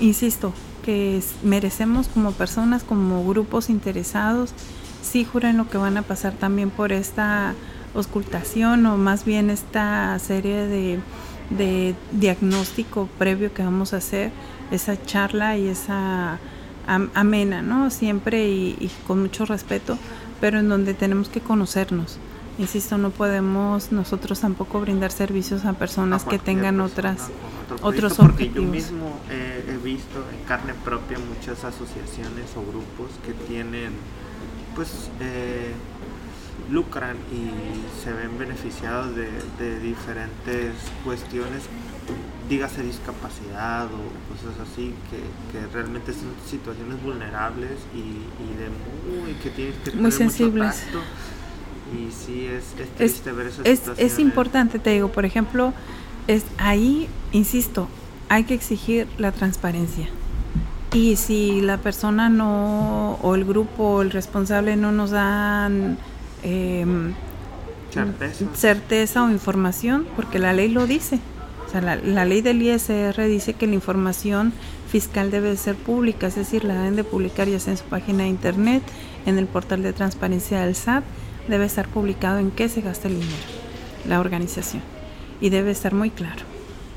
insisto, 0.00 0.52
que 0.84 1.22
merecemos 1.42 2.08
como 2.08 2.32
personas, 2.32 2.82
como 2.84 3.24
grupos 3.26 3.70
interesados. 3.70 4.52
Sí, 5.02 5.24
juren 5.24 5.56
lo 5.56 5.68
que 5.70 5.78
van 5.78 5.96
a 5.96 6.02
pasar 6.02 6.32
también 6.34 6.68
por 6.70 6.92
esta 6.92 7.54
auscultación 7.94 8.84
o 8.86 8.96
más 8.96 9.24
bien 9.24 9.48
esta 9.50 10.18
serie 10.18 10.66
de, 10.66 10.98
de 11.50 11.94
diagnóstico 12.12 13.08
previo 13.18 13.52
que 13.52 13.62
vamos 13.62 13.92
a 13.94 13.98
hacer, 13.98 14.30
esa 14.72 15.00
charla 15.04 15.56
y 15.56 15.68
esa 15.68 16.38
am- 16.88 17.10
amena, 17.14 17.62
¿no? 17.62 17.90
Siempre 17.90 18.48
y, 18.48 18.76
y 18.80 18.90
con 19.06 19.20
mucho 19.20 19.44
respeto, 19.44 19.96
pero 20.40 20.58
en 20.58 20.68
donde 20.68 20.94
tenemos 20.94 21.28
que 21.28 21.40
conocernos. 21.40 22.18
Insisto, 22.58 22.98
no 22.98 23.10
podemos 23.10 23.92
nosotros 23.92 24.40
tampoco 24.40 24.80
brindar 24.80 25.10
servicios 25.10 25.64
a 25.64 25.72
personas 25.72 26.26
A 26.26 26.28
que 26.28 26.38
tengan 26.38 26.76
persona 26.76 26.84
otras 26.84 27.30
otro 27.72 27.88
otros 27.88 28.12
porque 28.14 28.44
objetivos. 28.44 28.54
yo 28.66 28.70
mismo 28.70 29.20
eh, 29.30 29.64
he 29.72 29.76
visto 29.82 30.18
en 30.30 30.44
carne 30.46 30.74
propia 30.84 31.18
muchas 31.18 31.64
asociaciones 31.64 32.50
o 32.56 32.60
grupos 32.60 33.08
que 33.24 33.32
tienen 33.32 33.92
pues 34.74 35.08
eh, 35.20 35.72
lucran 36.70 37.16
y 37.32 38.02
se 38.04 38.12
ven 38.12 38.38
beneficiados 38.38 39.14
de, 39.16 39.28
de 39.58 39.80
diferentes 39.80 40.74
cuestiones 41.04 41.62
dígase 42.48 42.82
discapacidad 42.82 43.86
o 43.86 43.98
cosas 44.28 44.58
así 44.60 44.94
que, 45.10 45.18
que 45.52 45.66
realmente 45.72 46.12
son 46.12 46.34
situaciones 46.46 47.02
vulnerables 47.02 47.72
y, 47.94 47.98
y 47.98 48.56
de 48.58 48.68
muy 49.22 49.34
que 49.34 49.50
tienes 49.50 49.76
que 49.76 49.90
tener 49.92 49.96
Muy 50.02 50.10
mucho 50.10 50.16
sensibles. 50.18 50.80
tacto. 50.82 51.00
y 51.90 52.10
sí 52.12 52.46
es, 52.46 52.74
es 52.78 52.90
Es, 52.98 53.14
triste 53.14 53.32
ver 53.32 53.46
esas 53.48 53.64
es, 53.66 53.78
situaciones 53.80 54.12
es 54.14 54.18
importante, 54.18 54.78
te 54.78 54.90
digo, 54.90 55.10
por 55.12 55.24
ejemplo, 55.24 55.72
es 56.26 56.44
ahí, 56.58 57.08
insisto, 57.32 57.88
hay 58.28 58.44
que 58.44 58.54
exigir 58.54 59.08
la 59.18 59.32
transparencia. 59.32 60.08
Y 60.92 61.16
si 61.16 61.60
la 61.62 61.78
persona 61.78 62.28
no, 62.28 63.14
o 63.22 63.34
el 63.34 63.44
grupo, 63.44 63.84
o 63.96 64.02
el 64.02 64.10
responsable 64.10 64.76
no 64.76 64.92
nos 64.92 65.10
dan 65.10 65.98
em, 66.42 67.14
certeza 67.90 68.44
certeza 68.54 69.24
o 69.24 69.30
información, 69.30 70.06
porque 70.16 70.38
la 70.38 70.52
ley 70.52 70.68
lo 70.68 70.86
dice. 70.86 71.20
La 71.80 72.24
ley 72.24 72.42
del 72.42 72.60
ISR 72.60 73.26
dice 73.28 73.54
que 73.54 73.66
la 73.66 73.74
información 73.74 74.52
fiscal 74.90 75.30
debe 75.30 75.56
ser 75.56 75.74
pública, 75.74 76.26
es 76.26 76.34
decir, 76.34 76.64
la 76.64 76.74
deben 76.74 76.96
de 76.96 77.04
publicar 77.04 77.48
ya 77.48 77.58
sea 77.58 77.72
en 77.72 77.78
su 77.78 77.84
página 77.84 78.24
de 78.24 78.28
internet, 78.28 78.82
en 79.24 79.38
el 79.38 79.46
portal 79.46 79.82
de 79.82 79.92
transparencia 79.92 80.60
del 80.60 80.74
SAT 80.74 81.04
debe 81.48 81.64
estar 81.64 81.88
publicado 81.88 82.38
en 82.38 82.50
qué 82.50 82.68
se 82.68 82.80
gasta 82.80 83.08
el 83.08 83.14
dinero, 83.14 83.42
la 84.06 84.20
organización, 84.20 84.82
y 85.40 85.50
debe 85.50 85.70
estar 85.70 85.94
muy 85.94 86.10
claro. 86.10 86.42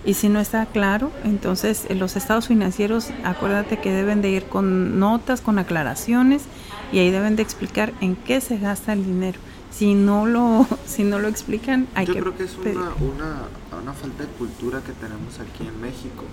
Y 0.06 0.14
si 0.14 0.30
no 0.30 0.40
está 0.40 0.66
claro, 0.68 1.12
entonces 1.24 1.86
eh, 1.90 1.96
los 1.96 2.16
estados 2.16 2.48
financieros, 2.48 3.10
acuérdate 3.24 3.78
que 3.78 3.92
deben 3.92 4.22
de 4.22 4.30
ir 4.30 4.46
con 4.46 5.00
notas, 5.00 5.42
con 5.42 5.58
aclaraciones, 5.58 6.44
y 6.92 7.00
ahí 7.00 7.10
deben 7.10 7.36
de 7.36 7.42
explicar 7.42 7.92
en 8.02 8.16
qué 8.16 8.40
se 8.40 8.58
gasta 8.58 8.94
el 8.94 9.04
dinero. 9.04 9.40
Si 9.78 9.94
no 9.94 10.26
lo, 10.26 10.66
si 10.86 11.04
no 11.04 11.20
lo 11.20 11.28
explican, 11.28 11.88
hay 11.96 12.06
Yo 12.06 12.14
que... 12.14 12.20
creo 12.22 12.38
que 12.38 12.44
es 12.46 12.56
una, 12.58 12.94
una, 13.00 13.82
una, 13.82 13.94
falta 13.94 14.24
de 14.24 14.30
cultura 14.30 14.82
que 14.82 14.94
tenemos 14.94 15.40
aquí 15.40 15.68
en 15.68 15.82
México 15.82 16.24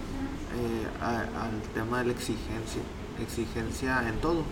eh, 0.56 0.86
al 1.02 1.60
tema 1.74 1.98
de 1.98 2.06
la 2.06 2.12
exigencia, 2.12 2.82
exigencia 3.20 4.08
en 4.08 4.20
todo. 4.20 4.44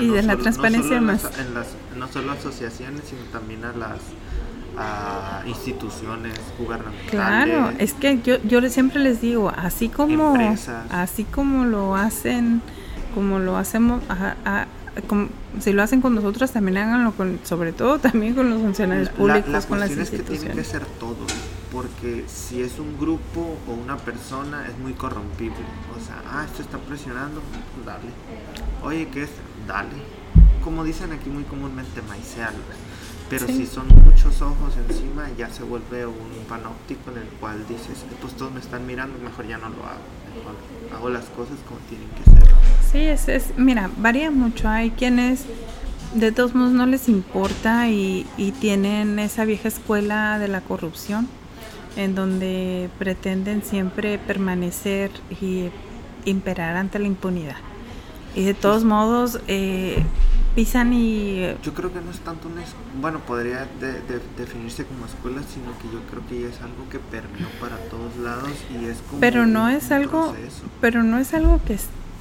y 0.00 0.08
de 0.08 0.22
la 0.22 0.36
transparencia 0.36 1.00
no 1.00 1.12
más. 1.12 1.24
En 1.38 1.54
las, 1.54 1.68
no 1.96 2.08
solo 2.08 2.32
asociaciones, 2.32 3.02
sino 3.08 3.22
también 3.32 3.64
a 3.64 3.72
las 3.72 4.00
a 4.76 5.42
instituciones 5.46 6.34
gubernamentales. 6.58 7.10
Claro, 7.10 7.72
es 7.78 7.92
que 7.92 8.20
yo, 8.22 8.42
yo 8.42 8.60
siempre 8.68 9.00
les 9.00 9.20
digo, 9.20 9.52
así 9.54 9.88
como, 9.88 10.34
así 10.90 11.24
como 11.24 11.64
lo 11.64 11.94
hacen, 11.94 12.60
como 13.14 13.38
lo 13.38 13.56
hacemos, 13.56 14.02
a, 14.08 14.66
como, 15.02 15.28
si 15.60 15.72
lo 15.72 15.82
hacen 15.82 16.00
con 16.00 16.14
nosotros, 16.14 16.50
también 16.52 16.78
háganlo 16.78 17.12
con, 17.12 17.40
sobre 17.44 17.72
todo 17.72 17.98
también 17.98 18.34
con 18.34 18.48
los 18.50 18.60
funcionarios 18.60 19.08
públicos, 19.10 19.66
con 19.66 19.80
las 19.80 19.90
instituciones. 19.90 20.30
Es 20.30 20.40
que 20.40 20.46
tiene 20.46 20.54
que 20.54 20.64
ser 20.64 20.84
todo, 21.00 21.26
porque 21.72 22.24
si 22.28 22.62
es 22.62 22.78
un 22.78 22.98
grupo 22.98 23.58
o 23.68 23.72
una 23.72 23.96
persona 23.96 24.66
es 24.68 24.78
muy 24.78 24.92
corrompible. 24.92 25.56
O 25.96 26.04
sea, 26.04 26.22
ah, 26.30 26.44
esto 26.44 26.62
está 26.62 26.78
presionando, 26.78 27.40
dale. 27.84 28.10
Oye, 28.82 29.08
¿qué 29.08 29.24
es? 29.24 29.30
Dale. 29.66 29.96
Como 30.62 30.84
dicen 30.84 31.12
aquí 31.12 31.28
muy 31.28 31.44
comúnmente, 31.44 32.00
maicealo. 32.02 32.58
Pero 33.30 33.46
si 33.46 33.66
son 33.66 33.88
muchos 34.04 34.42
ojos 34.42 34.74
encima, 34.88 35.28
ya 35.36 35.48
se 35.48 35.62
vuelve 35.62 36.06
un 36.06 36.44
panóptico 36.48 37.10
en 37.10 37.18
el 37.18 37.28
cual 37.40 37.66
dices, 37.66 38.04
pues 38.20 38.34
todos 38.34 38.52
me 38.52 38.60
están 38.60 38.86
mirando, 38.86 39.18
mejor 39.18 39.46
ya 39.46 39.56
no 39.56 39.70
lo 39.70 39.82
hago. 39.84 40.04
Mejor 40.36 40.54
hago 40.94 41.08
las 41.08 41.24
cosas 41.26 41.56
como 41.66 41.80
tienen 41.88 42.08
que 42.10 42.24
ser. 42.30 42.54
Sí, 42.94 43.00
es, 43.00 43.28
es, 43.28 43.58
mira, 43.58 43.90
varía 43.96 44.30
mucho. 44.30 44.68
Hay 44.68 44.92
quienes 44.92 45.46
de 46.14 46.30
todos 46.30 46.54
modos 46.54 46.70
no 46.70 46.86
les 46.86 47.08
importa 47.08 47.88
y, 47.88 48.24
y 48.36 48.52
tienen 48.52 49.18
esa 49.18 49.44
vieja 49.44 49.66
escuela 49.66 50.38
de 50.38 50.46
la 50.46 50.60
corrupción 50.60 51.26
en 51.96 52.14
donde 52.14 52.88
pretenden 53.00 53.64
siempre 53.64 54.16
permanecer 54.18 55.10
y 55.40 55.70
imperar 56.24 56.76
ante 56.76 57.00
la 57.00 57.08
impunidad. 57.08 57.56
Y 58.36 58.44
de 58.44 58.54
todos 58.54 58.84
modos 58.84 59.40
eh, 59.48 60.00
pisan 60.54 60.92
y... 60.92 61.48
Yo 61.64 61.74
creo 61.74 61.92
que 61.92 62.00
no 62.00 62.12
es 62.12 62.20
tanto 62.20 62.46
un... 62.46 62.54
Bueno, 63.00 63.18
podría 63.26 63.66
definirse 64.38 64.84
como 64.84 65.06
escuela, 65.06 65.42
sino 65.52 65.76
que 65.78 65.92
yo 65.92 66.00
creo 66.08 66.24
que 66.28 66.42
ya 66.42 66.54
es 66.54 66.62
algo 66.62 66.88
que 66.88 67.00
permeó 67.00 67.48
para 67.60 67.76
todos 67.90 68.16
lados 68.18 68.52
y 68.70 68.84
es 68.84 68.98
como... 69.08 69.18
Pero 69.18 69.46
no 69.46 69.68
es 69.68 69.90
algo... 69.90 70.32
Pero 70.80 71.02
no 71.02 71.18
es 71.18 71.34
algo 71.34 71.60
que 71.66 71.74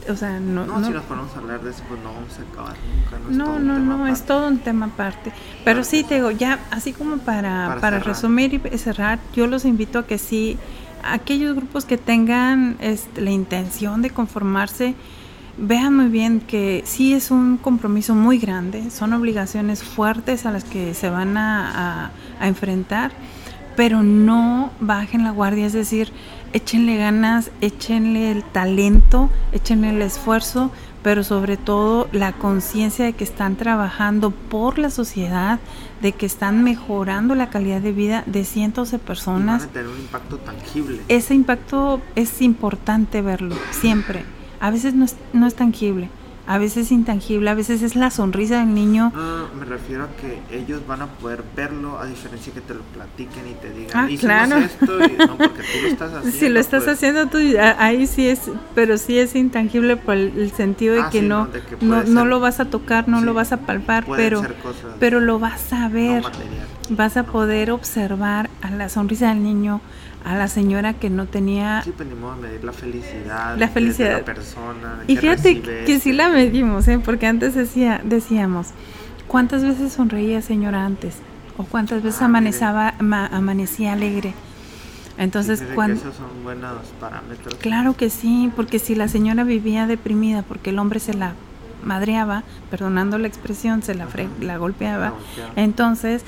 o 0.10 0.16
sea, 0.16 0.40
no, 0.40 0.66
no, 0.66 0.86
si 0.86 0.92
nos 0.92 1.04
ponemos 1.04 1.34
a 1.36 1.40
hablar 1.40 1.62
de 1.62 1.72
eso, 1.72 1.84
pues 1.88 2.00
no 2.02 2.14
vamos 2.14 2.40
a 2.40 2.42
acabar 2.42 2.76
nunca. 2.88 3.30
No, 3.30 3.60
no, 3.60 3.80
no, 3.80 4.08
es 4.08 4.26
todo 4.26 4.48
un 4.48 4.60
tema 4.60 4.88
aparte. 4.88 5.32
Pero 5.64 5.84
sí, 5.84 6.04
te 6.04 6.16
digo, 6.16 6.32
ya 6.32 6.60
así 6.72 6.94
como 6.94 7.18
para, 7.18 7.78
para, 7.82 8.00
resumir 8.00 8.62
y 8.72 8.78
cerrar, 8.78 9.20
yo 9.34 9.48
los 9.48 9.66
invito 9.66 10.00
a 10.00 10.08
que 10.08 10.18
sí, 10.18 10.58
aquellos 11.04 11.56
grupos 11.56 11.86
que 11.86 11.98
tengan 11.98 12.78
este, 12.80 13.22
la 13.22 13.32
intención 13.32 14.02
de 14.02 14.10
conformarse, 14.10 14.96
vean 15.58 15.96
muy 15.96 16.08
bien 16.08 16.40
que 16.40 16.82
sí 16.86 17.14
es 17.14 17.30
un 17.30 17.58
compromiso 17.58 18.16
muy 18.16 18.40
grande, 18.40 18.90
son 18.90 19.14
obligaciones 19.14 19.84
fuertes 19.84 20.46
a 20.46 20.52
las 20.52 20.64
que 20.64 20.94
se 20.94 21.10
van 21.10 21.38
a, 21.38 22.12
a 22.40 22.48
enfrentar, 22.48 23.12
pero 23.76 24.04
no 24.04 24.72
bajen 24.80 25.24
la 25.24 25.32
guardia, 25.32 25.66
es 25.66 25.74
decir, 25.74 26.12
échenle 26.54 26.98
ganas, 26.98 27.52
échenle 27.62 28.32
el 28.32 28.44
talento, 28.44 29.30
échenle 29.52 29.90
el 29.90 30.02
esfuerzo, 30.02 30.72
pero 31.02 31.24
sobre 31.24 31.58
todo 31.58 32.08
la 32.12 32.32
conciencia 32.32 33.04
de 33.04 33.14
que 33.14 33.26
están 33.26 33.58
trabajando 33.58 34.32
por 34.32 34.80
la 34.80 34.90
sociedad, 34.90 35.60
de 36.02 36.14
que 36.14 36.26
están 36.26 36.64
mejorando 36.64 37.36
la 37.36 37.50
calidad 37.50 37.82
de 37.82 37.92
vida 37.92 38.24
de 38.26 38.46
cientos 38.46 38.92
de 38.92 39.00
personas. 39.00 39.68
tener 39.68 39.90
un 39.90 40.00
impacto 40.00 40.38
tangible. 40.38 41.02
Ese 41.10 41.36
impacto 41.36 42.02
es 42.16 42.42
importante 42.42 43.22
verlo, 43.22 43.56
siempre. 43.72 44.24
A 44.62 44.72
veces 44.72 44.94
no 44.94 45.04
es, 45.04 45.18
no 45.34 45.46
es 45.46 45.56
tangible, 45.56 46.10
a 46.46 46.58
veces 46.58 46.92
intangible, 46.92 47.50
a 47.50 47.54
veces 47.54 47.82
es 47.82 47.96
la 47.96 48.10
sonrisa 48.10 48.60
del 48.60 48.74
niño. 48.74 49.12
No, 49.16 49.48
me 49.58 49.66
refiero 49.66 50.04
a 50.04 50.08
que 50.18 50.42
ellos 50.56 50.82
van 50.86 51.02
a 51.02 51.08
poder 51.08 51.44
verlo 51.56 52.00
a 52.00 52.06
diferencia 52.06 52.54
que 52.54 52.60
te 52.60 52.74
lo 52.74 52.82
platiquen 52.82 53.48
y 53.48 53.54
te 53.54 53.70
digan, 53.72 53.92
ah, 53.94 54.10
claro. 54.20 54.58
esto, 54.58 55.00
no, 55.28 55.38
porque 55.38 55.62
tú 55.62 55.82
lo 55.82 55.88
estás 55.88 56.14
haciendo. 56.14 56.38
Si 56.44 56.50
lo 56.50 56.60
estás 56.60 56.84
pues". 56.84 56.98
haciendo 56.98 57.28
tú, 57.28 57.38
ahí 57.78 58.08
sí 58.08 58.28
es, 58.28 58.42
pero 58.76 58.98
sí 58.98 59.18
es 59.18 59.36
intangible 59.36 59.96
por 59.96 60.16
el, 60.16 60.52
sentido 60.52 60.96
de 60.96 61.02
ah, 61.02 61.10
que, 61.10 61.22
no, 61.22 61.48
no, 61.80 62.04
no, 62.04 62.26
lo 62.26 62.40
vas 62.40 62.60
a 62.60 62.66
tocar, 62.66 63.08
no 63.08 63.22
lo 63.22 63.34
vas 63.34 63.54
a 63.54 63.58
palpar, 63.58 64.06
pero, 64.06 64.44
pero 65.00 65.20
lo 65.22 65.40
vas 65.40 65.72
a 65.72 65.88
ver, 65.88 66.24
vas 66.90 67.16
a 67.16 67.24
poder 67.24 67.72
observar 67.72 68.50
a 68.62 68.70
la 68.72 68.90
sonrisa 68.90 69.30
del 69.30 69.44
niño, 69.44 69.82
a 70.24 70.36
la 70.36 70.48
señora 70.48 70.94
que 70.94 71.10
no 71.10 71.26
tenía... 71.26 71.82
Sí, 71.84 71.94
pues 71.96 72.10
a 72.10 72.36
medir 72.36 72.64
la 72.64 72.72
felicidad, 72.72 73.58
la 73.58 73.68
felicidad. 73.68 74.10
de 74.10 74.18
la 74.20 74.26
persona. 74.26 75.04
y 75.08 75.18
fíjate 75.18 75.62
que, 75.62 76.00
sí 76.00 76.14
la 76.14 76.30
medimos, 76.30 76.88
¿eh? 76.88 77.00
porque 77.04 77.28
antes 77.28 77.56
decía, 77.56 78.02
decíamos, 78.04 78.68
¿cuántas 79.28 79.64
veces 79.64 79.94
sonreía 79.94 80.42
señora 80.42 80.86
antes? 80.86 81.16
¿O 81.58 81.66
cuántas 81.66 82.02
veces 82.02 82.22
ah, 82.22 82.96
amanecía 83.32 83.94
alegre? 83.94 84.34
Entonces, 85.18 85.62
cuando... 85.76 86.00
esos 86.00 86.16
son 86.16 86.44
buenos 86.44 86.88
parámetros. 87.00 87.56
Claro 87.56 87.96
que 87.96 88.10
sí, 88.10 88.52
porque 88.56 88.80
si 88.80 88.96
la 88.96 89.08
señora 89.08 89.44
vivía 89.44 89.86
deprimida 89.86 90.42
porque 90.42 90.72
el 90.72 90.80
hombre 90.80 91.00
se 91.00 91.14
la 91.14 91.34
madreaba, 91.84 92.44
perdonando 92.72 93.18
la 93.18 93.28
expresión, 93.28 93.84
se 93.84 93.94
la, 93.94 94.08
la 94.40 94.58
golpeaba, 94.58 95.14
entonces, 95.56 96.24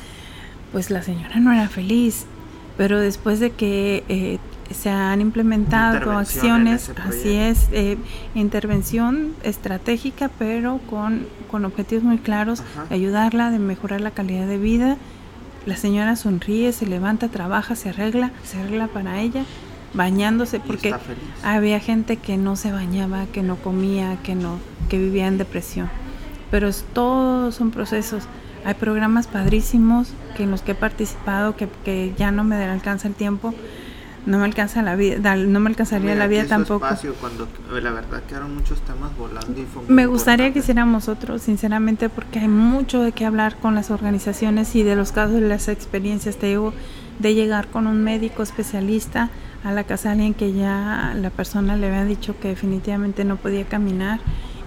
pues 0.71 0.91
la 0.91 1.01
señora 1.01 1.39
no 1.39 1.53
era 1.53 1.69
feliz 1.69 2.27
pero 2.77 2.99
después 2.99 3.39
de 3.39 3.51
que 3.51 4.03
eh, 4.09 4.39
se 4.73 4.89
han 4.89 5.21
implementado 5.21 6.11
acciones, 6.11 6.91
así 7.03 7.35
es, 7.35 7.67
eh, 7.71 7.97
intervención 8.33 9.35
estratégica, 9.43 10.29
pero 10.39 10.79
con, 10.89 11.27
con 11.51 11.65
objetivos 11.65 12.03
muy 12.03 12.17
claros, 12.17 12.63
de 12.89 12.95
ayudarla, 12.95 13.51
de 13.51 13.59
mejorar 13.59 14.01
la 14.01 14.11
calidad 14.11 14.47
de 14.47 14.57
vida. 14.57 14.97
La 15.65 15.77
señora 15.77 16.15
sonríe, 16.15 16.71
se 16.73 16.85
levanta, 16.85 17.27
trabaja, 17.29 17.75
se 17.75 17.89
arregla, 17.89 18.31
se 18.43 18.59
arregla 18.59 18.87
para 18.87 19.19
ella, 19.19 19.43
bañándose, 19.93 20.59
porque 20.59 20.95
había 21.43 21.79
gente 21.79 22.17
que 22.17 22.37
no 22.37 22.55
se 22.55 22.71
bañaba, 22.71 23.25
que 23.27 23.41
no 23.41 23.55
comía, 23.55 24.17
que 24.23 24.35
no, 24.35 24.57
que 24.89 24.99
vivía 24.99 25.27
en 25.27 25.37
depresión. 25.37 25.89
Pero 26.51 26.67
es, 26.67 26.85
todos 26.93 27.55
son 27.55 27.71
procesos 27.71 28.27
hay 28.65 28.73
programas 28.73 29.27
padrísimos 29.27 30.09
que 30.35 30.43
en 30.43 30.51
los 30.51 30.61
que 30.61 30.71
he 30.71 30.75
participado 30.75 31.55
que, 31.55 31.69
que 31.83 32.13
ya 32.17 32.31
no 32.31 32.43
me 32.43 32.55
alcanza 32.63 33.07
el 33.07 33.13
tiempo 33.13 33.53
no 34.25 34.39
me 34.39 34.45
alcanza 34.45 34.81
la 34.81 34.95
vida, 34.95 35.35
no 35.35 35.59
me 35.59 35.69
alcanzaría 35.69 36.15
la 36.15 36.27
vida 36.27 36.45
tampoco. 36.47 36.87
cuando 37.19 37.47
la 37.79 37.91
verdad 37.91 38.23
quedaron 38.23 38.55
muchos 38.55 38.81
temas 38.81 39.15
volando 39.17 39.61
y 39.61 39.67
Me 39.91 40.07
gustaría 40.07 40.51
que 40.51 40.59
hiciéramos 40.59 41.07
otro, 41.09 41.37
sinceramente, 41.37 42.09
porque 42.09 42.39
hay 42.39 42.47
mucho 42.47 43.01
de 43.01 43.11
qué 43.11 43.25
hablar 43.25 43.57
con 43.57 43.75
las 43.75 43.91
organizaciones 43.91 44.75
y 44.75 44.83
de 44.83 44.95
los 44.95 45.11
casos 45.11 45.35
de 45.35 45.47
las 45.47 45.67
experiencias. 45.67 46.37
Te 46.37 46.47
digo, 46.47 46.73
de 47.19 47.35
llegar 47.35 47.67
con 47.67 47.87
un 47.87 48.03
médico 48.03 48.41
especialista 48.41 49.29
a 49.63 49.71
la 49.71 49.83
casa 49.83 50.09
de 50.09 50.13
alguien 50.13 50.33
que 50.33 50.53
ya 50.53 51.13
la 51.15 51.29
persona 51.29 51.75
le 51.75 51.87
había 51.87 52.05
dicho 52.05 52.35
que 52.39 52.49
definitivamente 52.49 53.25
no 53.25 53.35
podía 53.37 53.65
caminar 53.65 54.19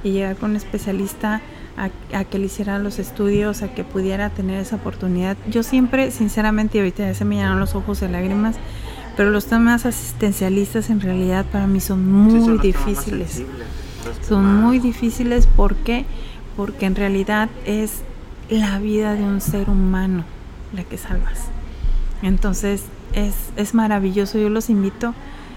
y 0.04 0.12
llegar 0.12 0.36
con 0.36 0.50
un 0.50 0.56
especialista 0.56 1.40
a, 1.78 2.24
que 2.24 2.38
le 2.38 2.46
hiciera 2.46 2.78
los 2.78 2.98
estudios, 2.98 3.62
a 3.62 3.74
que 3.74 3.84
pudiera 3.84 4.30
tener 4.30 4.60
esa 4.60 4.76
oportunidad. 4.76 5.36
Yo 5.48 5.62
siempre, 5.62 6.10
sinceramente, 6.10 6.78
y 6.78 6.80
ahorita 6.80 7.06
ya 7.06 7.14
se 7.14 7.24
me 7.24 7.36
llenaron 7.36 7.60
los 7.60 7.74
ojos 7.74 8.00
de 8.00 8.08
lágrimas, 8.08 8.56
pero 9.16 9.30
los 9.30 9.46
temas 9.46 9.86
asistencialistas 9.86 10.90
en 10.90 11.00
realidad 11.00 11.46
para 11.50 11.66
mí 11.66 11.80
son 11.80 12.10
muy 12.10 12.58
difíciles. 12.58 13.42
Son 14.26 14.62
muy 14.62 14.78
difíciles 14.78 15.48
porque 15.56 16.04
porque 16.56 16.86
en 16.86 16.96
realidad 16.96 17.48
es 17.66 18.02
la 18.50 18.80
vida 18.80 19.14
de 19.14 19.22
un 19.22 19.40
ser 19.40 19.70
humano 19.70 20.24
la 20.72 20.82
que 20.82 20.98
salvas. 20.98 21.44
Entonces 22.20 22.82
es, 23.12 23.34
es 23.56 23.74
maravilloso, 23.74 24.38
yo 24.38 24.48
los 24.48 24.68
invito. 24.68 25.14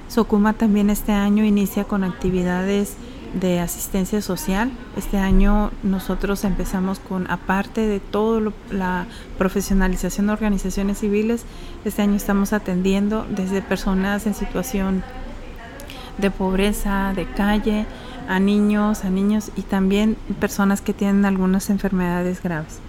Sokuma 0.09 0.53
también 0.53 0.91
este 0.91 1.11
año 1.11 1.43
inicia 1.43 1.85
con 1.85 2.03
actividades 2.03 2.97
de 3.33 3.59
asistencia 3.59 4.21
social. 4.21 4.71
Este 4.97 5.17
año 5.17 5.71
nosotros 5.83 6.43
empezamos 6.43 6.99
con, 6.99 7.29
aparte 7.29 7.87
de 7.87 7.99
toda 7.99 8.51
la 8.71 9.05
profesionalización 9.37 10.27
de 10.27 10.33
organizaciones 10.33 10.99
civiles, 10.99 11.45
este 11.85 12.01
año 12.01 12.15
estamos 12.15 12.53
atendiendo 12.53 13.25
desde 13.29 13.61
personas 13.61 14.27
en 14.27 14.33
situación 14.33 15.03
de 16.17 16.29
pobreza, 16.29 17.13
de 17.15 17.25
calle, 17.25 17.85
a 18.27 18.39
niños, 18.39 19.03
a 19.03 19.09
niños 19.09 19.51
y 19.55 19.61
también 19.63 20.15
personas 20.39 20.81
que 20.81 20.93
tienen 20.93 21.25
algunas 21.25 21.69
enfermedades 21.69 22.41
graves. 22.43 22.79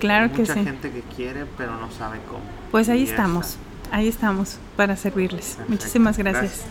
Claro 0.00 0.32
que 0.32 0.40
mucha 0.40 0.54
sí. 0.54 0.64
gente 0.64 0.90
que 0.90 1.02
quiere 1.02 1.46
pero 1.56 1.76
no 1.76 1.90
sabe 1.90 2.18
cómo. 2.28 2.42
Pues 2.70 2.88
ahí 2.88 3.04
estamos, 3.04 3.56
ahí 3.92 4.08
estamos 4.08 4.58
para 4.76 4.96
servirles. 4.96 5.58
Muchísimas 5.68 6.18
gracias. 6.18 6.64